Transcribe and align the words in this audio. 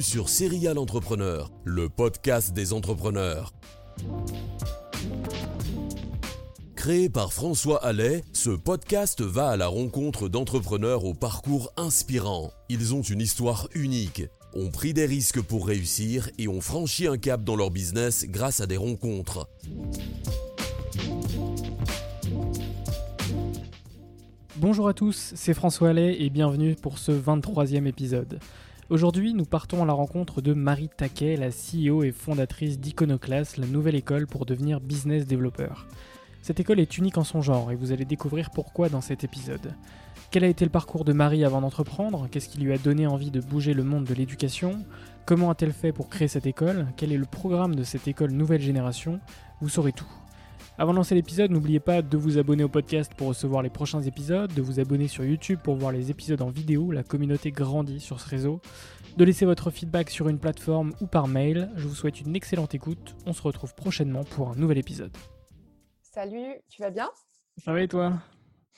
Sur 0.00 0.28
Serial 0.28 0.78
Entrepreneur, 0.78 1.50
le 1.64 1.88
podcast 1.88 2.52
des 2.52 2.72
entrepreneurs. 2.72 3.52
Créé 6.76 7.08
par 7.08 7.32
François 7.32 7.84
Allais, 7.84 8.22
ce 8.32 8.50
podcast 8.50 9.22
va 9.22 9.48
à 9.48 9.56
la 9.56 9.66
rencontre 9.66 10.28
d'entrepreneurs 10.28 11.04
au 11.04 11.14
parcours 11.14 11.72
inspirant. 11.76 12.52
Ils 12.68 12.94
ont 12.94 13.02
une 13.02 13.20
histoire 13.20 13.68
unique, 13.74 14.22
ont 14.54 14.70
pris 14.70 14.94
des 14.94 15.06
risques 15.06 15.42
pour 15.42 15.66
réussir 15.66 16.30
et 16.38 16.46
ont 16.46 16.60
franchi 16.60 17.08
un 17.08 17.18
cap 17.18 17.42
dans 17.42 17.56
leur 17.56 17.70
business 17.70 18.24
grâce 18.28 18.60
à 18.60 18.66
des 18.66 18.76
rencontres. 18.76 19.48
Bonjour 24.56 24.88
à 24.88 24.94
tous, 24.94 25.32
c'est 25.34 25.54
François 25.54 25.88
Allais 25.88 26.22
et 26.22 26.30
bienvenue 26.30 26.76
pour 26.76 26.98
ce 26.98 27.10
23e 27.10 27.86
épisode. 27.86 28.38
Aujourd'hui, 28.90 29.34
nous 29.34 29.44
partons 29.44 29.82
à 29.82 29.86
la 29.86 29.92
rencontre 29.92 30.40
de 30.40 30.54
Marie 30.54 30.88
Taquet, 30.88 31.36
la 31.36 31.50
CEO 31.50 32.04
et 32.04 32.10
fondatrice 32.10 32.80
d'Iconoclast, 32.80 33.58
la 33.58 33.66
nouvelle 33.66 33.96
école 33.96 34.26
pour 34.26 34.46
devenir 34.46 34.80
business 34.80 35.26
développeur. 35.26 35.86
Cette 36.40 36.58
école 36.58 36.80
est 36.80 36.96
unique 36.96 37.18
en 37.18 37.24
son 37.24 37.42
genre 37.42 37.70
et 37.70 37.76
vous 37.76 37.92
allez 37.92 38.06
découvrir 38.06 38.50
pourquoi 38.50 38.88
dans 38.88 39.02
cet 39.02 39.24
épisode. 39.24 39.74
Quel 40.30 40.42
a 40.42 40.48
été 40.48 40.64
le 40.64 40.70
parcours 40.70 41.04
de 41.04 41.12
Marie 41.12 41.44
avant 41.44 41.60
d'entreprendre? 41.60 42.28
Qu'est-ce 42.30 42.48
qui 42.48 42.60
lui 42.60 42.72
a 42.72 42.78
donné 42.78 43.06
envie 43.06 43.30
de 43.30 43.42
bouger 43.42 43.74
le 43.74 43.84
monde 43.84 44.04
de 44.04 44.14
l'éducation? 44.14 44.82
Comment 45.26 45.50
a-t-elle 45.50 45.74
fait 45.74 45.92
pour 45.92 46.08
créer 46.08 46.28
cette 46.28 46.46
école? 46.46 46.86
Quel 46.96 47.12
est 47.12 47.18
le 47.18 47.26
programme 47.26 47.74
de 47.74 47.82
cette 47.82 48.08
école 48.08 48.30
nouvelle 48.30 48.62
génération? 48.62 49.20
Vous 49.60 49.68
saurez 49.68 49.92
tout. 49.92 50.08
Avant 50.80 50.92
de 50.92 50.98
lancer 50.98 51.16
l'épisode, 51.16 51.50
n'oubliez 51.50 51.80
pas 51.80 52.02
de 52.02 52.16
vous 52.16 52.38
abonner 52.38 52.62
au 52.62 52.68
podcast 52.68 53.12
pour 53.12 53.26
recevoir 53.26 53.62
les 53.62 53.68
prochains 53.68 54.00
épisodes, 54.00 54.54
de 54.54 54.62
vous 54.62 54.78
abonner 54.78 55.08
sur 55.08 55.24
YouTube 55.24 55.58
pour 55.60 55.74
voir 55.74 55.90
les 55.90 56.12
épisodes 56.12 56.40
en 56.40 56.50
vidéo, 56.50 56.92
la 56.92 57.02
communauté 57.02 57.50
grandit 57.50 57.98
sur 57.98 58.20
ce 58.20 58.28
réseau, 58.28 58.60
de 59.16 59.24
laisser 59.24 59.44
votre 59.44 59.72
feedback 59.72 60.08
sur 60.08 60.28
une 60.28 60.38
plateforme 60.38 60.92
ou 61.00 61.08
par 61.08 61.26
mail. 61.26 61.68
Je 61.74 61.88
vous 61.88 61.96
souhaite 61.96 62.20
une 62.20 62.36
excellente 62.36 62.76
écoute, 62.76 63.16
on 63.26 63.32
se 63.32 63.42
retrouve 63.42 63.74
prochainement 63.74 64.22
pour 64.22 64.50
un 64.50 64.54
nouvel 64.54 64.78
épisode. 64.78 65.10
Salut, 66.00 66.54
tu 66.68 66.80
vas 66.80 66.90
bien? 66.90 67.10
Ça 67.56 67.72
va 67.72 67.82
et 67.82 67.88
toi? 67.88 68.12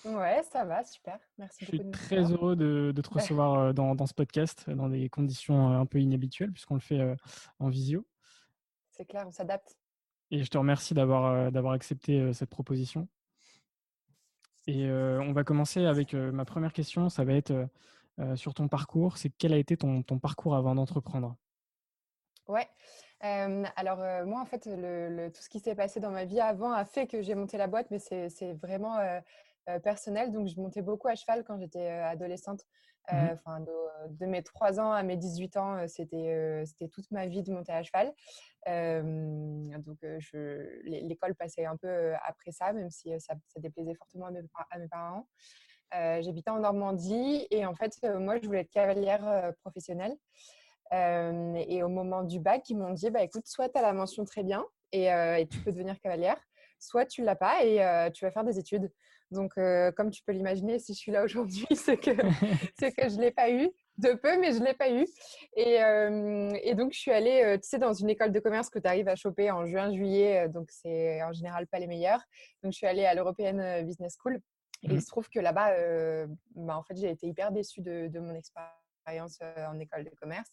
Ouais, 0.06 0.40
ça 0.50 0.64
va, 0.64 0.82
super. 0.84 1.18
Merci 1.36 1.66
beaucoup. 1.66 1.76
Je 1.76 1.82
suis 1.82 1.90
très 1.90 2.32
heureux 2.32 2.56
de, 2.56 2.94
te 2.98 3.10
recevoir 3.10 3.58
euh, 3.58 3.72
dans, 3.74 4.06
ce 4.06 4.14
podcast, 4.14 4.70
dans 4.70 4.88
des 4.88 5.10
conditions 5.10 5.70
euh, 5.70 5.78
un 5.78 5.84
peu 5.84 6.00
inhabituelles, 6.00 6.52
puisqu'on 6.52 6.76
le 6.76 6.80
fait 6.80 7.00
euh, 7.00 7.14
en 7.58 7.68
visio. 7.68 8.06
C'est 8.88 9.04
clair, 9.04 9.26
on 9.26 9.30
s'adapte. 9.30 9.79
Et 10.30 10.42
je 10.44 10.50
te 10.50 10.58
remercie 10.58 10.94
d'avoir 10.94 11.50
d'avoir 11.50 11.72
accepté 11.72 12.32
cette 12.32 12.50
proposition. 12.50 13.08
Et 14.66 14.88
on 14.90 15.32
va 15.32 15.42
commencer 15.42 15.86
avec 15.86 16.14
ma 16.14 16.44
première 16.44 16.72
question. 16.72 17.08
Ça 17.08 17.24
va 17.24 17.32
être 17.32 17.66
sur 18.36 18.54
ton 18.54 18.68
parcours. 18.68 19.16
C'est 19.16 19.30
quel 19.30 19.52
a 19.52 19.56
été 19.56 19.76
ton, 19.76 20.02
ton 20.02 20.18
parcours 20.18 20.54
avant 20.54 20.74
d'entreprendre? 20.74 21.36
Ouais. 22.46 22.68
alors 23.20 23.98
moi, 24.26 24.40
en 24.40 24.44
fait, 24.44 24.68
le, 24.70 25.28
tout 25.30 25.42
ce 25.42 25.48
qui 25.48 25.58
s'est 25.58 25.74
passé 25.74 25.98
dans 25.98 26.12
ma 26.12 26.24
vie 26.24 26.40
avant 26.40 26.72
a 26.72 26.84
fait 26.84 27.08
que 27.08 27.22
j'ai 27.22 27.34
monté 27.34 27.58
la 27.58 27.66
boîte, 27.66 27.90
mais 27.90 27.98
c'est 27.98 28.52
vraiment 28.52 28.98
personnel. 29.78 30.32
Donc, 30.32 30.48
je 30.48 30.60
montais 30.60 30.82
beaucoup 30.82 31.08
à 31.08 31.14
cheval 31.14 31.44
quand 31.44 31.58
j'étais 31.58 31.88
adolescente. 31.88 32.64
Mmh 33.12 33.28
enfin, 33.32 33.60
de, 34.10 34.26
mes 34.26 34.42
3 34.42 34.78
ans 34.78 34.92
à 34.92 35.02
mes 35.02 35.16
18 35.16 35.56
ans, 35.56 35.88
c'était 35.88 36.62
c'était 36.64 36.88
toute 36.88 37.10
ma 37.10 37.26
vie 37.26 37.42
de 37.42 37.52
monter 37.52 37.72
à 37.72 37.82
cheval. 37.82 38.12
donc, 39.82 39.98
l'école 40.84 41.34
passait 41.34 41.64
un 41.64 41.76
peu 41.76 42.12
après 42.24 42.52
ça, 42.52 42.72
même 42.72 42.90
si 42.90 43.12
ça, 43.18 43.34
déplaisait 43.56 43.94
fortement 43.94 44.26
à 44.26 44.30
mes, 44.78 44.88
parents. 44.88 45.26
J'habitais 45.92 46.50
en 46.50 46.60
Normandie 46.60 47.46
et 47.50 47.66
en 47.66 47.74
fait, 47.74 47.98
moi, 48.02 48.38
je 48.40 48.46
voulais 48.46 48.60
être 48.60 48.70
cavalière 48.70 49.52
professionnelle. 49.62 50.16
et 50.92 51.82
au 51.82 51.88
moment 51.88 52.22
du 52.22 52.38
bac, 52.38 52.68
ils 52.68 52.76
m'ont 52.76 52.92
dit 52.92 53.10
bah, 53.10 53.22
écoute, 53.22 53.46
soit 53.46 53.68
tu 53.68 53.78
as 53.78 53.82
la 53.82 53.92
mention 53.92 54.24
très 54.24 54.44
bien 54.44 54.64
et, 54.92 55.06
et, 55.06 55.48
tu 55.50 55.58
peux 55.60 55.72
devenir 55.72 55.98
cavalière, 56.00 56.38
soit 56.78 57.06
tu 57.06 57.22
l'as 57.24 57.36
pas 57.36 57.64
et 57.64 58.12
tu 58.12 58.24
vas 58.24 58.30
faire 58.30 58.44
des 58.44 58.58
études. 58.58 58.90
Donc, 59.30 59.54
comme 59.96 60.10
tu 60.10 60.22
peux 60.24 60.32
l'imaginer, 60.32 60.78
si 60.78 60.94
je 60.94 60.98
suis 60.98 61.12
là 61.12 61.24
aujourd'hui, 61.24 61.66
c'est 61.74 61.96
que, 61.96 62.10
je 62.12 63.16
ne 63.16 63.20
l'ai 63.20 63.30
pas 63.30 63.50
eu. 63.50 63.70
De 63.98 64.14
peu, 64.14 64.38
mais 64.38 64.52
je 64.52 64.60
ne 64.60 64.64
l'ai 64.64 64.74
pas 64.74 64.90
eu. 64.90 65.06
Et, 65.56 66.74
donc, 66.74 66.92
je 66.92 66.98
suis 66.98 67.10
allée, 67.10 67.58
tu 67.62 67.68
sais, 67.68 67.78
dans 67.78 67.92
une 67.92 68.08
école 68.08 68.32
de 68.32 68.40
commerce 68.40 68.70
que 68.70 68.78
tu 68.78 68.88
arrives 68.88 69.08
à 69.08 69.16
choper 69.16 69.50
en 69.50 69.66
juin, 69.66 69.92
juillet. 69.92 70.48
Donc, 70.48 70.68
c'est 70.70 71.22
en 71.22 71.32
général 71.32 71.66
pas 71.66 71.78
les 71.78 71.86
meilleurs. 71.86 72.22
Donc, 72.62 72.72
je 72.72 72.78
suis 72.78 72.86
allée 72.86 73.04
à 73.04 73.14
l'European 73.14 73.82
Business 73.84 74.16
School. 74.18 74.40
Et 74.82 74.86
il 74.86 74.94
mmh. 74.94 75.00
se 75.00 75.06
trouve 75.08 75.28
que 75.28 75.38
là-bas, 75.38 75.74
bah, 76.54 76.78
en 76.78 76.82
fait, 76.82 76.96
j'ai 76.96 77.10
été 77.10 77.26
hyper 77.26 77.52
déçue 77.52 77.82
de, 77.82 78.08
de 78.08 78.20
mon 78.20 78.34
expérience 78.34 79.38
en 79.58 79.78
école 79.78 80.04
de 80.04 80.10
commerce. 80.10 80.50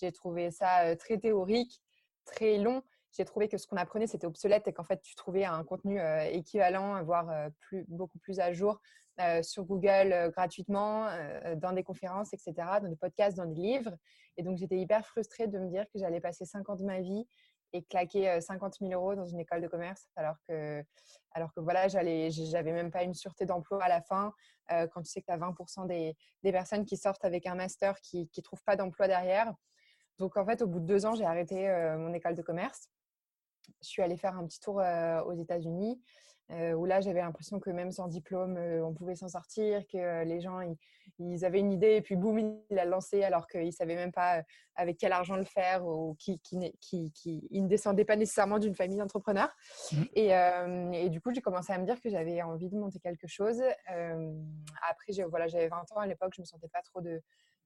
J'ai 0.00 0.12
trouvé 0.12 0.50
ça 0.50 0.96
très 0.96 1.18
théorique, 1.18 1.82
très 2.24 2.58
long 2.58 2.82
j'ai 3.16 3.24
trouvé 3.24 3.48
que 3.48 3.56
ce 3.56 3.66
qu'on 3.66 3.76
apprenait, 3.76 4.06
c'était 4.06 4.26
obsolète 4.26 4.68
et 4.68 4.72
qu'en 4.72 4.84
fait, 4.84 5.00
tu 5.00 5.14
trouvais 5.14 5.44
un 5.44 5.64
contenu 5.64 6.00
euh, 6.00 6.24
équivalent, 6.24 7.02
voire 7.02 7.30
euh, 7.30 7.48
plus, 7.60 7.84
beaucoup 7.88 8.18
plus 8.18 8.40
à 8.40 8.52
jour 8.52 8.80
euh, 9.20 9.42
sur 9.42 9.64
Google 9.64 10.30
gratuitement, 10.32 11.08
dans 11.56 11.72
des 11.72 11.82
conférences, 11.82 12.34
etc., 12.34 12.52
dans 12.82 12.88
des 12.88 12.96
podcasts, 12.96 13.36
dans 13.36 13.46
des 13.46 13.54
livres. 13.54 13.96
Et 14.36 14.42
donc, 14.42 14.58
j'étais 14.58 14.76
hyper 14.76 15.06
frustrée 15.06 15.46
de 15.46 15.58
me 15.58 15.68
dire 15.68 15.84
que 15.84 15.98
j'allais 15.98 16.20
passer 16.20 16.44
5 16.44 16.68
ans 16.68 16.76
de 16.76 16.84
ma 16.84 17.00
vie 17.00 17.26
et 17.72 17.82
claquer 17.82 18.40
50 18.40 18.76
000 18.80 18.92
euros 18.92 19.14
dans 19.14 19.24
une 19.24 19.40
école 19.40 19.62
de 19.62 19.68
commerce, 19.68 20.08
alors 20.16 20.36
que, 20.46 20.84
alors 21.32 21.52
que 21.54 21.60
voilà, 21.60 21.88
j'avais 21.88 22.72
même 22.72 22.90
pas 22.90 23.02
une 23.02 23.14
sûreté 23.14 23.46
d'emploi 23.46 23.82
à 23.82 23.88
la 23.88 24.02
fin. 24.02 24.32
quand 24.68 25.00
tu 25.02 25.10
sais 25.10 25.20
que 25.20 25.26
tu 25.26 25.32
as 25.32 25.38
20% 25.38 25.86
des, 25.86 26.14
des, 26.42 26.52
personnes 26.52 26.84
qui 26.84 26.96
sortent 26.96 27.24
avec 27.24 27.46
un 27.46 27.54
master 27.54 27.98
qui 28.02 28.30
ne 28.36 28.42
trouvent 28.42 28.62
pas 28.62 28.76
d'emploi 28.76 29.08
derrière. 29.08 29.52
Donc, 30.18 30.36
en 30.36 30.44
fait, 30.44 30.62
au 30.62 30.66
bout 30.66 30.80
de 30.80 30.86
deux 30.86 31.06
ans, 31.06 31.14
j'ai 31.14 31.24
arrêté 31.24 31.68
mon 31.98 32.12
école 32.12 32.34
de 32.34 32.42
commerce 32.42 32.90
je 33.82 33.88
suis 33.88 34.02
allée 34.02 34.16
faire 34.16 34.36
un 34.36 34.46
petit 34.46 34.60
tour 34.60 34.82
aux 35.26 35.34
États-Unis, 35.34 36.00
où 36.50 36.84
là, 36.84 37.00
j'avais 37.00 37.20
l'impression 37.20 37.58
que 37.58 37.70
même 37.70 37.90
sans 37.90 38.08
diplôme, 38.08 38.56
on 38.56 38.94
pouvait 38.94 39.16
s'en 39.16 39.28
sortir, 39.28 39.86
que 39.86 40.24
les 40.24 40.40
gens, 40.40 40.60
ils, 41.18 41.44
avaient 41.44 41.60
une 41.60 41.72
idée 41.72 41.96
et 41.96 42.02
puis 42.02 42.16
boum, 42.16 42.38
ils 42.38 42.60
la 42.70 42.84
lancé 42.84 43.22
alors 43.22 43.46
qu'ils 43.48 43.66
ne 43.66 43.70
savaient 43.70 43.96
même 43.96 44.12
pas 44.12 44.42
avec 44.76 44.98
quel 44.98 45.12
argent 45.12 45.36
le 45.36 45.44
faire 45.44 45.84
ou 45.86 46.14
qui, 46.18 46.38
qui, 46.40 46.72
qui, 46.80 47.48
ne 47.50 47.66
descendaient 47.66 48.04
pas 48.04 48.16
nécessairement 48.16 48.58
d'une 48.58 48.74
famille 48.74 48.98
d'entrepreneurs. 48.98 49.54
Mmh. 49.92 50.02
Et, 50.14 50.30
et, 51.04 51.10
du 51.10 51.20
coup, 51.20 51.32
j'ai 51.34 51.40
commencé 51.40 51.72
à 51.72 51.78
me 51.78 51.84
dire 51.84 52.00
que 52.00 52.10
j'avais 52.10 52.40
envie 52.42 52.68
de 52.68 52.76
monter 52.76 53.00
quelque 53.00 53.26
chose. 53.26 53.60
après, 53.88 55.12
voilà, 55.28 55.48
j'avais 55.48 55.68
20 55.68 55.78
ans 55.92 56.00
à 56.00 56.06
l'époque, 56.06 56.32
je 56.34 56.40
ne 56.40 56.44
me 56.44 56.46
sentais 56.46 56.68
pas 56.68 56.82
trop 56.82 57.00
de, 57.00 57.20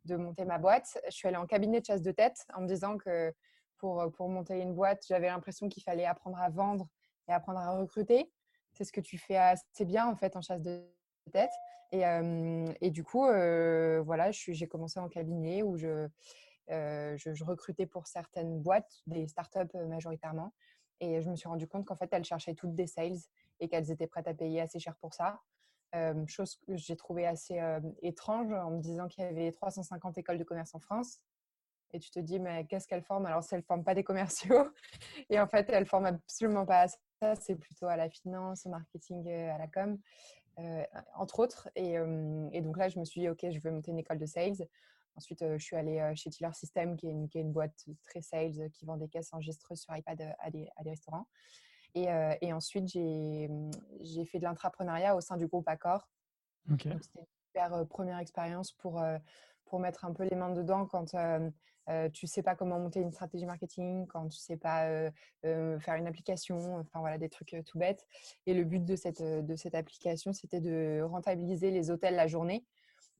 de 0.05 0.17
monter 0.17 0.45
ma 0.45 0.59
boîte. 0.59 0.99
Je 1.07 1.11
suis 1.11 1.29
allée 1.29 1.37
en 1.37 1.47
cabinet 1.47 1.81
de 1.81 1.87
chasse 1.87 2.03
de 2.03 2.13
tête 2.13 2.47
en 2.55 2.63
me 2.63 2.67
disant 2.67 2.97
que 2.97 3.33
pour, 3.81 4.11
pour 4.13 4.29
monter 4.29 4.61
une 4.61 4.75
boîte, 4.75 5.05
j'avais 5.09 5.29
l'impression 5.29 5.69
qu'il 5.69 5.83
fallait 5.83 6.05
apprendre 6.05 6.39
à 6.39 6.51
vendre 6.51 6.89
et 7.29 7.33
apprendre 7.33 7.59
à 7.59 7.77
recruter. 7.77 8.31
C'est 8.73 8.85
ce 8.85 8.93
que 8.93 9.01
tu 9.01 9.19
fais 9.19 9.37
assez 9.37 9.85
bien 9.85 10.07
en 10.07 10.15
fait 10.15 10.37
en 10.37 10.43
chasse 10.43 10.63
de 10.63 10.85
tête. 11.33 11.51
Et, 11.93 12.03
et 12.81 12.91
du 12.91 13.03
coup, 13.03 13.25
voilà, 13.25 14.31
j'ai 14.31 14.69
commencé 14.69 15.01
en 15.01 15.09
cabinet 15.09 15.63
où 15.63 15.77
je, 15.77 16.09
je, 16.69 17.45
recrutais 17.45 17.87
pour 17.87 18.07
certaines 18.07 18.61
boîtes, 18.61 19.03
des 19.07 19.27
startups 19.27 19.77
majoritairement. 19.89 20.55
Et 21.01 21.21
je 21.21 21.31
me 21.31 21.37
suis 21.37 21.49
rendu 21.49 21.67
compte 21.67 21.87
qu'en 21.87 21.97
fait, 21.97 22.09
elles 22.13 22.25
cherchaient 22.25 22.55
toutes 22.55 22.75
des 22.75 22.87
sales 22.87 23.19
et 23.59 23.69
qu'elles 23.69 23.91
étaient 23.91 24.07
prêtes 24.07 24.29
à 24.29 24.35
payer 24.35 24.61
assez 24.61 24.79
cher 24.79 24.95
pour 25.01 25.15
ça. 25.15 25.41
chose 26.27 26.57
que 26.57 26.77
j'ai 26.77 26.97
trouvé 26.97 27.27
assez 27.27 27.61
étrange 28.03 28.53
en 28.53 28.71
me 28.71 28.81
disant 28.81 29.09
qu'il 29.09 29.25
y 29.25 29.27
avait 29.27 29.51
350 29.51 30.19
écoles 30.19 30.39
de 30.39 30.45
commerce 30.45 30.75
en 30.75 30.81
France. 30.81 31.21
Et 31.93 31.99
tu 31.99 32.11
te 32.11 32.21
dis, 32.21 32.39
mais 32.39 32.65
qu'est-ce 32.67 32.87
qu'elles 32.87 33.03
forment 33.03 33.27
Alors, 33.27 33.43
si 33.43 33.55
elles 33.55 33.61
ne 33.61 33.65
forment 33.65 33.85
pas 33.85 33.95
des 33.95 34.05
commerciaux, 34.05 34.69
et 35.31 35.41
en 35.41 35.47
fait, 35.47 35.69
elles 35.71 35.83
ne 35.83 35.89
forment 35.89 36.07
absolument 36.07 36.65
pas 36.65 36.83
à 36.83 36.89
ça, 36.89 37.35
c'est 37.37 37.57
plutôt 37.57 37.87
à 37.87 37.97
la 37.97 38.09
finance, 38.09 38.67
au 38.67 38.71
marketing, 38.71 39.29
à 39.29 39.59
la 39.59 39.67
com, 39.67 39.99
entre 41.15 41.41
autres. 41.41 41.69
Et, 41.75 41.95
et, 42.53 42.61
donc 42.61 42.79
là, 42.79 42.89
je 42.89 42.99
me 42.99 43.05
suis 43.05 43.23
dit, 43.23 43.29
OK, 43.29 43.45
je 43.51 43.59
veux 43.61 43.71
monter 43.71 43.91
une 43.91 43.99
école 43.99 44.19
de 44.19 44.27
sales. 44.27 44.67
Ensuite, 45.17 45.41
je 45.41 45.63
suis 45.63 45.77
allée 45.77 46.13
chez 46.15 46.31
Tiller 46.31 46.53
System, 46.53 46.97
qui 46.97 47.09
est, 47.09 47.11
une, 47.11 47.29
qui 47.29 47.39
est, 47.39 47.43
une, 47.43 47.53
boîte 47.53 47.85
très 48.05 48.23
sales 48.23 48.71
qui 48.73 48.87
vend 48.87 48.97
des 48.97 49.09
caisses 49.09 49.33
enregistreuses 49.33 49.81
sur 49.81 49.95
iPad 49.95 50.35
à 50.39 50.51
des, 50.51 50.69
à 50.77 50.83
des 50.83 50.91
restaurants. 50.91 51.27
Et, 51.95 52.07
et 52.41 52.53
ensuite, 52.53 52.89
j'ai 52.89 54.25
fait 54.27 54.39
de 54.39 54.45
l'entrepreneuriat 54.45 55.17
au 55.17 55.21
sein 55.21 55.37
du 55.37 55.47
groupe 55.47 55.69
Accor. 55.69 56.09
C'était 56.79 56.91
une 56.91 57.03
super 57.03 57.87
première 57.89 58.19
expérience 58.19 58.73
pour, 58.73 59.03
pour 59.71 59.81
mettre 59.81 60.05
un 60.05 60.13
peu 60.13 60.25
les 60.25 60.37
mains 60.37 60.51
dedans 60.51 60.85
quand 60.85 61.15
tu 62.13 62.27
sais 62.27 62.43
pas 62.43 62.55
comment 62.55 62.79
monter 62.79 63.01
une 63.01 63.13
stratégie 63.13 63.47
marketing, 63.47 64.07
quand 64.07 64.29
tu 64.29 64.39
sais 64.39 64.57
pas 64.57 65.11
faire 65.43 65.95
une 65.95 66.07
application, 66.07 66.77
enfin 66.79 67.01
voilà, 67.01 67.17
des 67.17 67.29
trucs 67.29 67.57
tout 67.65 67.79
bêtes. 67.79 68.05
Et 68.47 68.55
le 68.55 68.65
but 68.65 68.85
de 68.85 68.97
cette, 68.97 69.23
de 69.23 69.57
cette 69.57 69.75
application, 69.75 70.33
c'était 70.33 70.61
de 70.61 71.01
rentabiliser 71.03 71.71
les 71.71 71.91
hôtels 71.91 72.17
la 72.17 72.27
journée. 72.27 72.67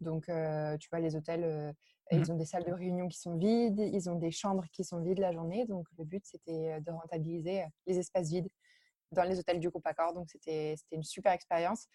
Donc, 0.01 0.27
tu 0.27 0.89
vois, 0.91 1.01
les 1.01 1.17
hôtels, 1.17 1.47
mmh 1.47 1.75
ils 2.13 2.33
ont 2.33 2.37
des 2.37 2.45
salles 2.45 2.65
de 2.65 2.73
réunion 2.73 3.07
qui 3.07 3.21
sont 3.21 3.37
vides, 3.37 3.79
ils 3.79 4.11
ont 4.11 4.17
des 4.17 4.33
chambres 4.33 4.65
qui 4.73 4.83
sont 4.83 5.01
vides 5.01 5.21
la 5.21 5.31
journée. 5.31 5.65
Donc, 5.67 5.87
le 5.97 6.05
but, 6.05 6.27
c'était 6.27 6.81
de 6.81 6.91
rentabiliser 6.91 7.63
les 7.87 8.01
espaces 8.01 8.31
vides 8.31 8.49
dans 9.13 9.25
les 9.25 9.39
hôtels 9.39 9.61
du 9.61 9.69
groupe 9.69 9.87
Accor. 9.87 10.13
Donc, 10.13 10.29
c'était 10.31 10.75
une 10.93 11.03
super 11.03 11.33
expérience. 11.33 11.87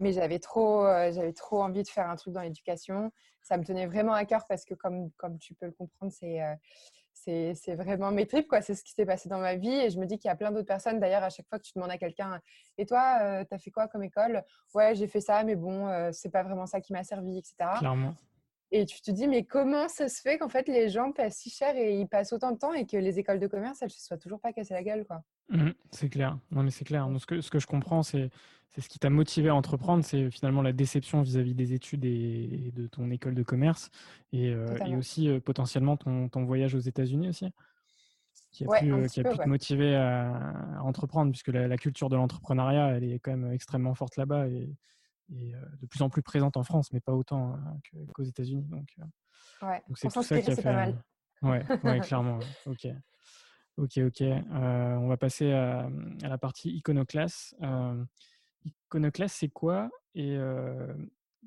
Mais 0.00 0.12
j'avais 0.12 0.38
trop, 0.38 0.84
j'avais 1.12 1.32
trop 1.32 1.62
envie 1.62 1.82
de 1.82 1.88
faire 1.88 2.08
un 2.08 2.16
truc 2.16 2.34
dans 2.34 2.42
l'éducation. 2.42 3.12
Ça 3.42 3.56
me 3.56 3.64
tenait 3.64 3.86
vraiment 3.86 4.14
à 4.14 4.24
cœur 4.24 4.46
parce 4.48 4.64
que, 4.64 4.74
comme, 4.74 5.10
comme 5.12 5.38
tu 5.38 5.54
peux 5.54 5.66
le 5.66 5.72
comprendre, 5.72 6.12
c'est 6.12 6.40
c'est 7.14 7.74
vraiment 7.74 8.10
mes 8.10 8.26
tripes, 8.26 8.48
quoi. 8.48 8.60
C'est 8.60 8.74
ce 8.74 8.82
qui 8.82 8.92
s'est 8.92 9.06
passé 9.06 9.28
dans 9.28 9.38
ma 9.38 9.54
vie. 9.54 9.72
Et 9.72 9.90
je 9.90 9.98
me 9.98 10.06
dis 10.06 10.18
qu'il 10.18 10.28
y 10.28 10.32
a 10.32 10.36
plein 10.36 10.50
d'autres 10.50 10.66
personnes. 10.66 11.00
D'ailleurs, 11.00 11.22
à 11.22 11.30
chaque 11.30 11.48
fois 11.48 11.58
que 11.58 11.64
tu 11.64 11.72
demandes 11.74 11.90
à 11.90 11.98
quelqu'un, 11.98 12.40
et 12.78 12.86
toi, 12.86 13.18
euh, 13.22 13.44
tu 13.48 13.54
as 13.54 13.58
fait 13.58 13.70
quoi 13.70 13.88
comme 13.88 14.02
école? 14.02 14.42
Ouais, 14.74 14.94
j'ai 14.94 15.06
fait 15.06 15.20
ça, 15.20 15.44
mais 15.44 15.56
bon, 15.56 15.88
euh, 15.88 16.10
c'est 16.12 16.30
pas 16.30 16.42
vraiment 16.42 16.66
ça 16.66 16.80
qui 16.80 16.92
m'a 16.92 17.04
servi, 17.04 17.38
etc. 17.38 17.54
Clairement. 17.78 18.14
Et 18.70 18.86
tu 18.86 19.00
te 19.00 19.10
dis, 19.10 19.28
mais 19.28 19.44
comment 19.44 19.88
ça 19.88 20.08
se 20.08 20.20
fait 20.20 20.38
qu'en 20.38 20.48
fait 20.48 20.66
les 20.66 20.88
gens 20.88 21.12
passent 21.12 21.36
si 21.36 21.50
cher 21.50 21.76
et 21.76 21.96
ils 21.96 22.08
passent 22.08 22.32
autant 22.32 22.50
de 22.50 22.58
temps 22.58 22.72
et 22.72 22.86
que 22.86 22.96
les 22.96 23.18
écoles 23.20 23.38
de 23.38 23.46
commerce, 23.46 23.80
elles 23.82 23.86
ne 23.86 23.92
se 23.92 24.04
soient 24.04 24.18
toujours 24.18 24.40
pas 24.40 24.52
cassées 24.52 24.74
la 24.74 24.82
gueule, 24.82 25.06
quoi? 25.06 25.22
Mmh, 25.48 25.70
C'est 25.90 26.08
clair. 26.08 26.38
Non, 26.50 26.62
mais 26.62 26.70
c'est 26.70 26.84
clair. 26.84 27.08
ce, 27.18 27.26
que, 27.26 27.40
ce 27.40 27.50
que 27.50 27.58
je 27.58 27.66
comprends, 27.66 28.02
c'est 28.02 28.30
c'est 28.74 28.80
ce 28.80 28.88
qui 28.88 28.98
t'a 28.98 29.08
motivé 29.08 29.50
à 29.50 29.54
entreprendre, 29.54 30.04
c'est 30.04 30.32
finalement 30.32 30.60
la 30.60 30.72
déception 30.72 31.22
vis-à-vis 31.22 31.54
des 31.54 31.74
études 31.74 32.04
et, 32.04 32.72
de 32.74 32.88
ton 32.88 33.08
école 33.12 33.36
de 33.36 33.44
commerce 33.44 33.88
et, 34.32 34.48
euh, 34.48 34.76
et 34.84 34.96
aussi 34.96 35.28
potentiellement 35.44 35.96
ton, 35.96 36.28
ton, 36.28 36.44
voyage 36.44 36.74
aux 36.74 36.80
États-Unis 36.80 37.28
aussi 37.28 37.52
qui 38.54 38.64
a 38.64 38.80
pu, 38.80 39.08
qui 39.08 39.20
a 39.20 39.30
pu 39.30 39.36
te 39.36 39.48
motiver 39.48 39.96
à, 39.96 40.80
entreprendre, 40.82 41.30
puisque 41.30 41.48
la, 41.48 41.76
culture 41.76 42.08
de 42.08 42.16
l'entrepreneuriat, 42.16 42.96
elle 42.96 43.04
est 43.04 43.18
quand 43.18 43.36
même 43.36 43.52
extrêmement 43.52 43.94
forte 43.94 44.16
là-bas 44.16 44.48
et, 44.48 44.76
et 45.32 45.52
de 45.80 45.86
plus 45.86 46.02
en 46.02 46.08
plus 46.08 46.22
présente 46.22 46.56
en 46.56 46.62
France, 46.62 46.92
mais 46.92 47.00
pas 47.00 47.12
autant 47.12 47.54
hein, 47.54 47.78
qu'aux 48.14 48.22
États-Unis. 48.22 48.66
Donc, 48.68 48.94
ouais. 49.62 49.82
c'est 49.94 50.12
tout 50.12 50.22
ça 50.22 50.40
qui 50.40 50.50
a 50.50 50.56
fait. 50.56 50.62
Pas 50.62 50.72
mal. 50.72 51.04
Ouais, 51.42 51.64
ouais 51.82 52.00
clairement. 52.00 52.38
Ok. 52.66 52.86
Ok, 53.76 53.98
ok. 53.98 54.20
Euh, 54.20 54.94
on 54.96 55.08
va 55.08 55.16
passer 55.16 55.52
à, 55.52 55.88
la 56.22 56.38
partie 56.38 56.70
Iconoclast. 56.70 57.56
Euh, 57.62 58.04
Iconoclast, 58.86 59.36
c'est 59.36 59.48
quoi 59.48 59.90
et 60.14 60.36
euh, 60.36 60.94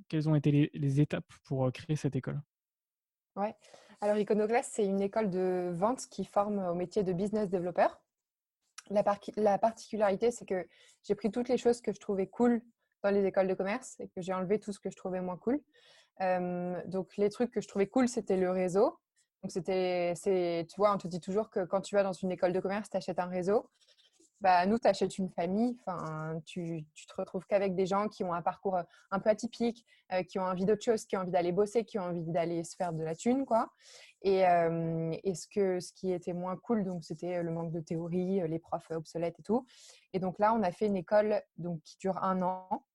quelles 0.09 0.27
ont 0.27 0.35
été 0.35 0.69
les, 0.73 0.99
étapes 0.99 1.31
pour 1.45 1.71
créer 1.71 1.95
cette 1.95 2.15
école? 2.15 2.41
Ouais. 3.35 3.55
Alors, 4.01 4.17
Iconoclast, 4.17 4.71
c'est 4.73 4.85
une 4.85 5.01
école 5.01 5.29
de 5.29 5.71
vente 5.73 6.07
qui 6.09 6.25
forme 6.25 6.59
au 6.59 6.75
métier 6.75 7.03
de 7.03 7.13
business 7.13 7.49
developer. 7.49 7.87
La, 8.89 9.03
la 9.37 9.57
particularité, 9.57 10.31
c'est 10.31 10.45
que 10.45 10.67
j'ai 11.03 11.15
pris 11.15 11.31
toutes 11.31 11.49
les 11.49 11.57
choses 11.57 11.81
que 11.81 11.93
je 11.93 11.99
trouvais 11.99 12.27
cool 12.27 12.61
dans 13.03 13.09
les 13.09 13.25
écoles 13.25 13.47
de 13.47 13.53
commerce 13.53 13.99
et 13.99 14.09
que 14.09 14.21
j'ai 14.21 14.33
enlevé 14.33 14.59
tout 14.59 14.73
ce 14.73 14.79
que 14.79 14.89
je 14.89 14.97
trouvais 14.97 15.21
moins 15.21 15.37
cool. 15.37 15.61
Euh, 16.21 16.81
donc, 16.85 17.15
les 17.17 17.29
trucs 17.29 17.51
que 17.51 17.61
je 17.61 17.67
trouvais 17.67 17.87
cool, 17.87 18.07
c'était 18.07 18.37
le 18.37 18.51
réseau. 18.51 18.99
Donc, 19.47 19.53
c'était, 19.53 20.13
tu 20.67 20.75
vois, 20.75 20.93
on 20.93 20.97
te 20.97 21.07
dit 21.07 21.21
toujours 21.21 21.49
que 21.49 21.63
quand 21.63 21.79
tu 21.79 21.95
vas 21.95 22.03
dans 22.03 22.11
une 22.11 22.33
école 22.33 22.51
de 22.51 22.59
commerce, 22.59 22.89
tu 22.89 22.97
achètes 22.97 23.17
un 23.17 23.27
réseau 23.27 23.69
bah, 24.41 24.65
nous, 24.65 24.77
tu 24.77 24.87
achètes 24.87 25.17
une 25.17 25.29
famille, 25.29 25.77
enfin, 25.79 26.39
tu, 26.45 26.85
tu 26.93 27.07
te 27.07 27.13
retrouves 27.15 27.45
qu'avec 27.47 27.73
des 27.73 27.87
gens 27.87 28.07
qui 28.07 28.23
ont 28.23 28.33
un 28.33 28.43
parcours 28.43 28.75
euh, 28.75 28.83
un 29.09 29.19
peu 29.19 29.31
atypique, 29.31 29.83
euh, 30.13 30.21
qui 30.21 30.37
ont 30.37 30.43
envie 30.43 30.65
d'autre 30.65 30.83
chose, 30.83 31.05
qui 31.05 31.17
ont 31.17 31.21
envie 31.21 31.31
d'aller 31.31 31.51
bosser, 31.51 31.85
qui 31.85 31.97
ont 31.97 32.03
envie 32.03 32.31
d'aller 32.31 32.63
se 32.63 32.75
faire 32.75 32.93
de 32.93 33.03
la 33.03 33.15
thune, 33.15 33.45
quoi. 33.45 33.71
Et, 34.21 34.45
euh, 34.45 35.11
et 35.23 35.33
ce, 35.33 35.47
que, 35.47 35.79
ce 35.79 35.91
qui 35.91 36.11
était 36.11 36.33
moins 36.33 36.55
cool, 36.55 36.83
donc, 36.83 37.03
c'était 37.03 37.41
le 37.41 37.49
manque 37.49 37.71
de 37.71 37.79
théorie, 37.79 38.47
les 38.47 38.59
profs 38.59 38.91
obsolètes 38.91 39.39
et 39.39 39.43
tout. 39.43 39.65
Et 40.13 40.19
donc 40.19 40.37
là, 40.37 40.53
on 40.53 40.61
a 40.61 40.71
fait 40.71 40.85
une 40.85 40.97
école 40.97 41.41
donc, 41.57 41.81
qui 41.81 41.97
dure 41.97 42.23
un 42.23 42.43
an, 42.43 42.85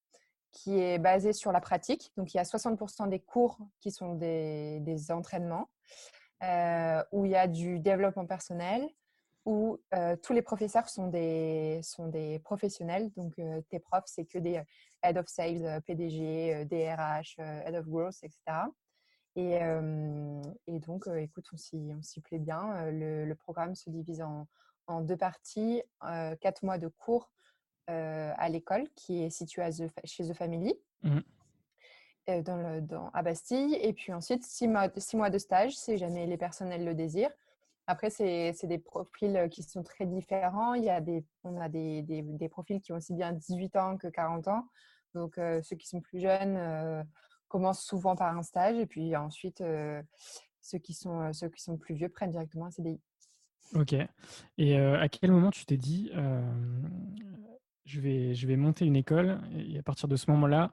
qui 0.52 0.78
est 0.78 0.98
basée 0.98 1.32
sur 1.32 1.50
la 1.50 1.60
pratique. 1.60 2.12
Donc, 2.16 2.34
il 2.34 2.36
y 2.36 2.40
a 2.40 2.44
60% 2.44 3.08
des 3.08 3.20
cours 3.20 3.58
qui 3.80 3.90
sont 3.90 4.14
des, 4.14 4.78
des 4.80 5.10
entraînements, 5.10 5.68
où 7.12 7.24
il 7.24 7.30
y 7.30 7.36
a 7.36 7.46
du 7.46 7.78
développement 7.78 8.26
personnel, 8.26 8.88
où 9.44 9.80
euh, 9.94 10.16
tous 10.16 10.32
les 10.32 10.42
professeurs 10.42 10.88
sont 10.88 11.08
des, 11.08 11.80
sont 11.82 12.08
des 12.08 12.38
professionnels. 12.40 13.10
Donc, 13.16 13.38
euh, 13.38 13.60
tes 13.68 13.80
profs, 13.80 14.06
c'est 14.06 14.24
que 14.24 14.38
des 14.38 14.58
euh, 14.58 14.64
head 15.02 15.18
of 15.18 15.26
sales, 15.26 15.80
PDG, 15.82 16.64
DRH, 16.66 17.38
head 17.38 17.74
of 17.74 17.86
growth, 17.88 18.22
etc. 18.22 18.38
Et, 19.34 19.58
et 20.66 20.78
donc, 20.80 21.08
écoute, 21.16 21.46
on 21.52 21.56
s'y 21.56 22.20
plaît 22.20 22.38
bien. 22.38 22.90
Le, 22.90 23.32
programme 23.34 23.74
se 23.74 23.88
divise 23.88 24.20
en, 24.20 24.46
en 24.86 25.00
deux 25.00 25.16
parties. 25.16 25.82
quatre 26.40 26.62
mois 26.62 26.78
de 26.78 26.86
cours 26.86 27.32
à 27.88 28.48
l'école 28.50 28.88
qui 28.94 29.22
est 29.22 29.30
située 29.30 29.68
chez 30.04 30.28
The 30.28 30.34
Family. 30.34 30.78
Mmh. 31.02 31.20
Dans 32.26 32.56
le, 32.56 32.86
à 33.12 33.22
Bastille. 33.22 33.74
Et 33.74 33.92
puis 33.92 34.12
ensuite, 34.12 34.44
six 34.44 34.68
mois, 34.68 34.88
six 34.96 35.16
mois 35.16 35.30
de 35.30 35.38
stage, 35.38 35.76
si 35.76 35.96
jamais 35.96 36.26
les 36.26 36.36
personnels 36.36 36.84
le 36.84 36.94
désirent. 36.94 37.32
Après, 37.88 38.10
c'est 38.10 38.54
des 38.64 38.78
profils 38.78 39.48
qui 39.50 39.64
sont 39.64 39.82
très 39.82 40.06
différents. 40.06 40.74
Il 40.74 40.84
y 40.84 40.90
a 40.90 41.00
des, 41.00 41.24
on 41.42 41.60
a 41.60 41.68
des, 41.68 42.02
des, 42.02 42.48
profils 42.48 42.80
qui 42.80 42.92
ont 42.92 42.96
aussi 42.96 43.12
bien 43.12 43.32
18 43.32 43.76
ans 43.76 43.96
que 43.96 44.06
40 44.06 44.46
ans. 44.48 44.68
Donc, 45.14 45.34
ceux 45.36 45.76
qui 45.76 45.88
sont 45.88 46.00
plus 46.00 46.20
jeunes 46.20 47.04
commencent 47.48 47.84
souvent 47.84 48.14
par 48.14 48.36
un 48.36 48.44
stage. 48.44 48.78
Et 48.78 48.86
puis 48.86 49.16
ensuite, 49.16 49.62
ceux, 50.60 50.78
qui 50.78 50.94
sont, 50.94 51.32
ceux 51.32 51.48
qui 51.48 51.60
sont 51.60 51.76
plus 51.76 51.96
vieux 51.96 52.08
prennent 52.08 52.30
directement 52.30 52.66
un 52.66 52.70
CDI. 52.70 53.00
Ok. 53.74 53.94
Et 54.58 54.78
à 54.78 55.08
quel 55.08 55.32
moment 55.32 55.50
tu 55.50 55.66
t'es 55.66 55.76
dit, 55.76 56.12
je, 57.84 58.00
vais, 58.00 58.32
je 58.34 58.46
vais 58.46 58.56
monter 58.56 58.86
une 58.86 58.96
école? 58.96 59.40
Et 59.56 59.76
à 59.78 59.82
partir 59.82 60.06
de 60.06 60.14
ce 60.14 60.30
moment-là, 60.30 60.72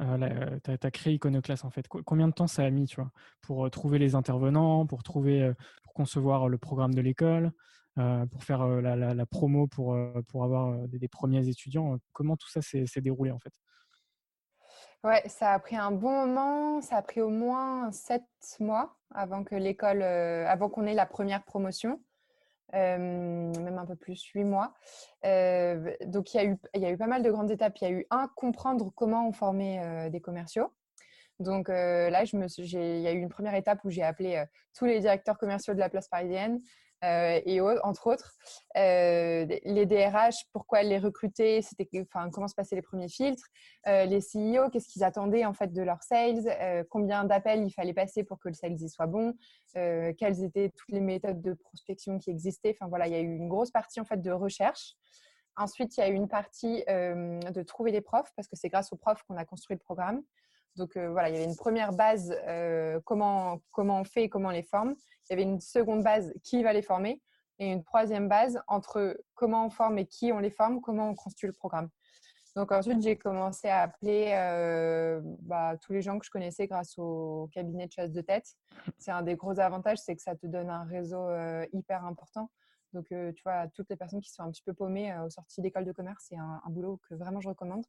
euh, 0.00 0.58
tu 0.64 0.70
as, 0.70 0.90
créé 0.90 1.14
Iconoclast 1.14 1.64
en 1.64 1.70
fait. 1.70 1.88
Combien 1.88 2.28
de 2.28 2.32
temps 2.32 2.46
ça 2.46 2.62
a 2.62 2.70
mis 2.70 2.86
tu 2.86 2.96
vois, 2.96 3.10
pour 3.40 3.66
euh, 3.66 3.70
trouver 3.70 3.98
les 3.98 4.14
intervenants, 4.14 4.86
pour, 4.86 5.02
trouver, 5.02 5.42
euh, 5.42 5.54
pour 5.82 5.92
concevoir 5.92 6.48
le 6.48 6.58
programme 6.58 6.94
de 6.94 7.00
l'école, 7.00 7.52
pour 8.30 8.44
faire 8.44 8.64
la, 8.64 9.26
promo 9.26 9.66
pour, 9.66 9.98
pour 10.28 10.44
avoir 10.44 10.86
des, 10.86 11.08
premiers 11.08 11.48
étudiants? 11.48 11.98
Comment 12.12 12.36
tout 12.36 12.48
ça 12.48 12.62
s'est 12.62 13.00
déroulé 13.00 13.32
en 13.32 13.40
fait? 13.40 13.50
Ouais, 15.02 15.20
ça 15.26 15.52
a 15.52 15.58
pris 15.58 15.74
un 15.74 15.90
bon 15.90 16.26
moment. 16.26 16.80
Ça 16.80 16.98
a 16.98 17.02
pris 17.02 17.20
au 17.20 17.28
moins 17.28 17.90
sept 17.90 18.22
mois 18.60 18.96
avant 19.12 19.42
que 19.42 19.56
l'école, 19.56 20.02
avant 20.02 20.68
qu'on 20.68 20.86
ait 20.86 20.94
la 20.94 21.06
première 21.06 21.42
promotion. 21.42 22.00
Même 22.72 23.78
un 23.78 23.86
peu 23.86 23.96
plus, 23.96 24.22
huit 24.34 24.44
mois. 24.44 24.74
donc, 25.24 26.34
il 26.34 26.36
y, 26.36 26.38
a 26.38 26.44
eu, 26.44 26.56
il 26.74 26.80
y 26.80 26.86
a 26.86 26.90
eu 26.90 26.96
pas 26.96 27.06
mal 27.06 27.22
de 27.22 27.30
grandes 27.30 27.50
étapes. 27.50 27.78
Il 27.80 27.84
y 27.84 27.86
a 27.86 27.90
eu 27.90 28.06
un, 28.10 28.28
comprendre 28.34 28.90
comment 28.94 29.28
on 29.28 29.32
formait 29.32 30.10
des 30.10 30.20
commerciaux. 30.20 30.72
Donc 31.40 31.68
là, 31.68 32.24
il 32.24 33.00
y 33.00 33.06
a 33.06 33.12
eu 33.12 33.18
une 33.18 33.28
première 33.28 33.54
étape 33.54 33.84
où 33.84 33.90
j'ai 33.90 34.02
appelé 34.02 34.44
tous 34.76 34.86
les 34.86 35.00
directeurs 35.00 35.38
commerciaux 35.38 35.74
de 35.74 35.78
la 35.78 35.88
place 35.88 36.08
parisienne 36.08 36.60
euh, 37.04 37.40
et 37.44 37.60
entre 37.60 38.08
autres, 38.08 38.34
euh, 38.76 39.46
les 39.64 39.86
DRH, 39.86 40.46
pourquoi 40.52 40.82
les 40.82 40.98
recruter, 40.98 41.60
comment 42.32 42.48
se 42.48 42.54
passaient 42.54 42.74
les 42.74 42.82
premiers 42.82 43.08
filtres, 43.08 43.46
euh, 43.86 44.04
les 44.04 44.20
CEO, 44.20 44.68
qu'est-ce 44.70 44.88
qu'ils 44.88 45.04
attendaient 45.04 45.44
en 45.44 45.52
fait 45.52 45.72
de 45.72 45.82
leurs 45.82 46.02
sales, 46.02 46.86
combien 46.90 47.24
d'appels 47.24 47.64
il 47.64 47.70
fallait 47.70 47.94
passer 47.94 48.24
pour 48.24 48.38
que 48.38 48.48
le 48.48 48.54
sales 48.54 48.80
y 48.80 48.88
soit 48.88 49.06
bon, 49.06 49.34
quelles 49.74 50.42
étaient 50.42 50.70
toutes 50.70 50.90
les 50.90 51.00
méthodes 51.00 51.40
de 51.40 51.54
prospection 51.54 52.18
qui 52.18 52.30
existaient. 52.30 52.74
Enfin 52.78 52.88
voilà, 52.88 53.06
il 53.06 53.12
y 53.12 53.16
a 53.16 53.20
eu 53.20 53.36
une 53.36 53.48
grosse 53.48 53.70
partie 53.70 54.00
en 54.00 54.04
fait 54.04 54.20
de 54.20 54.30
recherche. 54.30 54.94
Ensuite, 55.56 55.96
il 55.96 56.00
y 56.00 56.02
a 56.04 56.08
eu 56.08 56.14
une 56.14 56.28
partie 56.28 56.84
de 56.86 57.62
trouver 57.62 57.92
des 57.92 58.00
profs 58.00 58.32
parce 58.36 58.48
que 58.48 58.56
c'est 58.56 58.68
grâce 58.68 58.92
aux 58.92 58.96
profs 58.96 59.22
qu'on 59.24 59.36
a 59.36 59.44
construit 59.44 59.76
le 59.76 59.82
programme. 59.82 60.22
Donc 60.78 60.96
voilà, 60.96 61.28
il 61.28 61.34
y 61.34 61.36
avait 61.36 61.48
une 61.48 61.56
première 61.56 61.92
base, 61.92 62.34
comment, 63.04 63.60
comment 63.72 64.00
on 64.00 64.04
fait 64.04 64.24
et 64.24 64.28
comment 64.28 64.48
on 64.48 64.52
les 64.52 64.62
forme. 64.62 64.94
Il 65.28 65.30
y 65.30 65.32
avait 65.34 65.42
une 65.42 65.60
seconde 65.60 66.02
base, 66.02 66.32
qui 66.42 66.62
va 66.62 66.72
les 66.72 66.82
former. 66.82 67.20
Et 67.58 67.72
une 67.72 67.82
troisième 67.82 68.28
base, 68.28 68.60
entre 68.68 69.20
comment 69.34 69.66
on 69.66 69.70
forme 69.70 69.98
et 69.98 70.06
qui 70.06 70.32
on 70.32 70.38
les 70.38 70.50
forme, 70.50 70.80
comment 70.80 71.10
on 71.10 71.14
construit 71.14 71.48
le 71.48 71.52
programme. 71.52 71.90
Donc 72.56 72.72
ensuite, 72.72 73.02
j'ai 73.02 73.16
commencé 73.16 73.68
à 73.68 73.82
appeler 73.82 74.32
bah, 75.42 75.76
tous 75.80 75.92
les 75.92 76.02
gens 76.02 76.18
que 76.18 76.24
je 76.24 76.30
connaissais 76.30 76.66
grâce 76.66 76.96
au 76.98 77.48
cabinet 77.52 77.86
de 77.86 77.92
chasse 77.92 78.12
de 78.12 78.20
tête. 78.20 78.46
C'est 78.98 79.10
un 79.10 79.22
des 79.22 79.36
gros 79.36 79.58
avantages, 79.60 79.98
c'est 79.98 80.16
que 80.16 80.22
ça 80.22 80.34
te 80.34 80.46
donne 80.46 80.70
un 80.70 80.84
réseau 80.84 81.28
hyper 81.72 82.04
important. 82.04 82.50
Donc, 82.94 83.06
tu 83.08 83.42
vois, 83.44 83.68
toutes 83.68 83.90
les 83.90 83.96
personnes 83.96 84.20
qui 84.20 84.30
sont 84.30 84.42
un 84.42 84.50
petit 84.50 84.62
peu 84.62 84.72
paumées 84.72 85.16
aux 85.18 85.30
sorties 85.30 85.60
d'école 85.60 85.84
de 85.84 85.92
commerce, 85.92 86.26
c'est 86.28 86.36
un, 86.36 86.62
un, 86.64 86.70
boulot 86.70 87.00
que 87.08 87.14
vraiment 87.14 87.40
je 87.40 87.48
recommande. 87.48 87.84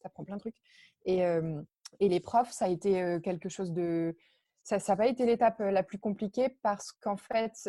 Ça 0.00 0.08
prend 0.08 0.24
plein 0.24 0.36
de 0.36 0.40
trucs. 0.40 0.56
Et, 1.04 1.22
et 2.00 2.08
les 2.08 2.20
profs, 2.20 2.50
ça 2.50 2.66
a 2.66 2.68
été 2.68 3.18
quelque 3.22 3.48
chose 3.48 3.72
de... 3.72 4.16
Ça 4.62 4.78
n'a 4.88 4.96
pas 4.96 5.06
été 5.06 5.26
l'étape 5.26 5.58
la 5.58 5.82
plus 5.82 5.98
compliquée 5.98 6.56
parce 6.62 6.92
qu'en 6.92 7.16
fait, 7.16 7.68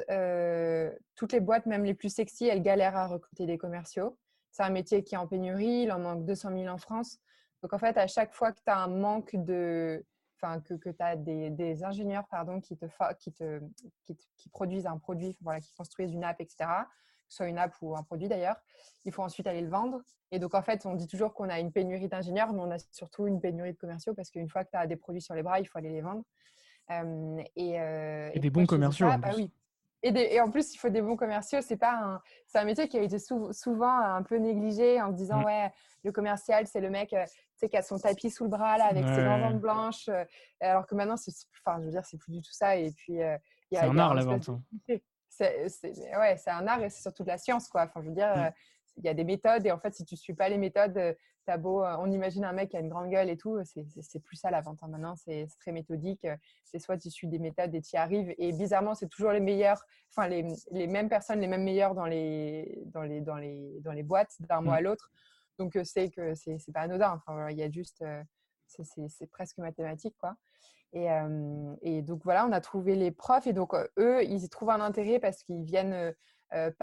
toutes 1.16 1.34
les 1.34 1.42
boîtes, 1.42 1.66
même 1.66 1.84
les 1.84 1.94
plus 1.94 2.10
sexy, 2.10 2.46
elles 2.46 2.62
galèrent 2.62 2.96
à 2.96 3.08
recruter 3.08 3.46
des 3.46 3.58
commerciaux. 3.58 4.18
C'est 4.52 4.64
un 4.64 4.70
métier 4.70 5.04
qui 5.04 5.16
est 5.16 5.18
en 5.18 5.28
pénurie, 5.28 5.84
il 5.84 5.92
en 5.92 6.00
manque 6.00 6.26
200 6.26 6.52
000 6.58 6.68
en 6.68 6.78
France. 6.78 7.20
Donc 7.62 7.74
en 7.74 7.78
fait, 7.78 7.98
à 7.98 8.08
chaque 8.08 8.34
fois 8.34 8.54
que 8.54 8.60
tu 8.64 8.72
as 8.72 8.78
un 8.78 8.88
manque 8.88 9.36
de... 9.36 10.06
Enfin, 10.38 10.62
que, 10.62 10.76
que 10.76 10.90
des, 11.16 11.84
ingénieurs 11.84 12.28
pardon, 12.30 12.62
qui, 12.62 12.78
te, 12.78 12.86
qui, 13.20 13.34
te, 13.34 13.60
qui, 14.06 14.18
qui, 14.38 14.50
produisent 14.50 14.86
un 14.86 14.98
produit, 14.98 15.38
voilà, 15.42 15.60
qui 15.60 15.74
construisent 15.74 16.12
une 16.12 16.24
app, 16.24 16.40
etc., 16.40 16.70
soit 17.28 17.48
une 17.48 17.58
app 17.58 17.74
ou 17.82 17.96
un 17.96 18.04
produit 18.04 18.28
d'ailleurs. 18.28 18.58
Il 19.06 19.12
faut 19.12 19.24
ensuite 19.24 19.48
aller 19.48 19.62
le 19.62 19.70
vendre. 19.70 20.02
Et 20.32 20.40
donc, 20.40 20.54
en 20.56 20.62
fait, 20.62 20.86
on 20.86 20.96
dit 20.96 21.08
toujours 21.08 21.34
qu'on 21.34 21.50
a 21.50 21.60
une 21.60 21.72
pénurie 21.72 22.08
d'ingénieurs, 22.08 22.52
mais 22.54 22.62
on 22.62 22.72
a 22.72 22.78
surtout 22.92 23.28
une 23.28 23.40
pénurie 23.40 23.74
de 23.74 23.78
commerciaux 23.78 24.14
parce 24.14 24.30
qu'une 24.30 24.50
fois 24.50 24.64
que 24.64 24.72
tu 24.72 24.78
as 24.78 24.88
des 24.88 24.96
produits 24.96 25.22
sur 25.22 25.36
les 25.36 25.44
bras, 25.44 25.60
il 25.60 25.66
faut 25.66 25.78
aller 25.78 25.92
les 25.92 26.02
vendre. 26.02 26.24
Euh, 26.92 27.44
euh, 27.58 28.30
et, 28.34 28.40
des 28.40 28.50
bons 28.50 28.66
commerciaux. 28.66 29.08
bah, 29.08 29.32
oui. 29.36 29.52
Et, 30.04 30.36
et, 30.36 30.42
en 30.42 30.52
plus, 30.52 30.74
il 30.74 30.78
faut 30.78 30.90
des 30.90 31.02
bons 31.02 31.16
commerciaux. 31.16 31.62
C'est 31.62 31.78
pas 31.78 31.94
un, 31.94 32.22
c'est 32.46 32.60
un 32.60 32.66
métier 32.66 32.88
qui 32.88 32.98
a 32.98 33.02
été 33.02 33.18
souvent 33.20 33.98
un 33.98 34.22
peu 34.22 34.36
négligé 34.38 35.02
en 35.02 35.12
se 35.12 35.16
disant 35.16 35.40
mm. 35.40 35.46
ouais, 35.46 35.72
le 36.04 36.12
commercial, 36.12 36.68
c'est 36.68 36.82
le 36.82 36.90
mec, 36.90 37.14
euh, 37.14 37.26
qui 37.68 37.76
a 37.76 37.82
son 37.82 37.98
tapis 37.98 38.30
sous 38.30 38.44
le 38.44 38.52
bras 38.52 38.78
là 38.78 38.86
avec 38.86 39.04
ses 39.08 39.24
grandes 39.24 39.60
blanches. 39.60 40.10
alors 40.60 40.86
que 40.86 40.94
maintenant, 40.94 41.18
c'est, 41.18 41.32
enfin, 41.66 41.80
je 41.80 41.86
veux 41.86 41.92
dire, 41.92 42.06
c'est 42.06 42.18
plus 42.18 42.32
du 42.32 42.42
tout 42.42 42.52
ça. 42.52 42.76
Et 42.76 42.92
puis, 42.92 43.14
il 43.14 43.18
y 43.72 43.78
a, 43.78 43.82
c'est 43.82 43.88
un 43.88 43.98
art 43.98 44.14
la 44.14 44.24
vente. 44.24 44.50
C'est 45.36 46.18
ouais, 46.18 46.36
un 46.48 46.68
art 46.68 46.84
et 46.84 46.90
c'est 46.90 47.02
surtout 47.02 47.24
de 47.24 47.30
la 47.30 47.38
science. 47.38 47.68
Quoi. 47.68 47.84
Enfin, 47.84 48.02
je 48.02 48.08
veux 48.08 48.16
dire, 48.16 48.36
mm. 48.36 48.40
euh, 48.40 48.50
il 48.98 49.06
y 49.06 49.10
a 49.10 49.14
des 49.14 49.24
méthodes 49.24 49.66
et 49.66 49.72
en 49.72 49.80
fait, 49.80 49.94
si 49.94 50.06
tu 50.06 50.16
ne 50.16 50.20
suis 50.20 50.34
pas 50.34 50.50
les 50.50 50.58
méthodes, 50.58 50.98
euh, 50.98 51.14
as 51.48 51.58
beau, 51.58 51.84
euh, 51.84 51.96
on 52.00 52.12
imagine 52.12 52.44
un 52.44 52.54
mec 52.54 52.70
qui 52.70 52.78
a 52.78 52.80
une 52.80 52.90
grande 52.90 53.10
gueule 53.10 53.30
et 53.30 53.38
tout, 53.38 53.60
c'est 53.64 54.20
plus 54.20 54.36
ça 54.36 54.50
la 54.50 54.62
vente. 54.62 54.80
Hein. 54.82 54.88
Maintenant, 54.88 55.16
c'est 55.16 55.48
très 55.60 55.72
méthodique. 55.72 56.26
C'est 56.64 56.80
soit 56.80 56.98
tu 56.98 57.12
suis 57.12 57.28
des 57.28 57.38
méthodes 57.38 57.76
et 57.76 57.82
tu 57.82 57.96
y 57.96 57.98
arrives. 57.98 58.34
Et 58.40 58.52
bizarrement, 58.52 58.96
c'est 58.96 59.08
toujours 59.08 59.32
les 59.32 59.40
meilleurs, 59.40 59.84
enfin, 60.10 60.28
les, 60.28 60.44
les, 60.72 60.88
mêmes 60.88 61.08
personnes, 61.08 61.40
les 61.40 61.48
mêmes 61.48 61.64
meilleurs 61.64 61.94
dans 61.94 62.08
les, 62.08 62.82
dans 62.88 63.04
les, 63.04 63.22
dans 63.22 63.36
les, 63.36 63.80
dans 63.82 63.92
les 63.92 64.02
boîtes 64.02 64.36
d'un 64.40 64.62
mois 64.62 64.74
mm. 64.74 64.78
à 64.78 64.82
l'autre. 64.82 65.12
Donc, 65.60 65.78
c'est 65.84 66.10
que 66.10 66.34
c'est 66.34 66.58
pas 66.74 66.82
anodin. 66.82 67.14
Enfin, 67.14 67.52
il 67.52 67.58
y 67.58 67.64
a 67.64 67.70
juste, 67.70 68.04
c'est 68.66 69.30
presque 69.30 69.60
mathématique, 69.60 70.16
quoi. 70.18 70.36
Et, 70.96 72.02
donc 72.04 72.24
voilà, 72.24 72.48
on 72.48 72.54
a 72.54 72.62
trouvé 72.62 72.96
les 72.96 73.12
profs 73.12 73.48
et 73.48 73.54
donc 73.54 73.74
eux, 73.98 74.24
ils 74.24 74.44
y 74.44 74.50
trouvent 74.50 74.70
un 74.70 74.80
intérêt 74.80 75.20
parce 75.20 75.44
qu'ils 75.44 75.64
viennent 75.64 76.14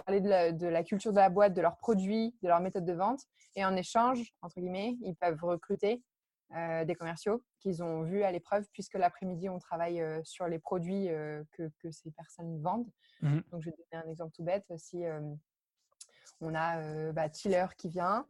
parler 0.05 0.21
de 0.21 0.67
la, 0.67 0.83
culture 0.83 1.11
de 1.11 1.17
la 1.17 1.29
boîte, 1.29 1.53
de 1.53 1.61
leurs 1.61 1.77
produits, 1.77 2.35
de 2.43 2.47
leur 2.47 2.59
méthode 2.59 2.85
de 2.85 2.93
vente. 2.93 3.21
Et 3.55 3.65
en 3.65 3.75
échange, 3.75 4.21
entre 4.41 4.59
guillemets, 4.59 4.97
ils 5.01 5.15
peuvent 5.15 5.43
recruter 5.43 6.03
des 6.51 6.95
commerciaux 6.95 7.43
qu'ils 7.59 7.81
ont 7.81 8.03
vus 8.03 8.21
à 8.21 8.31
l'épreuve 8.31 8.67
puisque 8.71 8.93
l'après-midi, 8.93 9.49
on 9.49 9.57
travaille 9.57 10.03
sur 10.23 10.47
les 10.47 10.59
produits 10.59 11.07
que, 11.53 11.91
ces 11.91 12.11
personnes 12.11 12.61
vendent. 12.61 12.91
Mmh 13.21 13.39
donc 13.51 13.61
je 13.61 13.69
vais 13.69 13.75
donner 13.91 14.03
un 14.05 14.09
exemple 14.09 14.33
tout 14.35 14.43
bête. 14.43 14.65
Si 14.77 15.03
on 16.39 16.53
a 16.53 17.11
bah, 17.13 17.29
Tiller 17.29 17.65
qui 17.77 17.89
vient, 17.89 18.27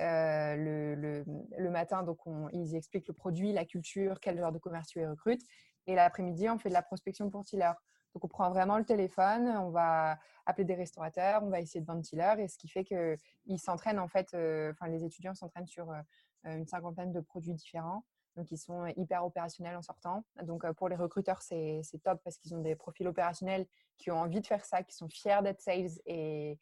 euh, 0.00 1.24
le, 1.58 1.70
matin, 1.70 2.02
donc 2.02 2.18
ils 2.52 2.74
expliquent 2.74 3.08
le 3.08 3.14
produit, 3.14 3.52
la 3.52 3.64
culture, 3.64 4.20
quel 4.20 4.38
genre 4.38 4.52
de 4.52 4.58
commerciaux 4.58 5.02
ils 5.02 5.06
recrutent. 5.06 5.44
Et 5.86 5.94
l'après-midi, 5.94 6.48
on 6.48 6.58
fait 6.58 6.68
de 6.68 6.74
la 6.74 6.82
prospection 6.82 7.30
pour 7.30 7.44
Tiller. 7.44 7.72
Donc, 8.14 8.24
on 8.24 8.28
prend 8.28 8.48
vraiment 8.50 8.78
le 8.78 8.84
téléphone, 8.84 9.48
on 9.48 9.70
va 9.70 10.18
appeler 10.46 10.64
des 10.64 10.74
restaurateurs, 10.74 11.42
on 11.42 11.50
va 11.50 11.60
essayer 11.60 11.80
de 11.80 11.86
vendre 11.86 12.02
Tiller. 12.02 12.34
Et 12.38 12.48
ce 12.48 12.56
qui 12.56 12.68
fait 12.68 12.84
qu'ils 12.84 13.58
s'entraînent, 13.58 13.98
en 13.98 14.08
fait, 14.08 14.32
euh, 14.34 14.72
les 14.86 15.04
étudiants 15.04 15.34
s'entraînent 15.34 15.66
sur 15.66 15.90
euh, 15.90 16.00
une 16.44 16.66
cinquantaine 16.66 17.12
de 17.12 17.20
produits 17.20 17.54
différents. 17.54 18.04
Donc, 18.36 18.50
ils 18.50 18.58
sont 18.58 18.86
hyper 18.96 19.24
opérationnels 19.24 19.76
en 19.76 19.82
sortant. 19.82 20.24
Donc, 20.42 20.68
pour 20.72 20.88
les 20.88 20.96
recruteurs, 20.96 21.42
c'est 21.42 21.82
top 22.02 22.20
parce 22.24 22.36
qu'ils 22.36 22.54
ont 22.54 22.60
des 22.60 22.74
profils 22.74 23.06
opérationnels 23.06 23.66
qui 23.96 24.10
ont 24.10 24.20
envie 24.20 24.40
de 24.40 24.46
faire 24.46 24.64
ça, 24.64 24.82
qui 24.82 24.94
sont 24.94 25.08
fiers 25.08 25.40
d'être 25.42 25.60
sales 25.60 25.90
et, 26.06 26.58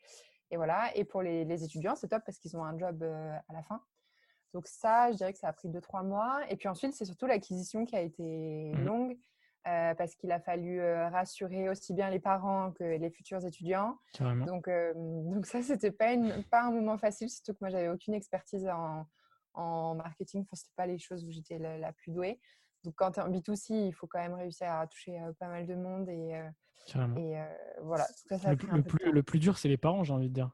et 0.53 0.57
voilà. 0.57 0.95
Et 0.97 1.05
pour 1.05 1.23
les, 1.23 1.65
étudiants, 1.65 1.97
c'est 1.97 2.09
top 2.09 2.23
parce 2.25 2.39
qu'ils 2.39 2.57
ont 2.57 2.65
un 2.65 2.79
job 2.79 3.03
euh, 3.03 3.37
à 3.49 3.53
la 3.53 3.63
fin. 3.63 3.83
Donc 4.53 4.67
ça, 4.69 5.11
je 5.11 5.17
dirais 5.17 5.33
que 5.33 5.39
ça 5.39 5.49
a 5.49 5.53
pris 5.53 5.69
2-3 5.69 6.07
mois. 6.07 6.41
Et 6.51 6.57
puis 6.57 6.69
ensuite, 6.69 6.93
c'est 6.93 7.07
surtout 7.07 7.27
l'acquisition 7.27 7.87
qui 7.87 7.97
a 7.97 8.03
été 8.03 8.23
mmh 8.75 8.85
longue 8.85 9.19
euh, 9.67 9.95
parce 9.95 10.15
qu'il 10.15 10.31
a 10.31 10.41
fallu 10.41 10.81
euh, 10.81 11.09
rassurer 11.09 11.71
aussi 11.71 11.95
bien 11.95 12.11
les 12.11 12.21
parents 12.21 12.71
que 12.73 12.85
les 12.85 13.11
futurs 13.11 13.45
étudiants. 13.47 13.97
Donc, 14.21 14.69
donc 14.95 15.47
ça, 15.47 15.63
c'était 15.63 15.91
pas, 15.91 16.15
pas 16.51 16.65
un 16.65 16.71
moment 16.71 16.99
facile, 16.99 17.31
surtout 17.31 17.55
que 17.55 17.59
moi, 17.63 17.71
j'avais 17.71 17.89
aucune 17.89 18.13
expertise 18.13 18.69
en, 18.69 19.07
en 19.55 19.95
marketing. 19.95 20.43
Enfin, 20.43 20.57
c'était 20.57 20.75
pas 20.77 20.87
les 20.87 20.99
choses 20.99 21.25
où 21.25 21.31
j'étais 21.31 21.59
la, 21.59 21.93
plus 21.95 22.13
douée. 22.13 22.41
Donc 22.85 22.95
quand 22.97 23.13
tu 23.13 23.21
es 23.21 23.23
en 23.23 23.31
B2C, 23.31 23.89
il 23.89 23.93
faut 23.93 24.07
quand 24.07 24.19
même 24.19 24.35
réussir 24.35 24.71
à 24.71 24.87
toucher 24.87 25.21
pas 25.39 25.49
mal 25.49 25.67
de 25.67 25.75
monde 25.75 26.09
et 26.09 26.41
et 27.17 27.37
voilà. 27.83 28.07
le, 28.31 28.83
plus, 28.83 29.13
le, 29.13 29.23
plus, 29.23 29.39
dur, 29.39 29.57
c'est 29.57 29.69
les 29.69 29.77
parents, 29.77 30.05
j'ai 30.05 30.13
envie 30.13 30.29
de 30.29 30.35
dire. 30.35 30.51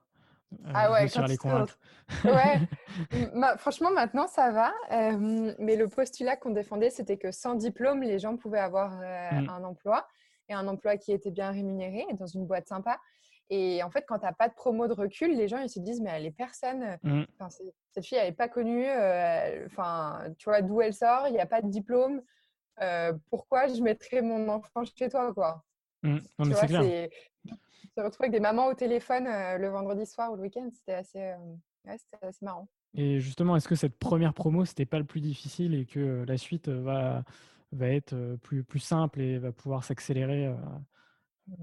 Euh, 0.53 0.73
ah 0.75 0.93
ouais, 0.93 1.09
quand 1.09 1.27
les 1.27 1.37
convaincre. 1.37 1.79
ouais. 2.25 3.57
franchement, 3.59 3.91
maintenant, 3.91 4.27
ça 4.27 4.51
va. 4.51 4.73
Euh, 4.93 5.55
mais 5.59 5.77
le 5.77 5.89
postulat 5.89 6.37
qu'on 6.37 6.51
défendait, 6.51 6.91
c'était 6.91 7.19
que 7.19 7.31
sans 7.33 7.55
diplôme, 7.55 8.03
les 8.03 8.19
gens 8.19 8.37
pouvaient 8.37 8.59
avoir 8.59 8.93
mmh. 8.93 9.49
un 9.49 9.65
emploi 9.65 10.07
et 10.49 10.55
un 10.55 10.67
emploi 10.67 10.97
qui 10.97 11.13
était 11.13 11.31
bien 11.31 11.51
rémunéré 11.51 12.07
dans 12.19 12.27
une 12.27 12.47
boîte 12.47 12.69
sympa. 12.69 12.99
Et 13.51 13.83
en 13.83 13.91
fait, 13.91 14.05
quand 14.07 14.19
tu 14.19 14.27
n'as 14.27 14.33
pas 14.33 14.49
de 14.49 14.55
promo 14.55 14.89
de 14.89 14.93
recul, 14.93 15.35
les 15.37 15.49
gens 15.49 15.59
ils 15.59 15.71
se 15.71 15.81
disent 15.81 16.01
mais 16.03 16.21
les 16.21 16.31
personnes, 16.31 16.99
mmh. 17.03 17.23
cette 17.93 18.05
fille 18.05 18.19
elle 18.19 18.29
n'est 18.29 18.33
pas 18.33 18.49
connue, 18.49 18.87
enfin 19.67 20.21
tu 20.37 20.51
vois 20.51 20.61
d'où 20.61 20.83
elle 20.83 20.93
sort, 20.93 21.29
il 21.29 21.33
n'y 21.33 21.41
a 21.41 21.47
pas 21.47 21.63
de 21.63 21.69
diplôme, 21.69 22.23
pourquoi 23.31 23.69
je 23.69 23.81
mettrais 23.83 24.21
mon 24.21 24.49
enfant 24.49 24.85
chez 24.85 25.09
toi 25.09 25.33
quoi? 25.33 25.65
Mmh. 26.03 26.19
Non, 26.39 26.47
mais 26.47 26.55
c'est 26.55 26.67
clair. 26.67 27.09
Se 27.99 28.05
retrouver 28.05 28.27
avec 28.29 28.33
des 28.33 28.41
mamans 28.41 28.69
au 28.69 28.75
téléphone 28.75 29.27
euh, 29.27 29.59
le 29.59 29.69
vendredi 29.69 30.07
soir 30.07 30.33
ou 30.33 30.37
le 30.37 30.43
week-end, 30.43 30.69
c'était 30.73 30.95
assez, 30.95 31.21
euh, 31.21 31.37
ouais, 31.85 31.97
assez, 32.23 32.45
marrant. 32.45 32.69
Et 32.95 33.19
justement, 33.19 33.57
est-ce 33.57 33.69
que 33.69 33.75
cette 33.75 33.99
première 33.99 34.35
promo, 34.35 34.65
c'était 34.65 34.87
pas 34.87 34.99
le 34.99 35.05
plus 35.05 35.21
difficile 35.21 35.75
et 35.75 35.85
que 35.85 35.99
euh, 35.99 36.25
la 36.25 36.39
suite 36.39 36.69
va, 36.69 37.25
va 37.73 37.89
être 37.89 38.37
plus, 38.43 38.63
plus 38.63 38.79
simple 38.79 39.21
et 39.21 39.39
va 39.39 39.53
pouvoir 39.53 39.83
s'accélérer 39.83 40.55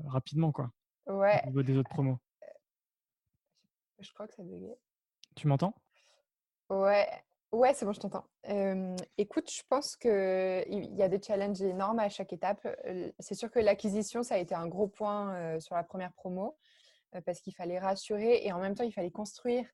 rapidement 0.07 0.51
quoi, 0.51 0.71
ouais. 1.07 1.41
au 1.43 1.47
niveau 1.47 1.63
des 1.63 1.77
autres 1.77 1.89
promos 1.89 2.17
Je 3.99 4.11
crois 4.13 4.27
que 4.27 4.33
ça 4.33 4.43
buguait. 4.43 4.77
Tu 5.35 5.47
m'entends? 5.47 5.73
Ouais, 6.69 7.07
Ouais, 7.55 7.73
c'est 7.73 7.85
bon, 7.85 7.93
je 7.93 8.01
t'entends. 8.01 8.25
écoute, 9.17 9.49
je 9.49 9.61
pense 9.69 9.95
qu'il 9.95 10.11
y 10.95 11.01
a 11.01 11.07
des 11.07 11.21
challenges 11.21 11.61
énormes 11.61 11.99
à 11.99 12.09
chaque 12.09 12.33
étape. 12.33 12.67
C'est 13.19 13.35
sûr 13.35 13.49
que 13.49 13.59
l'acquisition, 13.59 14.23
ça 14.23 14.35
a 14.35 14.39
été 14.39 14.53
un 14.53 14.67
gros 14.67 14.87
point 14.87 15.57
sur 15.61 15.75
la 15.75 15.83
première 15.83 16.11
promo 16.11 16.57
parce 17.25 17.39
qu'il 17.39 17.55
fallait 17.55 17.79
rassurer 17.79 18.45
et 18.45 18.51
en 18.51 18.59
même 18.59 18.75
temps, 18.75 18.83
il 18.83 18.91
fallait 18.91 19.09
construire. 19.09 19.65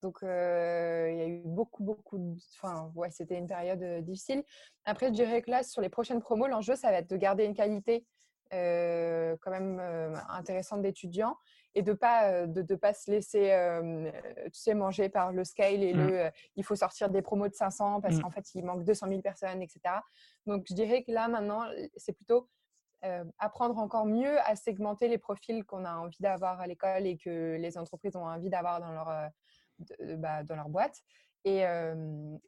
Donc, 0.00 0.18
il 0.22 0.26
y 0.26 0.28
a 0.28 1.26
eu 1.26 1.42
beaucoup, 1.44 1.82
beaucoup 1.82 2.18
de... 2.18 2.36
Enfin, 2.54 2.92
ouais, 2.94 3.10
c'était 3.10 3.36
une 3.36 3.48
période 3.48 4.04
difficile. 4.04 4.44
Après, 4.84 5.08
je 5.08 5.14
dirais 5.14 5.42
que 5.42 5.50
là, 5.50 5.64
sur 5.64 5.80
les 5.80 5.88
prochaines 5.88 6.20
promos, 6.20 6.46
l'enjeu, 6.46 6.76
ça 6.76 6.92
va 6.92 6.98
être 6.98 7.10
de 7.10 7.16
garder 7.16 7.46
une 7.46 7.54
qualité 7.54 8.06
quand 9.40 9.50
même 9.50 9.80
intéressante 10.28 10.82
d'étudiants 10.82 11.36
et 11.74 11.82
de 11.82 11.92
pas 11.92 12.46
de, 12.46 12.74
pas 12.74 12.94
se 12.94 13.10
laisser 13.10 13.50
tu 14.52 14.60
sais 14.60 14.74
manger 14.74 15.08
par 15.08 15.32
le 15.32 15.44
scale 15.44 15.82
et 15.82 15.94
mmh. 15.94 16.06
le 16.06 16.30
il 16.56 16.64
faut 16.64 16.76
sortir 16.76 17.10
des 17.10 17.22
promos 17.22 17.48
de 17.48 17.54
500 17.54 18.00
parce 18.00 18.16
mmh. 18.16 18.22
qu'en 18.22 18.30
fait 18.30 18.54
il 18.54 18.64
manque 18.64 18.84
200 18.84 19.08
000 19.08 19.20
personnes 19.22 19.62
etc 19.62 19.80
donc 20.46 20.64
je 20.68 20.74
dirais 20.74 21.02
que 21.02 21.12
là 21.12 21.28
maintenant 21.28 21.64
c'est 21.96 22.12
plutôt 22.12 22.48
apprendre 23.38 23.78
encore 23.78 24.06
mieux 24.06 24.38
à 24.40 24.56
segmenter 24.56 25.08
les 25.08 25.18
profils 25.18 25.64
qu'on 25.64 25.84
a 25.84 25.94
envie 25.94 26.20
d'avoir 26.20 26.60
à 26.60 26.66
l'école 26.66 27.06
et 27.06 27.18
que 27.18 27.56
les 27.56 27.76
entreprises 27.76 28.16
ont 28.16 28.26
envie 28.26 28.50
d'avoir 28.50 28.80
dans 28.80 28.92
leur 28.92 29.30
bah, 30.18 30.42
dans 30.44 30.56
leur 30.56 30.68
boîte 30.68 31.02
et, 31.44 31.64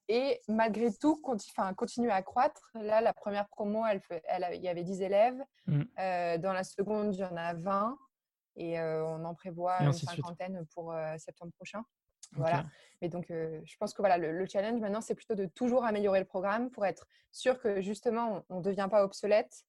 et, 0.09 0.41
malgré 0.49 0.93
tout, 0.93 1.21
continue, 1.21 2.11
à 2.11 2.23
croître. 2.23 2.71
Là, 2.75 3.00
la 3.00 3.12
première 3.12 3.47
promo, 3.49 3.85
elle, 3.87 4.00
elle, 4.25 4.49
il 4.55 4.62
y 4.62 4.69
avait 4.69 4.85
10 4.85 5.03
élèves. 5.03 5.38
Mmh. 5.67 5.83
dans 6.38 6.53
la 6.53 6.65
seconde, 6.65 7.15
il 7.15 7.21
y 7.21 7.25
en 7.25 7.37
a 7.37 7.55
20. 7.55 7.99
Et 8.57 8.81
on 8.81 9.25
en 9.25 9.35
prévoit 9.35 9.83
une 9.83 9.93
cinquantaine 9.93 10.65
pour 10.75 10.95
septembre 11.19 11.53
prochain. 11.53 11.85
Voilà. 12.33 12.65
Mais 13.03 13.09
donc, 13.09 13.26
je 13.29 13.76
pense 13.79 13.93
que 13.93 14.00
voilà, 14.00 14.17
le, 14.17 14.47
challenge 14.47 14.81
maintenant, 14.81 15.03
c'est 15.03 15.15
plutôt 15.15 15.35
de 15.35 15.45
toujours 15.47 15.85
améliorer 15.85 16.21
le 16.21 16.26
programme 16.26 16.71
pour 16.71 16.87
être 16.87 17.07
sûr 17.33 17.61
que 17.61 17.83
justement, 17.83 18.45
on 18.49 18.59
ne 18.59 18.62
devient 18.62 18.88
pas 18.91 19.05
obsolète. 19.05 19.65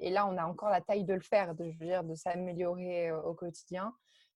et 0.00 0.10
là, 0.10 0.26
on 0.26 0.36
a 0.38 0.44
encore 0.44 0.70
la 0.70 0.80
taille 0.80 1.04
de 1.04 1.14
le 1.14 1.20
faire, 1.20 1.56
de, 1.56 1.72
dire, 1.80 2.04
de 2.04 2.14
s'améliorer 2.14 3.10
au 3.10 3.34
quotidien. 3.34 3.92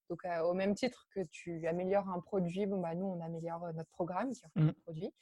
Donc, 0.09 0.21
au 0.43 0.53
même 0.53 0.73
titre 0.73 1.07
que 1.11 1.21
tu 1.31 1.67
améliores 1.67 2.09
un 2.09 2.19
produit, 2.19 2.65
bon, 2.65 2.79
bah, 2.79 2.95
nous, 2.95 3.05
on 3.05 3.21
améliore 3.21 3.73
notre 3.73 3.89
programme 3.91 4.31
qui 4.31 4.45
offre 4.45 4.53
mmh. 4.55 4.65
notre 4.65 4.81
produit. 4.81 5.13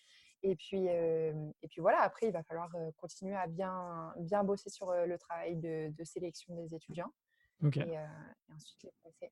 Et 0.44 0.56
puis, 0.56 0.86
et 0.86 1.68
puis 1.70 1.82
voilà, 1.82 2.02
après, 2.02 2.28
il 2.28 2.32
va 2.32 2.44
falloir 2.44 2.70
continuer 2.98 3.36
à 3.36 3.48
bien, 3.48 4.14
bien 4.20 4.44
bosser 4.44 4.70
sur 4.70 4.92
le 4.92 5.18
travail 5.18 5.56
de, 5.56 5.92
sélection 6.04 6.56
des 6.56 6.76
étudiants. 6.76 7.12
Et, 7.64 7.68
ensuite 8.54 8.84
les 8.84 8.92
passer. 9.04 9.32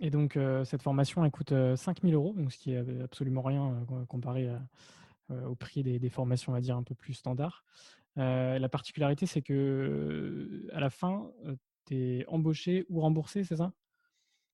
Et 0.00 0.10
donc, 0.10 0.36
cette 0.64 0.82
formation, 0.82 1.24
elle 1.24 1.30
coûte 1.30 1.54
5000 1.76 2.14
euros, 2.14 2.32
donc 2.36 2.50
ce 2.52 2.58
qui 2.58 2.72
est 2.72 3.02
absolument 3.02 3.42
rien 3.42 3.86
comparé 4.08 4.50
au 5.30 5.54
prix 5.54 5.84
des, 5.84 6.00
des, 6.00 6.10
formations, 6.10 6.50
on 6.50 6.54
va 6.54 6.60
dire, 6.60 6.76
un 6.76 6.82
peu 6.82 6.96
plus 6.96 7.14
standards. 7.14 7.64
la 8.16 8.68
particularité, 8.68 9.26
c'est 9.26 9.42
que 9.42 10.66
à 10.72 10.80
la 10.80 10.90
fin, 10.90 11.30
tu 11.86 11.96
es 11.96 12.26
embauché 12.26 12.86
ou 12.88 13.00
remboursé, 13.00 13.44
c'est 13.44 13.56
ça? 13.56 13.72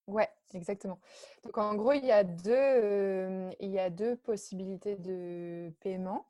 Ouais, 0.07 0.29
exactement. 0.55 0.99
Donc 1.45 1.57
en 1.59 1.75
gros, 1.75 1.93
il 1.93 2.05
y 2.05 2.13
a 2.13 2.25
deux, 2.25 3.51
il 3.61 3.71
y 3.71 3.79
a 3.79 3.91
deux 3.91 4.17
possibilités 4.17 4.97
de 4.97 5.73
paiement. 5.81 6.27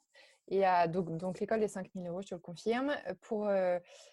A 0.53 0.89
donc, 0.89 1.17
donc 1.17 1.39
l'école 1.39 1.61
des 1.61 1.69
5000 1.69 2.09
euros, 2.09 2.23
je 2.23 2.29
te 2.29 2.35
le 2.35 2.41
confirme. 2.41 2.93
Pour, 3.21 3.49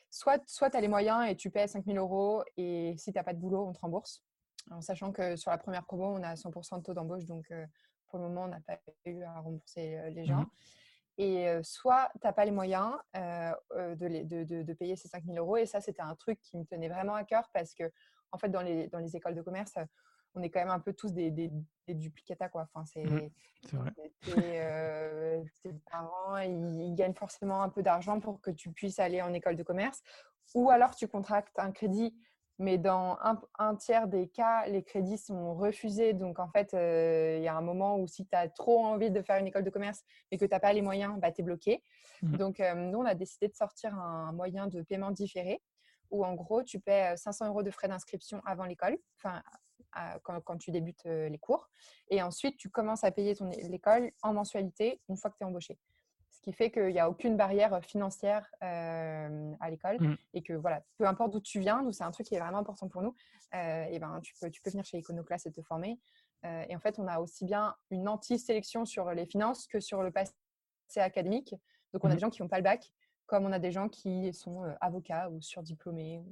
soit 0.10 0.42
soit 0.48 0.70
tu 0.70 0.78
as 0.78 0.82
les 0.82 0.88
moyens 0.88 1.28
et 1.28 1.36
tu 1.36 1.50
paies 1.50 1.68
5000 1.68 1.98
euros 1.98 2.44
et 2.58 2.96
si 2.98 3.12
tu 3.12 3.18
n'as 3.18 3.24
pas 3.24 3.34
de 3.34 3.40
boulot, 3.40 3.66
on 3.66 3.74
te 3.74 3.80
rembourse. 3.80 4.24
En 4.70 4.82
sachant 4.82 5.12
que 5.12 5.36
sur 5.36 5.50
la 5.50 5.58
première 5.58 5.86
promo, 5.86 6.06
on 6.06 6.24
a 6.24 6.36
100% 6.36 6.78
de 6.78 6.84
taux 6.84 6.94
d'embauche. 6.94 7.26
Donc 7.26 7.52
pour 8.08 8.20
le 8.20 8.26
moment, 8.26 8.44
on 8.44 8.50
n'a 8.50 8.62
pas 8.62 8.80
eu 9.06 9.24
à 9.24 9.40
rembourser 9.40 10.00
les 10.12 10.26
gens. 10.26 10.42
Mmh 10.42 10.50
et 11.18 11.48
soit 11.64 12.10
tu 12.22 12.28
n'as 12.28 12.34
pas 12.34 12.46
les 12.46 12.52
moyens 12.52 12.94
de, 13.16 14.24
de, 14.24 14.44
de, 14.44 14.64
de, 14.64 14.74
payer 14.74 14.96
ces 14.96 15.08
5000 15.08 15.38
euros. 15.40 15.58
Et 15.58 15.66
ça, 15.66 15.82
c'était 15.82 16.02
un 16.02 16.16
truc 16.16 16.40
qui 16.42 16.58
me 16.58 16.64
tenait 16.64 16.90
vraiment 16.90 17.16
à 17.16 17.24
cœur 17.24 17.50
parce 17.54 17.74
que 17.74 17.92
en 18.32 18.38
fait, 18.38 18.50
dans 18.50 18.62
les, 18.62 18.88
dans 18.88 19.00
les 19.00 19.16
écoles 19.16 19.36
de 19.36 19.42
commerce, 19.42 19.74
on 20.38 20.42
est 20.42 20.50
quand 20.50 20.60
même 20.60 20.70
un 20.70 20.80
peu 20.80 20.94
tous 20.94 21.12
des, 21.14 21.32
des, 21.32 21.52
duplicata. 21.88 22.50
Quoi. 22.50 22.68
Enfin, 22.74 22.86
c'est, 22.86 23.04
mmh, 23.04 23.30
euh, 24.38 25.44
tes 25.64 25.74
parents, 25.90 26.38
ils, 26.38 26.94
gagnent 26.96 27.14
forcément 27.14 27.62
un 27.62 27.70
peu 27.70 27.82
d'argent 27.82 28.20
pour 28.20 28.42
que 28.42 28.52
tu 28.52 28.72
puisses 28.72 29.00
aller 29.00 29.22
en 29.22 29.34
école 29.34 29.56
de 29.56 29.64
commerce. 29.64 30.02
Ou 30.54 30.70
alors, 30.70 30.96
tu 30.96 31.08
contractes 31.08 31.58
un 31.60 31.72
crédit, 31.72 32.16
mais 32.60 32.78
dans 32.78 33.18
un, 33.58 33.76
tiers 33.76 34.08
des 34.08 34.28
cas, 34.28 34.66
les 34.68 34.84
crédits 34.84 35.18
sont 35.18 35.56
refusés. 35.56 36.14
Donc, 36.14 36.40
en 36.40 36.50
fait, 36.50 36.74
il 36.74 37.44
y 37.44 37.48
a 37.48 37.56
un 37.56 37.62
moment 37.62 37.98
où 37.98 38.08
si 38.08 38.26
tu 38.26 38.36
as 38.36 38.48
trop 38.50 38.86
envie 38.86 39.12
de 39.12 39.22
faire 39.22 39.38
une 39.38 39.48
école 39.48 39.64
de 39.64 39.70
commerce 39.70 40.04
et 40.32 40.38
que 40.38 40.46
tu 40.46 40.52
n'as 40.52 40.60
pas 40.60 40.74
les 40.74 40.82
moyens, 40.82 41.20
bah, 41.20 41.32
tu 41.32 41.42
es 41.42 41.44
bloqué. 41.44 41.84
Mmh. 42.22 42.38
Donc, 42.38 42.60
nous, 42.60 43.00
on 43.00 43.06
a 43.06 43.16
décidé 43.16 43.48
de 43.48 43.56
sortir 43.56 43.94
un 43.98 44.32
moyen 44.32 44.68
de 44.68 44.82
paiement 44.82 45.12
différé 45.12 45.62
où 46.12 46.26
en 46.26 46.34
gros, 46.34 46.64
tu 46.64 46.80
paies 46.80 47.16
500 47.18 47.48
euros 47.48 47.64
de 47.64 47.72
frais 47.72 47.88
d'inscription 47.88 48.42
avant 48.46 48.66
l'école, 48.66 48.98
enfin, 49.18 49.42
quand, 50.24 50.58
tu 50.58 50.72
débutes 50.72 51.06
les 51.06 51.38
cours. 51.38 51.70
Et 52.10 52.22
ensuite, 52.22 52.58
tu 52.58 52.70
commences 52.70 53.04
à 53.04 53.12
payer 53.12 53.36
ton 53.36 53.50
l'école 53.70 54.12
en 54.22 54.34
mensualité 54.34 55.02
une 55.10 55.18
fois 55.18 55.32
que 55.32 55.38
tu 55.38 55.44
es 55.44 55.46
embauché. 55.46 55.80
Ce 56.30 56.42
qui 56.42 56.54
fait 56.54 56.70
qu'il 56.72 56.90
n'y 56.90 57.00
a 57.00 57.10
aucune 57.10 57.36
barrière 57.36 57.84
financière 57.84 58.50
à 58.62 59.70
l'école 59.70 59.98
mmh. 60.00 60.18
et 60.34 60.44
que 60.44 60.54
voilà, 60.54 60.84
peu 60.98 61.08
importe 61.08 61.34
d'où 61.34 61.40
tu 61.40 61.60
viens, 61.60 61.84
c'est 61.92 62.04
un 62.04 62.12
truc 62.12 62.28
qui 62.28 62.36
est 62.36 62.40
vraiment 62.40 62.60
important 62.60 62.88
pour 62.88 63.02
nous, 63.02 63.16
et 63.54 63.98
ben, 64.00 64.20
tu, 64.22 64.34
peux, 64.40 64.50
tu 64.50 64.62
peux 64.62 64.70
venir 64.70 64.86
chez 64.86 64.98
Iconoclast 65.00 65.48
et 65.48 65.52
te 65.52 65.62
former. 65.62 66.00
et 66.44 66.76
en 66.76 66.80
fait, 66.80 67.00
on 67.00 67.08
a 67.08 67.20
aussi 67.20 67.46
bien 67.46 67.76
une 67.90 68.08
anti-sélection 68.08 68.86
sur 68.86 69.12
les 69.12 69.26
finances 69.26 69.68
que 69.68 69.80
sur 69.80 70.04
le 70.04 70.12
passé 70.12 70.34
académique. 70.98 71.56
Donc, 71.94 72.04
on 72.04 72.08
a 72.08 72.12
mmh. 72.12 72.16
des 72.16 72.20
gens 72.20 72.30
qui 72.30 72.42
n'ont 72.42 72.50
pas 72.50 72.58
le 72.58 72.64
bac, 72.64 72.92
comme 73.28 73.46
on 73.46 73.52
a 73.52 73.60
des 73.60 73.72
gens 73.72 73.90
qui 73.90 74.34
sont 74.34 74.64
avocats 74.82 75.30
ou 75.30 75.42
surdiplômés. 75.42 76.24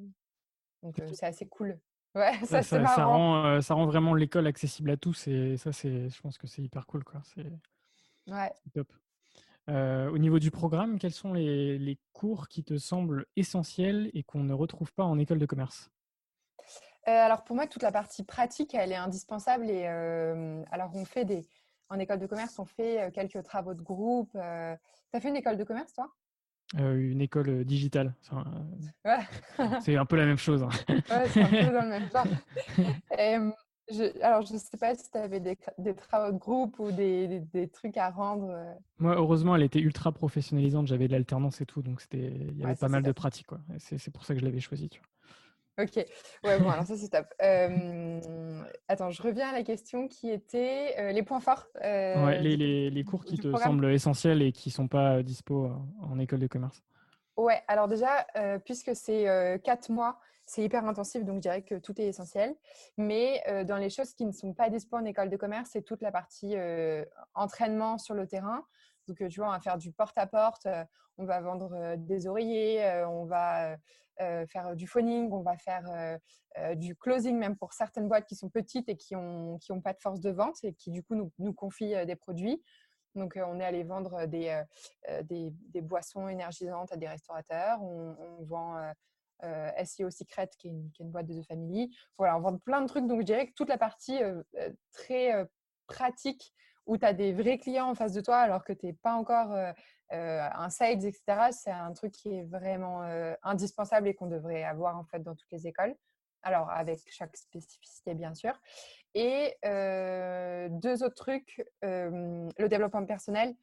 Donc 0.82 1.00
c'est 1.14 1.26
assez 1.26 1.48
cool. 1.48 1.80
Ouais, 2.16 2.32
ça, 2.46 2.64
ça, 2.64 3.06
rend, 3.06 3.60
ça 3.60 3.74
rend 3.74 3.88
vraiment 3.88 4.14
l'école 4.14 4.48
accessible 4.48 4.90
à 4.90 4.96
tous 4.96 5.28
et 5.28 5.58
ça, 5.58 5.74
c'est, 5.74 6.08
je 6.08 6.22
pense 6.22 6.38
que 6.38 6.48
c'est 6.48 6.62
hyper 6.62 6.88
cool. 6.88 7.04
Quoi. 7.04 7.22
C'est, 7.26 7.46
ouais. 8.32 8.54
top. 8.74 8.88
au 9.68 10.18
niveau 10.18 10.40
du 10.40 10.50
programme, 10.50 10.98
quels 10.98 11.12
sont 11.12 11.34
les, 11.34 11.78
les, 11.78 12.00
cours 12.14 12.48
qui 12.48 12.64
te 12.64 12.78
semblent 12.78 13.26
essentiels 13.36 14.10
et 14.14 14.24
qu'on 14.24 14.46
ne 14.46 14.54
retrouve 14.54 14.94
pas 14.94 15.04
en 15.04 15.20
école 15.20 15.40
de 15.40 15.46
commerce? 15.46 15.92
Alors 17.06 17.44
pour 17.44 17.58
moi, 17.58 17.68
toute 17.68 17.84
la 17.84 17.92
partie 17.92 18.24
pratique, 18.24 18.74
elle 18.74 18.94
est 18.94 18.96
indispensable. 18.96 19.70
Et 19.70 19.86
alors 19.86 20.96
on 20.96 21.04
fait 21.04 21.26
des, 21.26 21.46
en 21.90 22.00
école 22.00 22.20
de 22.20 22.28
commerce, 22.28 22.58
on 22.60 22.66
fait 22.66 23.12
quelques 23.14 23.44
travaux 23.44 23.74
de 23.74 23.82
groupe. 23.82 24.32
tu 24.32 24.38
as 24.40 24.80
fait 25.20 25.28
une 25.28 25.36
école 25.36 25.58
de 25.58 25.66
commerce, 25.66 25.92
toi? 25.92 26.10
Une 26.78 27.22
école 27.22 27.50
euh, 27.50 27.64
digitale. 27.64 28.14
c'est 29.82 29.96
un 29.96 30.06
peu 30.06 30.16
la 30.16 30.26
même 30.26 30.38
chose. 30.38 30.64
Hein. 30.64 30.70
c'est 31.30 31.42
un 31.42 31.50
peu 31.50 31.74
dans 31.74 31.84
le 31.84 31.90
même 31.90 32.10
genre. 32.12 32.28
alors, 34.22 34.46
je 34.46 34.54
ne 34.54 34.58
sais 34.58 34.78
pas 34.78 34.96
si 34.96 35.10
tu 35.12 35.18
avais 35.18 35.40
des, 35.40 35.56
travaux 35.96 36.32
de 36.34 36.38
groupe 36.38 36.80
ou 36.80 36.92
des, 36.92 37.40
des, 37.54 37.68
trucs 37.68 37.98
à 37.98 38.10
rendre. 38.10 38.50
Euh. 38.50 38.74
Moi, 39.00 39.16
heureusement, 39.16 39.56
elle 39.56 39.64
était 39.64 39.80
ultra 39.80 40.12
professionnalisante. 40.12 40.88
J'avais 40.88 41.08
de 41.08 41.14
l'alternance 41.14 41.62
et 41.62 41.66
tout, 41.66 41.82
donc 41.82 42.04
il 42.12 42.58
y 42.58 42.64
avait 42.64 42.76
pas 42.76 42.90
mal 42.90 43.04
de 43.04 43.12
pratiques. 43.12 43.48
C'est 43.78 44.12
pour 44.12 44.26
ça 44.26 44.34
que 44.34 44.40
je 44.40 44.46
l'avais 44.46 44.60
choisi. 44.60 44.90
Tu 44.90 45.00
vois. 45.00 45.10
Ok, 45.78 45.98
ouais, 46.46 46.60
bon, 46.60 46.70
alors 46.70 46.86
ça 46.86 46.96
c'est 46.96 47.10
top. 47.10 47.28
attends, 48.88 49.12
je 49.12 49.22
reviens 49.22 49.50
à 49.50 49.52
la 49.52 49.64
question 49.64 50.08
qui 50.08 50.30
était 50.30 50.96
euh, 50.98 51.12
les 51.12 51.22
points 51.22 51.42
forts. 51.42 51.68
Euh, 51.84 52.26
ouais, 52.26 52.42
les, 52.42 52.56
les, 52.56 52.90
les, 52.90 53.04
cours 53.04 53.26
qui 53.26 53.38
te 53.38 53.54
semblent 53.58 53.92
essentiels 53.92 54.42
et 54.42 54.54
qui 54.54 54.70
ne 54.70 54.74
sont 54.74 54.88
pas 54.88 55.22
dispo 55.22 55.70
en 56.02 56.18
école 56.18 56.40
de 56.40 56.48
commerce. 56.48 56.82
Ouais, 57.36 57.62
alors 57.68 57.90
déjà, 57.90 58.26
puisque 58.64 58.96
c'est 58.96 59.60
quatre 59.66 59.90
mois, 59.90 60.18
c'est 60.46 60.64
hyper 60.64 60.86
intensif, 60.86 61.26
donc 61.26 61.38
je 61.38 61.42
dirais 61.42 61.62
que 61.64 61.76
tout 61.76 62.00
est 62.00 62.06
essentiel. 62.06 62.56
Mais 62.98 63.44
dans 63.66 63.78
les 63.78 63.90
choses 63.90 64.14
qui 64.14 64.26
ne 64.26 64.32
sont 64.32 64.54
pas 64.54 64.70
dispo 64.70 64.96
en 64.96 65.04
école 65.04 65.30
de 65.30 65.36
commerce, 65.36 65.72
c'est 65.74 65.82
toute 65.82 66.02
la 66.02 66.14
partie 66.14 66.56
entraînement 67.34 67.98
sur 67.98 68.14
le 68.14 68.26
terrain. 68.26 68.66
Donc, 69.08 69.28
tu 69.30 69.40
vois, 69.40 69.50
on 69.50 69.52
va 69.52 69.60
faire 69.60 69.78
du 69.78 69.92
porte-à-porte, 69.92 70.68
on 71.18 71.26
va 71.26 71.42
vendre 71.42 71.96
des 71.98 72.28
oreillers, 72.28 73.04
on 73.08 73.26
va 73.26 73.78
faire 74.48 74.76
du 74.76 74.88
phoning, 74.88 75.32
on 75.32 75.42
va 75.42 75.58
faire 75.58 76.20
du 76.76 76.96
closing, 76.96 77.38
même 77.38 77.58
pour 77.58 77.74
certaines 77.74 78.08
boîtes 78.08 78.26
qui 78.26 78.36
sont 78.36 78.50
petites 78.50 78.90
et 78.90 78.96
qui 78.96 79.16
n'ont 79.16 79.58
qui 79.60 79.72
ont 79.72 79.82
pas 79.82 79.94
de 79.94 80.00
force 80.02 80.20
de 80.22 80.32
vente 80.32 80.64
et 80.64 80.74
qui, 80.74 80.92
du 80.92 81.04
coup, 81.04 81.16
nous, 81.16 81.32
nous 81.40 81.54
confient 81.54 82.06
des 82.06 82.16
produits. 82.16 82.64
Donc, 83.16 83.38
on 83.42 83.60
est 83.60 83.66
allé 83.66 83.84
vendre 83.84 84.26
des, 84.26 84.62
des, 85.24 85.52
des, 85.52 85.82
boissons 85.82 86.28
énergisantes 86.28 86.92
à 86.92 86.98
des 86.98 87.08
restaurateurs. 87.08 87.82
On, 87.82 88.44
vend 88.44 88.92
SEO 89.84 90.10
Secret, 90.10 90.50
qui 90.58 90.68
est, 90.68 90.72
une, 91.00 91.12
boîte 91.12 91.28
de 91.28 91.42
The 91.42 91.46
Family. 91.46 91.96
Voilà, 92.18 92.38
on 92.38 92.42
vend 92.42 92.58
plein 92.58 92.82
de 92.82 92.88
trucs. 92.88 93.08
Donc, 93.08 93.22
je 93.22 93.26
dirais 93.26 93.48
que 93.48 93.54
toute 93.54 93.70
la 93.70 93.78
partie 93.78 94.20
très 94.92 95.48
pratique 95.88 96.54
où 96.86 96.98
tu 96.98 97.06
as 97.06 97.14
des 97.14 97.34
vrais 97.34 97.58
clients 97.58 97.90
en 97.90 97.96
face 97.96 98.14
de 98.14 98.22
toi 98.22 98.38
alors 98.38 98.64
que 98.64 98.74
tu 98.74 98.86
n'es 98.86 98.94
pas 98.94 99.14
encore 99.14 99.56
un 100.12 100.70
sales, 100.70 101.06
etc., 101.06 101.24
c'est 101.52 101.72
un 101.72 101.94
truc 101.94 102.12
qui 102.14 102.36
est 102.38 102.44
vraiment 102.44 103.02
indispensable 103.44 104.08
et 104.08 104.14
qu'on 104.14 104.28
devrait 104.28 104.64
avoir 104.64 104.98
en 104.98 105.04
fait 105.04 105.20
dans 105.20 105.36
toutes 105.36 105.52
les 105.52 105.68
écoles. 105.68 105.96
Alors, 106.44 106.70
avec 106.70 107.00
chaque 107.10 107.36
spécificité, 107.36 108.14
bien 108.14 108.36
sûr. 108.36 108.54
Et 109.16 109.56
deux 109.64 111.04
autres 111.04 111.16
trucs, 111.16 111.66
le 111.82 112.68
développement 112.68 113.06
personnel. 113.06 113.56